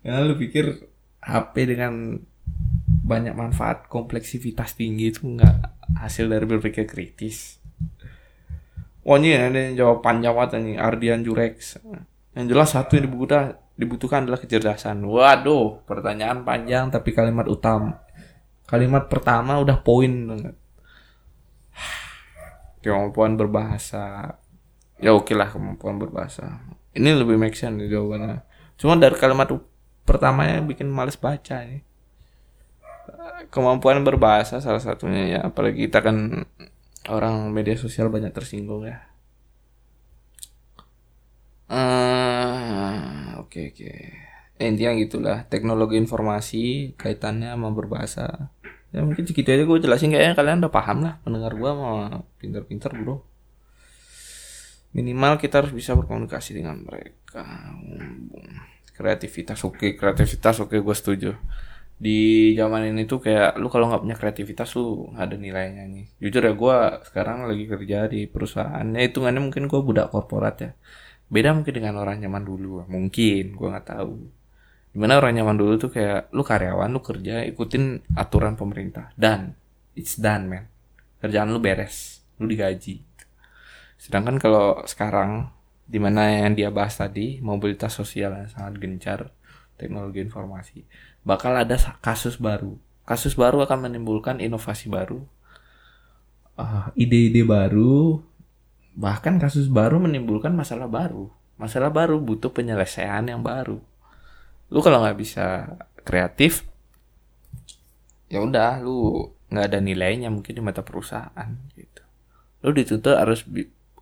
ya 0.06 0.22
lu 0.22 0.38
pikir 0.38 0.86
HP 1.18 1.54
dengan 1.66 2.22
banyak 3.04 3.34
manfaat 3.34 3.90
kompleksivitas 3.90 4.78
tinggi 4.78 5.10
itu 5.10 5.26
nggak 5.26 5.90
hasil 6.00 6.30
dari 6.30 6.46
berpikir 6.48 6.88
kritis? 6.88 7.60
Wah 9.04 9.20
ini 9.20 9.36
ada 9.36 9.60
jawab 9.76 10.00
panjang 10.00 10.32
banget 10.32 10.64
nih 10.64 10.80
Ardian 10.80 11.20
Jurex. 11.20 11.76
Yang 12.32 12.46
jelas 12.48 12.68
satu 12.72 12.96
yang 12.96 13.12
dibutuhkan 13.12 13.60
dibutuhkan 13.76 14.24
adalah 14.24 14.40
kecerdasan. 14.40 15.04
Waduh 15.04 15.84
pertanyaan 15.84 16.40
panjang 16.40 16.88
tapi 16.88 17.12
kalimat 17.12 17.44
utama 17.44 18.04
kalimat 18.64 19.06
pertama 19.06 19.60
udah 19.60 19.78
poin 19.80 20.10
banget. 20.10 20.56
Kemampuan 22.82 23.36
berbahasa 23.36 24.36
ya 25.04 25.12
oke 25.12 25.36
lah 25.36 25.52
kemampuan 25.52 26.00
berbahasa. 26.00 26.64
Ini 26.96 27.12
lebih 27.12 27.36
make 27.36 27.52
sense 27.52 27.84
jawabannya. 27.84 28.40
Cuma 28.80 28.96
dari 28.96 29.12
kalimat 29.20 29.52
pertamanya 30.08 30.64
bikin 30.64 30.88
males 30.88 31.20
baca 31.20 31.60
nih 31.64 31.84
kemampuan 33.52 34.00
berbahasa 34.04 34.60
salah 34.60 34.80
satunya 34.80 35.38
ya 35.38 35.40
apalagi 35.48 35.88
kita 35.88 36.00
kan 36.04 36.44
orang 37.08 37.52
media 37.52 37.76
sosial 37.76 38.08
banyak 38.08 38.32
tersinggung 38.32 38.88
ya. 38.88 39.04
Uh, 41.68 43.40
oke 43.40 43.50
okay, 43.50 43.64
oke. 43.72 43.88
Okay. 43.88 43.96
eh, 44.60 44.68
intinya 44.68 44.92
gitulah 44.96 45.38
teknologi 45.48 45.96
informasi 46.00 46.94
kaitannya 46.96 47.52
sama 47.52 47.72
berbahasa. 47.72 48.52
Ya 48.94 49.02
mungkin 49.02 49.26
segitu 49.26 49.50
aja 49.50 49.64
gue 49.66 49.78
jelasin 49.82 50.14
kayaknya. 50.14 50.38
Kalian 50.38 50.58
udah 50.64 50.72
paham 50.72 50.98
lah 51.04 51.14
pendengar 51.26 51.52
gue 51.56 51.70
mau 51.74 52.24
pinter-pinter 52.38 52.94
bro 52.94 53.33
minimal 54.94 55.36
kita 55.36 55.60
harus 55.60 55.74
bisa 55.74 55.92
berkomunikasi 55.98 56.54
dengan 56.54 56.80
mereka. 56.86 57.42
Kreativitas 58.94 59.58
oke 59.66 59.74
okay. 59.74 59.90
kreativitas 59.98 60.62
oke 60.62 60.78
okay, 60.78 60.80
gue 60.80 60.96
setuju. 60.96 61.30
Di 61.94 62.52
zaman 62.54 62.90
ini 62.94 63.06
tuh 63.06 63.22
kayak 63.22 63.58
lu 63.58 63.66
kalau 63.70 63.90
nggak 63.90 64.02
punya 64.06 64.16
kreativitas 64.16 64.70
lu 64.78 65.10
ada 65.18 65.34
nilainya 65.34 65.84
nih. 65.90 66.06
Jujur 66.22 66.42
ya 66.46 66.54
gue 66.54 66.76
sekarang 67.10 67.50
lagi 67.50 67.64
kerja 67.66 68.06
di 68.06 68.30
perusahaan 68.30 68.86
ya 68.86 69.02
hitungannya 69.02 69.42
mungkin 69.42 69.66
gue 69.66 69.80
budak 69.82 70.14
korporat 70.14 70.56
ya. 70.62 70.70
Beda 71.26 71.50
mungkin 71.50 71.74
dengan 71.74 71.98
orang 71.98 72.22
zaman 72.22 72.46
dulu. 72.46 72.86
Mungkin 72.86 73.58
gue 73.58 73.68
nggak 73.68 73.88
tahu. 73.98 74.14
Di 74.94 74.98
mana 75.02 75.18
orang 75.18 75.34
zaman 75.34 75.58
dulu 75.58 75.74
tuh 75.74 75.90
kayak 75.90 76.30
lu 76.30 76.46
karyawan 76.46 76.86
lu 76.94 77.02
kerja 77.02 77.42
ikutin 77.50 78.14
aturan 78.14 78.54
pemerintah. 78.54 79.10
Dan 79.18 79.58
it's 79.98 80.14
done 80.22 80.46
man. 80.46 80.64
Kerjaan 81.18 81.50
lu 81.50 81.58
beres. 81.58 82.22
Lu 82.38 82.46
digaji 82.46 83.13
sedangkan 84.04 84.36
kalau 84.36 84.84
sekarang 84.84 85.48
di 85.88 85.96
mana 85.96 86.44
yang 86.44 86.52
dia 86.52 86.68
bahas 86.68 87.00
tadi 87.00 87.40
mobilitas 87.40 87.96
sosial 87.96 88.36
yang 88.36 88.48
sangat 88.52 88.76
gencar 88.76 89.20
teknologi 89.80 90.20
informasi 90.20 90.84
bakal 91.24 91.56
ada 91.56 91.74
kasus 92.04 92.36
baru. 92.36 92.76
Kasus 93.04 93.36
baru 93.36 93.64
akan 93.64 93.88
menimbulkan 93.88 94.40
inovasi 94.40 94.88
baru, 94.88 95.24
uh, 96.56 96.88
ide-ide 96.96 97.44
baru, 97.44 98.20
bahkan 98.96 99.36
kasus 99.36 99.68
baru 99.68 100.00
menimbulkan 100.00 100.52
masalah 100.56 100.88
baru. 100.88 101.28
Masalah 101.60 101.92
baru 101.92 102.20
butuh 102.20 102.52
penyelesaian 102.52 103.28
yang 103.28 103.44
baru. 103.44 103.80
Lu 104.72 104.80
kalau 104.80 105.04
nggak 105.04 105.20
bisa 105.20 105.76
kreatif, 106.00 106.64
ya 108.32 108.40
udah 108.40 108.80
lu 108.80 109.28
nggak 109.52 109.64
ada 109.68 109.78
nilainya 109.84 110.32
mungkin 110.32 110.56
di 110.56 110.62
mata 110.64 110.80
perusahaan 110.80 111.50
gitu. 111.76 112.02
Lu 112.64 112.72
dituntut 112.72 113.20
harus 113.20 113.44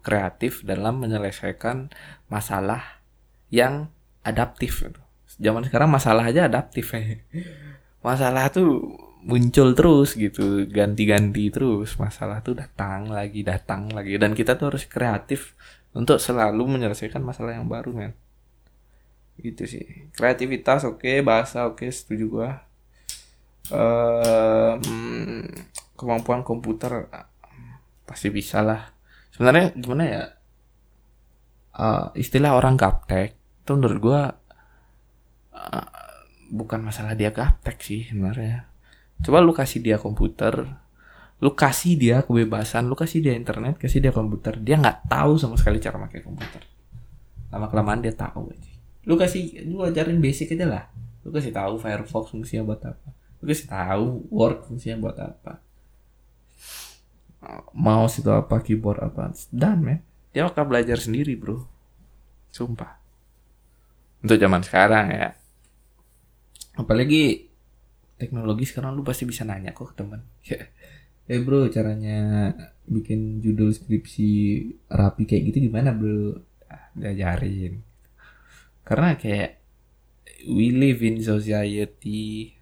kreatif 0.03 0.67
dalam 0.67 1.01
menyelesaikan 1.01 1.89
masalah 2.29 3.03
yang 3.49 3.89
adaptif 4.27 4.85
gitu. 4.85 5.01
Zaman 5.41 5.65
sekarang 5.65 5.89
masalah 5.89 6.29
aja 6.29 6.47
adaptif 6.51 6.93
ya 6.93 7.19
masalah 8.03 8.51
tuh 8.51 8.99
muncul 9.23 9.73
terus 9.79 10.19
gitu 10.19 10.67
ganti-ganti 10.67 11.49
terus. 11.49 11.95
Masalah 11.97 12.43
tuh 12.43 12.59
datang 12.59 13.09
lagi 13.09 13.47
datang 13.47 13.89
lagi. 13.95 14.19
Dan 14.19 14.35
kita 14.35 14.59
tuh 14.59 14.75
harus 14.75 14.85
kreatif 14.85 15.55
untuk 15.95 16.19
selalu 16.19 16.77
menyelesaikan 16.77 17.23
masalah 17.23 17.57
yang 17.57 17.71
baru 17.71 17.95
men. 17.95 18.13
Gitu 19.39 19.65
sih. 19.65 19.87
Kreativitas 20.13 20.85
oke. 20.85 21.01
Okay, 21.01 21.17
bahasa 21.25 21.65
oke. 21.65 21.87
Okay, 21.87 21.91
setuju 21.95 22.25
gua. 22.29 22.51
Um, 23.73 24.83
kemampuan 25.95 26.43
komputer 26.43 27.09
pasti 28.03 28.29
bisa 28.29 28.61
lah 28.61 28.92
sebenarnya 29.43 29.75
gimana 29.75 30.05
ya? 30.07 30.25
Uh, 31.75 32.15
istilah 32.15 32.55
orang 32.55 32.79
gaptek 32.79 33.35
tuh 33.67 33.75
menurut 33.75 33.99
gua 33.99 34.21
uh, 35.51 35.87
bukan 36.55 36.79
masalah 36.79 37.19
dia 37.19 37.35
gaptek 37.35 37.83
sih 37.83 38.07
sebenarnya. 38.07 38.71
Coba 39.19 39.43
lu 39.43 39.51
kasih 39.51 39.83
dia 39.83 39.99
komputer 39.99 40.63
lu 41.43 41.59
kasih 41.59 41.99
dia 41.99 42.23
kebebasan 42.23 42.87
lu 42.87 42.95
kasih 42.95 43.19
dia 43.19 43.35
internet 43.35 43.75
kasih 43.75 43.99
dia 43.99 44.15
komputer 44.15 44.63
dia 44.63 44.79
nggak 44.79 45.11
tahu 45.11 45.35
sama 45.35 45.59
sekali 45.59 45.83
cara 45.83 45.99
pakai 45.99 46.23
komputer. 46.23 46.63
Lama 47.51 47.67
kelamaan 47.67 47.99
dia 47.99 48.15
tahu 48.15 48.47
aja. 48.47 48.73
Lu 49.11 49.19
kasih 49.19 49.67
lu 49.67 49.83
ajarin 49.83 50.23
basic 50.23 50.55
aja 50.55 50.71
lah. 50.71 50.85
Lu 51.27 51.35
kasih 51.35 51.51
tahu 51.51 51.83
Firefox 51.83 52.31
fungsinya 52.31 52.63
buat 52.63 52.79
apa? 52.87 53.11
Lu 53.43 53.51
kasih 53.51 53.67
tahu 53.67 54.23
Word 54.31 54.71
fungsinya 54.71 55.03
buat 55.03 55.19
apa 55.19 55.72
mouse 57.75 58.23
itu 58.23 58.31
apa 58.31 58.63
keyboard 58.63 59.03
apa 59.03 59.35
dan 59.51 59.83
men. 59.83 59.99
Dia 60.33 60.49
akan 60.49 60.65
belajar 60.65 60.97
sendiri 60.97 61.37
bro. 61.37 61.67
Sumpah. 62.55 62.97
Untuk 64.23 64.39
zaman 64.39 64.63
sekarang 64.63 65.07
ya. 65.13 65.29
Apalagi 66.79 67.53
teknologi 68.17 68.65
sekarang 68.65 68.95
lu 68.95 69.03
pasti 69.03 69.27
bisa 69.27 69.43
nanya 69.43 69.75
kok 69.75 69.93
ke 69.93 69.95
teman 69.99 70.23
ya 70.47 70.63
eh 71.33 71.43
bro 71.43 71.67
caranya 71.67 72.55
bikin 72.87 73.43
judul 73.43 73.75
skripsi 73.75 74.31
rapi 74.91 75.27
kayak 75.27 75.43
gitu 75.51 75.71
gimana 75.71 75.95
bro? 75.95 76.39
Ah, 76.67 76.91
diajarin. 76.95 77.83
Karena 78.83 79.15
kayak 79.15 79.59
we 80.51 80.75
live 80.75 81.01
in 81.03 81.23
society. 81.23 82.53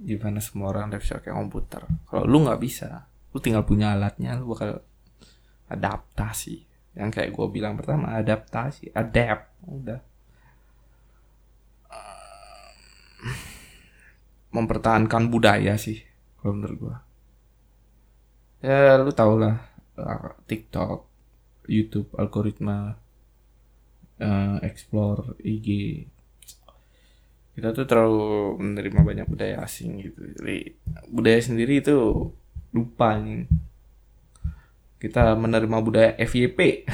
Di 0.00 0.16
mana 0.16 0.40
semua 0.40 0.72
orang 0.72 0.92
udah 0.92 1.00
bisa 1.00 1.20
pakai 1.20 1.32
komputer. 1.36 1.84
Kalau 2.08 2.24
lu 2.24 2.44
nggak 2.44 2.60
bisa 2.60 3.09
lu 3.30 3.38
tinggal 3.38 3.62
punya 3.62 3.94
alatnya 3.94 4.38
lu 4.38 4.52
bakal 4.54 4.82
adaptasi. 5.70 6.66
Yang 6.98 7.10
kayak 7.14 7.30
gue 7.30 7.46
bilang 7.50 7.78
pertama 7.78 8.14
adaptasi 8.18 8.90
adapt. 8.92 9.50
Udah. 9.66 10.00
Mempertahankan 14.50 15.30
budaya 15.30 15.78
sih 15.78 16.02
kalau 16.40 16.56
menurut 16.56 16.76
gue 16.80 16.96
ya 18.60 19.00
lu 19.00 19.12
tau 19.12 19.40
lah 19.40 19.56
uh, 19.96 20.36
TikTok 20.44 21.08
YouTube 21.68 22.12
algoritma 22.16 22.92
uh, 24.20 24.56
explore 24.60 25.36
IG 25.40 25.68
kita 27.56 27.76
tuh 27.76 27.84
terlalu 27.84 28.56
menerima 28.56 29.00
banyak 29.04 29.26
budaya 29.28 29.60
asing 29.60 30.00
gitu. 30.00 30.22
Jadi 30.38 30.70
budaya 31.12 31.40
sendiri 31.44 31.84
itu 31.84 32.30
lupa 32.70 33.18
nih 33.18 33.50
kita 35.00 35.32
menerima 35.32 35.76
budaya 35.80 36.12
FYP 36.20 36.84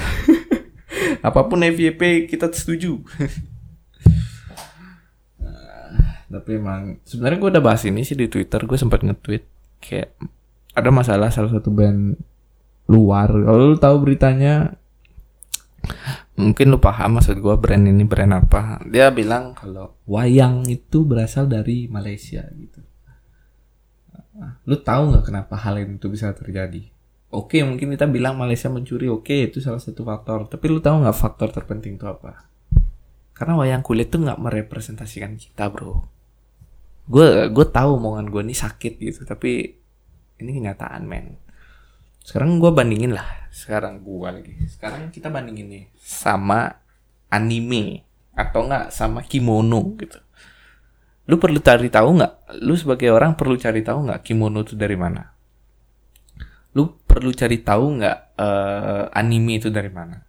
apa 1.26 1.40
pun 1.46 1.62
FYP 1.66 2.30
kita 2.30 2.46
setuju. 2.54 3.02
Tapi 6.26 6.50
emang 6.58 6.98
sebenarnya 7.06 7.38
gue 7.38 7.50
udah 7.54 7.64
bahas 7.64 7.82
ini 7.86 8.02
sih 8.02 8.18
di 8.18 8.26
Twitter 8.30 8.62
gue 8.62 8.78
sempat 8.78 9.02
nge-tweet 9.02 9.44
kayak 9.82 10.14
ada 10.74 10.90
masalah 10.90 11.30
salah 11.34 11.50
satu 11.50 11.70
band 11.74 12.14
luar. 12.86 13.30
Kalau 13.30 13.74
lu 13.74 13.78
tahu 13.78 13.96
beritanya? 14.06 14.74
Mungkin 16.36 16.66
lu 16.68 16.78
paham 16.82 17.18
maksud 17.18 17.40
gue 17.40 17.54
brand 17.56 17.86
ini 17.86 18.04
brand 18.04 18.36
apa. 18.36 18.82
Dia 18.86 19.10
bilang 19.10 19.54
kalau 19.56 19.98
wayang 20.06 20.66
itu 20.68 21.06
berasal 21.06 21.48
dari 21.48 21.88
Malaysia 21.90 22.44
gitu 22.54 22.85
lu 24.68 24.76
tahu 24.80 25.12
nggak 25.14 25.24
kenapa 25.24 25.54
hal 25.56 25.80
itu 25.80 26.06
bisa 26.08 26.32
terjadi? 26.36 26.84
Oke 27.32 27.60
mungkin 27.66 27.92
kita 27.92 28.06
bilang 28.06 28.38
Malaysia 28.38 28.70
mencuri. 28.70 29.10
Oke 29.10 29.50
itu 29.50 29.58
salah 29.60 29.80
satu 29.82 30.06
faktor. 30.06 30.46
Tapi 30.46 30.64
lu 30.70 30.78
tahu 30.78 31.04
nggak 31.04 31.16
faktor 31.16 31.48
terpenting 31.50 31.98
itu 31.98 32.06
apa? 32.06 32.46
Karena 33.36 33.58
wayang 33.60 33.84
kulit 33.84 34.08
tuh 34.08 34.24
nggak 34.24 34.40
merepresentasikan 34.40 35.36
kita 35.36 35.68
bro. 35.68 36.04
Gue 37.06 37.50
gue 37.52 37.66
tahu 37.68 38.00
omongan 38.00 38.26
gue 38.32 38.42
ini 38.42 38.56
sakit 38.56 38.98
gitu 38.98 39.22
tapi 39.28 39.76
ini 40.40 40.50
kenyataan 40.56 41.02
men. 41.04 41.36
Sekarang 42.24 42.58
gue 42.58 42.70
bandingin 42.74 43.14
lah. 43.14 43.48
Sekarang 43.54 44.02
gue 44.02 44.28
lagi. 44.28 44.54
Sekarang 44.66 45.12
kita 45.14 45.30
bandingin 45.30 45.68
nih 45.70 45.84
sama 45.98 46.82
anime 47.30 48.06
atau 48.36 48.68
enggak 48.68 48.92
sama 48.92 49.24
kimono 49.24 49.96
gitu 49.96 50.20
lu 51.26 51.36
perlu 51.42 51.58
cari 51.58 51.90
tahu 51.90 52.08
nggak? 52.22 52.32
Lu 52.62 52.74
sebagai 52.78 53.10
orang 53.10 53.34
perlu 53.34 53.58
cari 53.58 53.82
tahu 53.82 54.06
nggak 54.10 54.22
kimono 54.22 54.62
itu 54.62 54.78
dari 54.78 54.94
mana? 54.94 55.22
Lu 56.78 56.98
perlu 57.02 57.34
cari 57.34 57.58
tahu 57.62 57.84
nggak 57.98 58.18
uh, 58.38 59.02
anime 59.10 59.58
itu 59.58 59.68
dari 59.70 59.90
mana? 59.90 60.22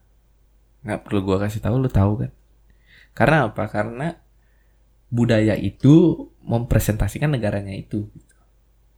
Nggak 0.82 1.00
perlu 1.06 1.20
gue 1.22 1.38
kasih 1.38 1.62
tahu 1.62 1.76
lu 1.78 1.90
tahu 1.90 2.26
kan? 2.26 2.32
Karena 3.14 3.50
apa? 3.50 3.70
Karena 3.70 4.14
budaya 5.08 5.56
itu 5.56 6.28
mempresentasikan 6.44 7.32
negaranya 7.32 7.72
itu 7.72 8.12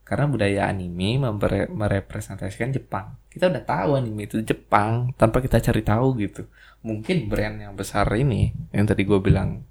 karena 0.09 0.25
budaya 0.25 0.65
anime 0.65 1.21
merepresentasikan 1.69 2.73
Jepang. 2.73 3.13
Kita 3.29 3.45
udah 3.45 3.61
tahu 3.61 3.93
anime 3.93 4.25
itu 4.25 4.41
Jepang 4.41 5.13
tanpa 5.13 5.37
kita 5.37 5.61
cari 5.61 5.85
tahu 5.85 6.17
gitu. 6.17 6.49
Mungkin 6.81 7.29
brand 7.29 7.61
yang 7.61 7.77
besar 7.77 8.09
ini 8.17 8.49
yang 8.73 8.89
tadi 8.89 9.05
gue 9.05 9.21
bilang 9.21 9.68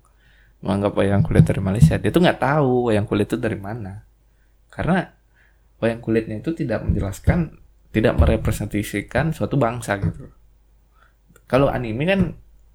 menganggap 0.62 0.92
wayang 0.98 1.22
kulit 1.22 1.46
dari 1.46 1.62
Malaysia. 1.62 1.94
Dia 1.98 2.10
tuh 2.10 2.22
nggak 2.22 2.40
tahu 2.42 2.90
wayang 2.90 3.06
kulit 3.06 3.30
itu 3.30 3.38
dari 3.38 3.58
mana. 3.58 4.02
Karena 4.70 5.06
wayang 5.78 6.02
kulitnya 6.02 6.42
itu 6.42 6.54
tidak 6.54 6.82
menjelaskan 6.82 7.58
tidak 7.94 8.18
merepresentasikan 8.20 9.32
suatu 9.32 9.56
bangsa 9.56 9.96
gitu. 10.02 10.28
Kalau 11.48 11.72
anime 11.72 12.04
kan 12.04 12.20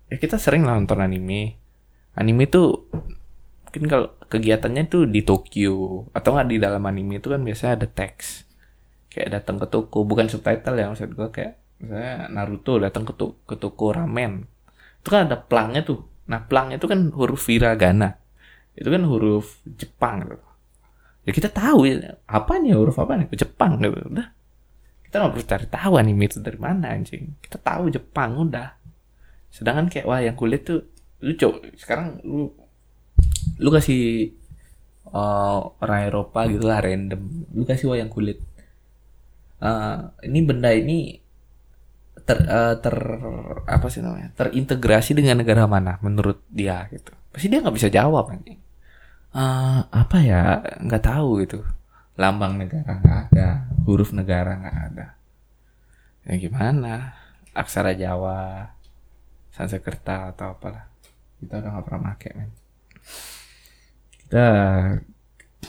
ya 0.09 0.17
kita 0.17 0.41
sering 0.41 0.65
nonton 0.65 1.03
anime. 1.03 1.59
Anime 2.17 2.49
itu 2.49 2.89
mungkin 3.67 3.83
kalau 3.89 4.07
kegiatannya 4.31 4.89
itu 4.89 5.05
di 5.05 5.21
Tokyo. 5.21 6.07
Atau 6.15 6.33
nggak 6.33 6.47
di 6.49 6.57
dalam 6.57 6.81
anime 6.87 7.21
itu 7.21 7.29
kan 7.29 7.43
biasanya 7.43 7.83
ada 7.83 7.87
teks. 7.87 8.47
Kayak 9.13 9.41
datang 9.41 9.61
ke 9.61 9.69
toko 9.69 10.01
bukan 10.09 10.25
subtitle 10.25 10.73
ya 10.73 10.89
maksud 10.89 11.13
gue 11.13 11.29
kayak 11.29 11.61
misalnya 11.77 12.33
Naruto 12.33 12.81
datang 12.81 13.05
ke, 13.05 13.13
ke 13.45 13.55
toko 13.61 13.93
ramen. 13.93 14.49
Itu 15.05 15.13
kan 15.13 15.29
ada 15.29 15.37
plangnya 15.37 15.85
tuh 15.85 16.12
nah 16.23 16.39
plang 16.43 16.71
itu 16.71 16.85
kan 16.87 17.11
huruf 17.11 17.47
hiragana. 17.51 18.19
Itu 18.73 18.89
kan 18.89 19.03
huruf 19.05 19.61
Jepang 19.65 20.25
gitu. 20.27 20.45
Ya 21.23 21.31
kita 21.31 21.49
tahu 21.51 21.87
ya 21.87 22.19
apa 22.27 22.59
nih 22.59 22.75
huruf 22.75 22.99
apa 22.99 23.15
nih? 23.15 23.27
Jepang 23.35 23.79
gitu. 23.79 23.95
Udah. 24.11 24.27
Kita 25.07 25.21
nggak 25.21 25.31
perlu 25.31 25.45
cari 25.45 25.65
tahu 25.69 25.93
anime 26.01 26.25
itu 26.25 26.37
dari 26.41 26.59
mana 26.59 26.91
anjing. 26.91 27.37
Kita 27.39 27.57
tahu 27.61 27.93
Jepang 27.93 28.35
udah. 28.49 28.75
Sedangkan 29.53 29.87
kayak 29.87 30.09
wah 30.09 30.19
yang 30.19 30.35
kulit 30.35 30.65
tuh 30.67 30.83
lu 31.23 31.37
coba 31.39 31.63
sekarang 31.79 32.19
lu 32.27 32.51
lu 33.61 33.69
kasih 33.71 34.33
uh, 35.13 35.71
orang 35.79 36.11
Eropa 36.11 36.49
gitu 36.49 36.65
lah 36.67 36.83
random. 36.83 37.21
Lu 37.55 37.63
kasih 37.63 37.93
wayang 37.93 38.11
kulit. 38.11 38.41
Uh, 39.63 40.11
ini 40.27 40.43
benda 40.43 40.75
ini 40.75 41.22
ter 42.23 42.39
uh, 42.47 42.75
ter 42.79 42.95
apa 43.67 43.87
sih 43.91 43.99
namanya 43.99 44.31
terintegrasi 44.35 45.11
dengan 45.11 45.43
negara 45.43 45.67
mana 45.67 45.99
menurut 45.99 46.39
dia 46.47 46.87
gitu. 46.89 47.11
Pasti 47.31 47.51
dia 47.51 47.59
nggak 47.59 47.75
bisa 47.75 47.91
jawab 47.91 48.31
anjing. 48.31 48.59
Uh, 49.33 49.83
apa 49.91 50.17
ya? 50.23 50.63
Nggak 50.79 51.03
tahu 51.03 51.43
gitu. 51.43 51.59
Lambang 52.15 52.55
negara 52.55 52.99
nggak 53.01 53.19
ada 53.33 53.47
huruf 53.83 54.15
negara 54.15 54.55
nggak 54.55 54.77
ada. 54.93 55.05
Ya 56.23 56.33
gimana? 56.39 57.19
Aksara 57.51 57.93
Jawa 57.93 58.71
Sanskerta 59.51 60.33
atau 60.33 60.55
apalah. 60.55 60.89
Kita 61.37 61.59
udah 61.59 61.69
nggak 61.75 61.85
pernah 61.85 62.01
pakai 62.15 62.31
men. 62.39 62.51
Kita 64.23 64.45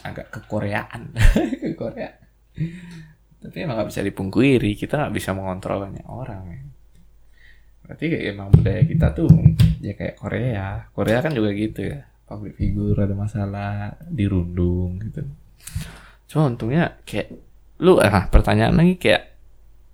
agak 0.06 0.26
kekoreaan 0.30 1.14
ke 1.62 1.74
Korea 1.78 2.24
tapi 3.44 3.60
emang 3.60 3.76
nggak 3.76 3.90
bisa 3.92 4.00
dipungkiri 4.00 4.72
kita 4.72 4.96
nggak 4.96 5.14
bisa 5.20 5.36
mengontrol 5.36 5.84
banyak 5.84 6.06
orang 6.08 6.42
ya. 6.48 6.60
berarti 7.84 8.04
kayak 8.08 8.24
emang 8.32 8.48
budaya 8.48 8.80
kita 8.88 9.06
tuh 9.12 9.28
ya 9.84 9.92
kayak 9.92 10.16
Korea. 10.16 10.88
Korea 10.96 11.18
kan 11.20 11.36
juga 11.36 11.52
gitu 11.52 11.84
ya. 11.84 12.08
Public 12.24 12.56
figure 12.56 12.96
ada 12.96 13.12
masalah 13.12 14.00
dirundung 14.08 14.96
gitu. 15.04 15.20
Cuma 16.32 16.48
untungnya 16.48 16.96
kayak 17.04 17.36
lu 17.84 18.00
ah 18.00 18.24
pertanyaan 18.32 18.80
lagi 18.80 18.96
kayak 18.96 19.36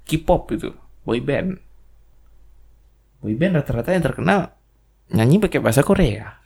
K-pop 0.06 0.54
itu 0.54 0.70
boy 1.02 1.18
band. 1.18 1.58
Boy 3.18 3.34
band 3.34 3.58
rata-rata 3.58 3.90
yang 3.90 4.06
terkenal 4.06 4.54
nyanyi 5.10 5.42
pakai 5.42 5.58
bahasa 5.58 5.82
Korea. 5.82 6.38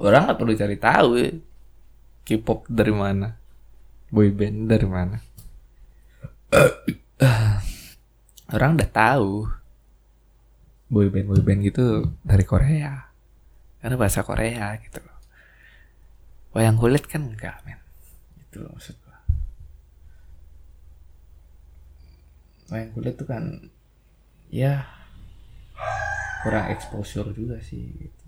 Orang 0.00 0.32
nggak 0.32 0.40
perlu 0.40 0.56
cari 0.56 0.76
tahu 0.80 1.10
ya. 1.20 1.28
K-pop 2.24 2.64
dari 2.72 2.96
mana 2.96 3.36
boy 4.08 4.32
band 4.32 4.72
dari 4.72 4.88
mana 4.88 5.33
orang 8.54 8.78
udah 8.78 8.90
tahu 8.90 9.50
boy 10.86 11.10
band 11.10 11.26
boy 11.26 11.42
band 11.42 11.60
gitu 11.66 12.14
dari 12.22 12.46
Korea 12.46 13.10
karena 13.84 14.00
bahasa 14.00 14.24
Korea 14.24 14.80
gitu 14.80 14.96
loh. 15.04 15.18
Wayang 16.56 16.80
kulit 16.80 17.04
kan 17.04 17.20
enggak 17.20 17.60
men. 17.68 17.76
Itu 18.40 18.64
loh 18.64 18.72
maksud 18.72 18.96
gua. 19.04 19.18
Wayang 22.72 22.90
kulit 22.96 23.14
tuh 23.20 23.28
kan 23.28 23.44
ya 24.48 24.88
kurang 26.40 26.72
exposure 26.72 27.28
juga 27.36 27.60
sih 27.60 27.92
gitu. 27.92 28.26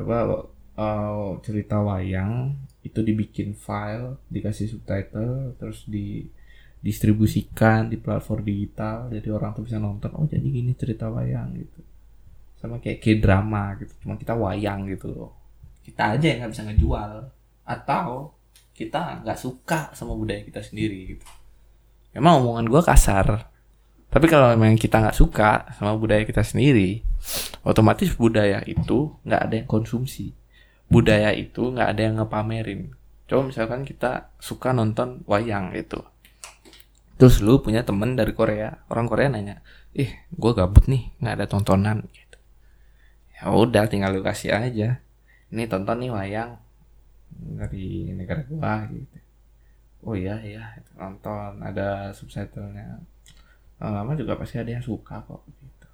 Coba 0.00 0.48
uh, 0.78 1.36
cerita 1.44 1.82
wayang 1.84 2.56
itu 2.80 3.00
dibikin 3.04 3.52
file 3.52 4.16
dikasih 4.32 4.72
subtitle 4.78 5.60
terus 5.60 5.84
di 5.84 6.24
distribusikan 6.84 7.88
di 7.88 7.96
platform 7.96 8.44
digital 8.44 9.08
jadi 9.08 9.32
orang 9.32 9.56
tuh 9.56 9.64
bisa 9.64 9.80
nonton 9.80 10.12
oh 10.20 10.28
jadi 10.28 10.44
gini 10.44 10.76
cerita 10.76 11.08
wayang 11.08 11.56
gitu. 11.56 11.80
Sama 12.60 12.76
kayak 12.76 13.00
k 13.00 13.16
drama 13.16 13.72
gitu 13.80 13.96
cuma 14.04 14.20
kita 14.20 14.36
wayang 14.36 14.84
gitu 14.92 15.08
loh. 15.08 15.32
Kita 15.80 16.12
aja 16.12 16.26
yang 16.28 16.44
nggak 16.44 16.52
bisa 16.52 16.62
ngejual 16.68 17.12
atau 17.64 18.36
kita 18.76 19.24
nggak 19.24 19.38
suka 19.40 19.96
sama 19.96 20.12
budaya 20.12 20.44
kita 20.44 20.60
sendiri 20.60 21.16
gitu. 21.16 21.24
Emang 22.12 22.44
omongan 22.44 22.68
gue 22.68 22.82
kasar 22.84 23.48
tapi 24.12 24.30
kalau 24.30 24.52
memang 24.54 24.78
kita 24.78 25.00
nggak 25.00 25.16
suka 25.16 25.74
sama 25.74 25.96
budaya 25.98 26.22
kita 26.22 26.44
sendiri 26.46 27.02
otomatis 27.66 28.14
budaya 28.14 28.60
itu 28.68 29.10
nggak 29.24 29.40
ada 29.40 29.54
yang 29.56 29.68
konsumsi. 29.72 30.36
Budaya 30.92 31.32
itu 31.32 31.72
nggak 31.72 31.88
ada 31.96 32.00
yang 32.04 32.20
ngepamerin. 32.20 32.92
Coba 33.24 33.48
misalkan 33.48 33.88
kita 33.88 34.36
suka 34.36 34.76
nonton 34.76 35.24
wayang 35.24 35.72
gitu 35.72 36.04
terus 37.14 37.38
lu 37.44 37.62
punya 37.62 37.86
temen 37.86 38.18
dari 38.18 38.34
Korea. 38.34 38.84
Orang 38.90 39.06
Korea 39.06 39.30
nanya 39.30 39.62
ih 39.94 40.10
gue 40.34 40.52
gabut 40.52 40.90
nih 40.90 41.14
nggak 41.22 41.34
ada 41.40 41.46
tontonan 41.46 42.06
gitu. 42.10 42.38
Ya 43.38 43.50
udah 43.50 43.86
tinggal 43.86 44.14
lu 44.14 44.22
kasih 44.22 44.54
aja. 44.54 44.98
Ini 45.54 45.70
tonton 45.70 46.02
nih 46.02 46.10
wayang 46.10 46.58
dari 47.34 48.10
negara 48.14 48.42
gua 48.46 48.86
gitu. 48.90 49.18
Oh 50.04 50.14
iya 50.14 50.36
iya 50.42 50.78
nonton 50.98 51.62
ada 51.62 52.10
subtitlenya. 52.12 52.98
Lama 53.80 54.12
juga 54.16 54.38
pasti 54.38 54.58
ada 54.58 54.70
yang 54.70 54.84
suka 54.84 55.22
kok 55.22 55.42
gitu. 55.48 55.88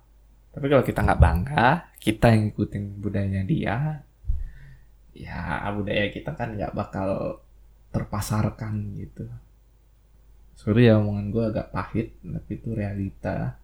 Tapi 0.51 0.66
kalau 0.66 0.85
kita 0.85 1.01
nggak 1.05 1.21
bangga 1.21 1.66
kita 2.01 2.33
yang 2.33 2.51
ngikutin 2.51 2.85
budayanya 2.99 3.43
dia 3.45 3.77
ya 5.14 5.68
budaya 5.75 6.09
kita 6.09 6.33
kan 6.33 6.57
nggak 6.57 6.73
bakal 6.73 7.43
terpasarkan 7.91 8.95
gitu 8.97 9.27
sorry 10.61 10.92
ya 10.92 11.00
omongan 11.00 11.32
gue 11.32 11.44
agak 11.48 11.72
pahit 11.72 12.12
tapi 12.20 12.61
itu 12.61 12.76
realita. 12.76 13.56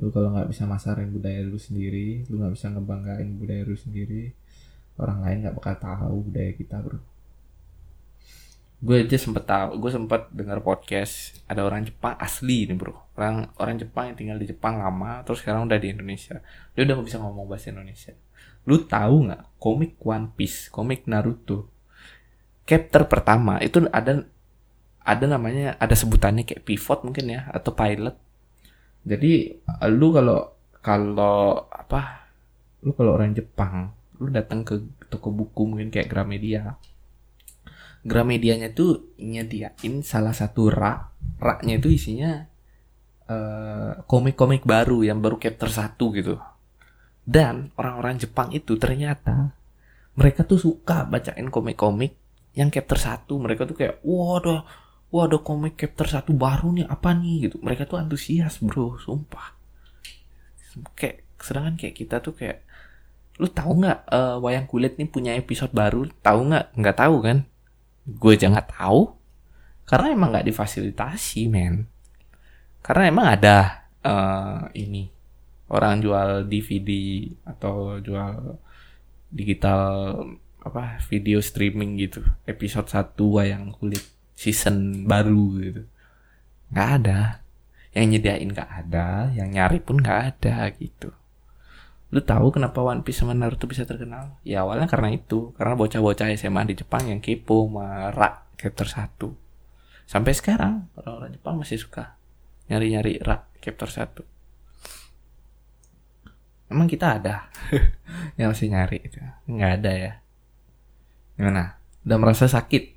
Lu 0.00 0.08
kalau 0.08 0.32
nggak 0.32 0.48
bisa 0.48 0.64
masarin 0.64 1.12
budaya 1.12 1.44
lu 1.44 1.60
sendiri 1.60 2.24
lu 2.32 2.40
nggak 2.40 2.56
bisa 2.56 2.72
ngebanggain 2.72 3.28
budaya 3.36 3.60
lu 3.68 3.76
sendiri 3.76 4.32
orang 4.96 5.20
lain 5.20 5.36
nggak 5.44 5.56
bakal 5.60 5.76
tahu 5.76 6.32
budaya 6.32 6.52
kita 6.56 6.80
bro. 6.80 6.96
Gue 8.82 9.04
aja 9.04 9.20
sempet 9.20 9.44
tahu 9.44 9.76
gue 9.84 9.92
sempet 9.92 10.32
dengar 10.32 10.64
podcast 10.64 11.36
ada 11.44 11.60
orang 11.60 11.84
Jepang 11.84 12.16
asli 12.16 12.64
nih 12.64 12.76
bro. 12.80 12.96
Orang 13.12 13.52
orang 13.60 13.76
Jepang 13.76 14.08
yang 14.08 14.16
tinggal 14.16 14.38
di 14.40 14.48
Jepang 14.48 14.80
lama 14.80 15.20
terus 15.28 15.44
sekarang 15.44 15.68
udah 15.68 15.76
di 15.76 15.92
Indonesia. 15.92 16.40
Dia 16.72 16.88
udah 16.88 17.04
gak 17.04 17.06
bisa 17.12 17.20
ngomong 17.20 17.44
bahasa 17.52 17.68
Indonesia. 17.68 18.16
Lu 18.64 18.80
tahu 18.88 19.28
nggak 19.28 19.60
komik 19.60 20.00
One 20.00 20.32
Piece 20.32 20.72
komik 20.72 21.04
Naruto? 21.04 21.68
Chapter 22.64 23.04
pertama 23.04 23.60
itu 23.60 23.84
ada 23.92 24.24
ada 25.02 25.26
namanya 25.26 25.74
ada 25.82 25.94
sebutannya 25.98 26.46
kayak 26.46 26.62
pivot 26.62 27.02
mungkin 27.02 27.30
ya 27.30 27.50
atau 27.50 27.74
pilot. 27.74 28.14
Jadi 29.02 29.50
lu 29.90 30.08
kalau 30.14 30.54
kalau 30.82 31.66
apa 31.70 32.30
lu 32.82 32.94
kalau 32.94 33.18
orang 33.18 33.34
Jepang 33.34 33.90
lu 34.22 34.30
datang 34.30 34.62
ke 34.62 34.78
toko 35.10 35.34
buku 35.34 35.66
mungkin 35.66 35.90
kayak 35.90 36.10
Gramedia. 36.10 36.78
Gramedianya 38.02 38.74
tuh 38.74 39.14
nyediain 39.18 40.02
salah 40.02 40.34
satu 40.34 40.66
rak 40.70 41.14
raknya 41.38 41.78
itu 41.78 41.90
isinya 41.90 42.46
eh, 43.30 43.92
komik-komik 44.06 44.66
baru 44.66 45.06
yang 45.06 45.22
baru 45.22 45.38
chapter 45.38 45.70
satu 45.70 46.10
gitu. 46.14 46.38
Dan 47.22 47.70
orang-orang 47.78 48.18
Jepang 48.18 48.50
itu 48.50 48.74
ternyata 48.74 49.54
mereka 50.18 50.42
tuh 50.42 50.58
suka 50.58 51.06
bacain 51.06 51.46
komik-komik 51.46 52.18
yang 52.58 52.74
chapter 52.74 52.98
satu. 52.98 53.38
Mereka 53.38 53.70
tuh 53.70 53.78
kayak 53.78 54.02
waduh 54.02 54.66
wah 55.12 55.28
ada 55.28 55.38
komik 55.44 55.76
chapter 55.76 56.08
satu 56.08 56.32
baru 56.32 56.72
nih 56.72 56.88
apa 56.88 57.12
nih 57.12 57.48
gitu. 57.48 57.60
Mereka 57.60 57.84
tuh 57.84 58.00
antusias 58.00 58.58
bro 58.64 58.96
sumpah. 58.96 59.52
Kayak 60.96 61.28
sedangkan 61.36 61.76
kayak 61.76 61.94
kita 61.94 62.16
tuh 62.24 62.32
kayak 62.32 62.64
lu 63.36 63.48
tahu 63.52 63.84
nggak 63.84 64.08
uh, 64.08 64.36
wayang 64.40 64.64
kulit 64.64 64.96
nih 64.96 65.08
punya 65.12 65.36
episode 65.36 65.76
baru? 65.76 66.08
Tahu 66.24 66.40
nggak? 66.48 66.66
Nggak 66.80 66.96
tahu 66.96 67.16
kan? 67.20 67.38
Gue 68.08 68.40
aja 68.40 68.48
nggak 68.48 68.72
tahu. 68.72 69.12
Karena 69.84 70.06
emang 70.16 70.32
nggak 70.32 70.48
difasilitasi 70.48 71.52
men. 71.52 71.84
Karena 72.80 73.04
emang 73.12 73.26
ada 73.28 73.56
uh, 74.00 74.64
ini 74.72 75.12
orang 75.68 76.00
jual 76.00 76.48
DVD 76.48 76.90
atau 77.44 78.00
jual 78.00 78.56
digital 79.28 79.84
apa 80.64 81.04
video 81.04 81.36
streaming 81.44 82.00
gitu. 82.00 82.24
Episode 82.48 82.88
satu 82.88 83.36
wayang 83.36 83.76
kulit 83.76 84.21
season 84.42 85.06
baru 85.06 85.62
gitu. 85.62 85.82
Nggak 86.74 86.88
ada. 86.98 87.20
Yang 87.94 88.04
nyediain 88.10 88.50
nggak 88.50 88.70
ada 88.72 89.30
yang 89.36 89.54
nyari 89.54 89.78
pun 89.78 90.02
nggak 90.02 90.20
ada 90.34 90.66
gitu. 90.74 91.14
Lu 92.12 92.20
tahu 92.20 92.50
kenapa 92.50 92.82
One 92.82 93.06
Piece 93.06 93.22
sama 93.22 93.32
Naruto 93.32 93.70
bisa 93.70 93.86
terkenal? 93.86 94.36
Ya 94.42 94.66
awalnya 94.66 94.90
karena 94.90 95.14
itu. 95.14 95.54
Karena 95.54 95.78
bocah-bocah 95.78 96.34
SMA 96.34 96.66
di 96.66 96.74
Jepang 96.74 97.06
yang 97.06 97.22
kepo 97.22 97.70
marak 97.70 98.58
chapter 98.58 98.84
satu. 98.90 99.32
Sampai 100.04 100.34
sekarang 100.34 100.92
orang-orang 100.98 101.38
Jepang 101.38 101.54
masih 101.56 101.78
suka 101.78 102.18
nyari-nyari 102.66 103.22
rak 103.22 103.48
chapter 103.62 103.88
satu. 103.88 104.22
Emang 106.68 106.88
kita 106.88 107.20
ada 107.20 107.52
yang 108.40 108.52
masih 108.52 108.72
nyari 108.72 108.98
itu? 109.04 109.20
Nggak 109.48 109.72
ada 109.80 109.92
ya? 109.92 110.12
Gimana? 111.36 111.80
Udah 112.04 112.18
merasa 112.18 112.44
sakit 112.48 112.96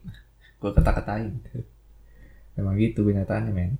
gue 0.66 0.74
kata-katain. 0.74 1.30
Emang 2.58 2.74
gitu 2.82 3.06
kenyataannya 3.06 3.54
men. 3.54 3.78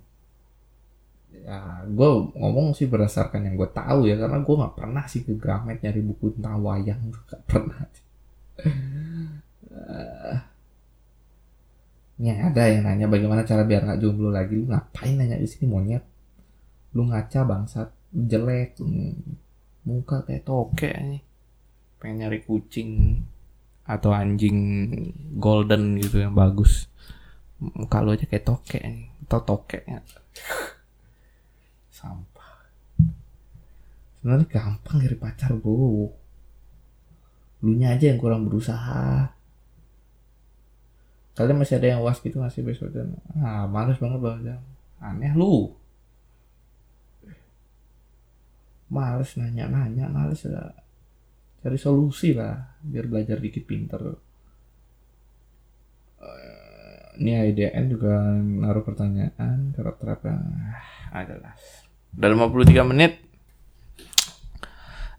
Ya 1.42 1.82
gue 1.82 2.10
ngomong 2.38 2.78
sih 2.78 2.86
berdasarkan 2.86 3.42
yang 3.42 3.58
gue 3.58 3.66
tahu 3.74 4.06
ya 4.06 4.14
karena 4.14 4.38
gue 4.38 4.54
nggak 4.54 4.76
pernah 4.78 5.04
sih 5.10 5.26
ke 5.26 5.34
Gramet 5.34 5.82
nyari 5.82 6.00
buku 6.06 6.38
tentang 6.38 6.62
wayang. 6.62 7.10
Gak 7.26 7.42
pernah. 7.50 7.82
Uh, 9.66 10.38
ada 12.16 12.62
yang 12.72 12.86
nanya 12.86 13.10
bagaimana 13.10 13.42
cara 13.42 13.66
biar 13.66 13.82
nggak 13.82 14.00
jomblo 14.00 14.30
lagi? 14.30 14.54
Lu 14.54 14.70
ngapain 14.70 15.18
nanya 15.18 15.36
di 15.42 15.50
sini 15.50 15.66
monyet? 15.66 16.06
Lu 16.94 17.02
ngaca 17.10 17.42
bangsat. 17.42 17.90
Jelek. 18.14 18.78
Muka 19.84 20.22
kayak 20.22 20.46
toke 20.46 20.88
nih 20.88 21.26
pengen 21.96 22.28
nyari 22.28 22.38
kucing 22.44 23.18
atau 23.86 24.10
anjing 24.10 24.58
golden 25.38 25.96
gitu 26.02 26.26
yang 26.26 26.34
bagus. 26.34 26.90
Muka 27.62 28.02
lu 28.04 28.12
aja 28.12 28.26
kayak 28.28 28.44
tokek 28.44 28.82
atau 29.26 29.40
tokeknya 29.40 30.04
sampah. 31.88 32.52
Sebenarnya 34.20 34.46
gampang 34.50 34.96
dari 35.00 35.16
pacar 35.16 35.56
bro. 35.56 36.12
Lu 37.64 37.72
aja 37.80 38.04
yang 38.04 38.20
kurang 38.20 38.44
berusaha. 38.44 39.32
Kalian 41.36 41.60
masih 41.60 41.76
ada 41.80 41.88
yang 41.96 42.00
was 42.04 42.20
gitu 42.20 42.40
masih 42.40 42.64
besok 42.64 42.92
dan? 42.92 43.16
Ah 43.40 43.64
males 43.68 43.96
banget 43.96 44.20
banget 44.20 44.60
aneh 45.00 45.32
lu. 45.32 45.72
Males 48.88 49.30
nanya 49.36 49.68
nanya 49.68 50.08
males 50.08 50.44
ya 50.44 50.85
cari 51.66 51.82
solusi 51.82 52.30
lah 52.30 52.78
biar 52.78 53.10
belajar 53.10 53.42
dikit 53.42 53.66
pinter. 53.66 53.98
Uh, 56.22 57.18
ini 57.18 57.34
IDN 57.50 57.90
juga 57.90 58.22
naruh 58.38 58.86
pertanyaan 58.86 59.74
karakter 59.74 60.14
apa 60.14 60.30
ah, 60.30 60.78
adalah 61.10 61.58
udah 62.14 62.54
53 62.54 62.86
menit. 62.86 63.18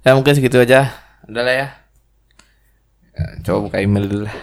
Ya 0.07 0.15
mungkin 0.15 0.39
segitu 0.39 0.55
aja. 0.63 0.87
Udah 1.27 1.43
lah 1.43 1.51
ya, 1.51 1.67
ya 3.11 3.43
coba 3.43 3.67
buka 3.67 3.83
email 3.83 4.07
dulu 4.07 4.23
lah. 4.31 4.37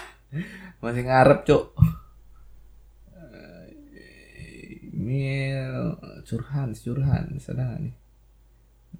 Masih 0.80 1.04
ngarep 1.04 1.44
cok 1.44 1.64
email 4.96 6.00
curhan 6.24 6.72
curhan 6.72 7.36
sedang 7.36 7.76
nih 7.76 7.99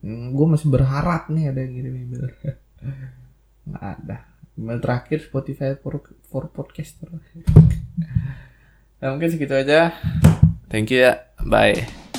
Gue 0.07 0.46
masih 0.48 0.68
berharap 0.72 1.28
nih 1.28 1.53
ada 1.53 1.61
yang 1.61 1.72
ngirim 1.76 1.94
email 1.96 2.24
nggak 3.68 3.84
ada. 3.84 4.16
Email 4.57 4.80
terakhir 4.80 5.18
Spotify 5.24 5.76
for, 5.76 6.01
for 6.28 6.48
podcaster. 6.53 7.09
Nah, 9.01 9.09
mungkin 9.12 9.30
segitu 9.30 9.55
aja. 9.57 9.92
Thank 10.68 10.92
you 10.92 11.05
ya. 11.05 11.28
Bye 11.40 12.09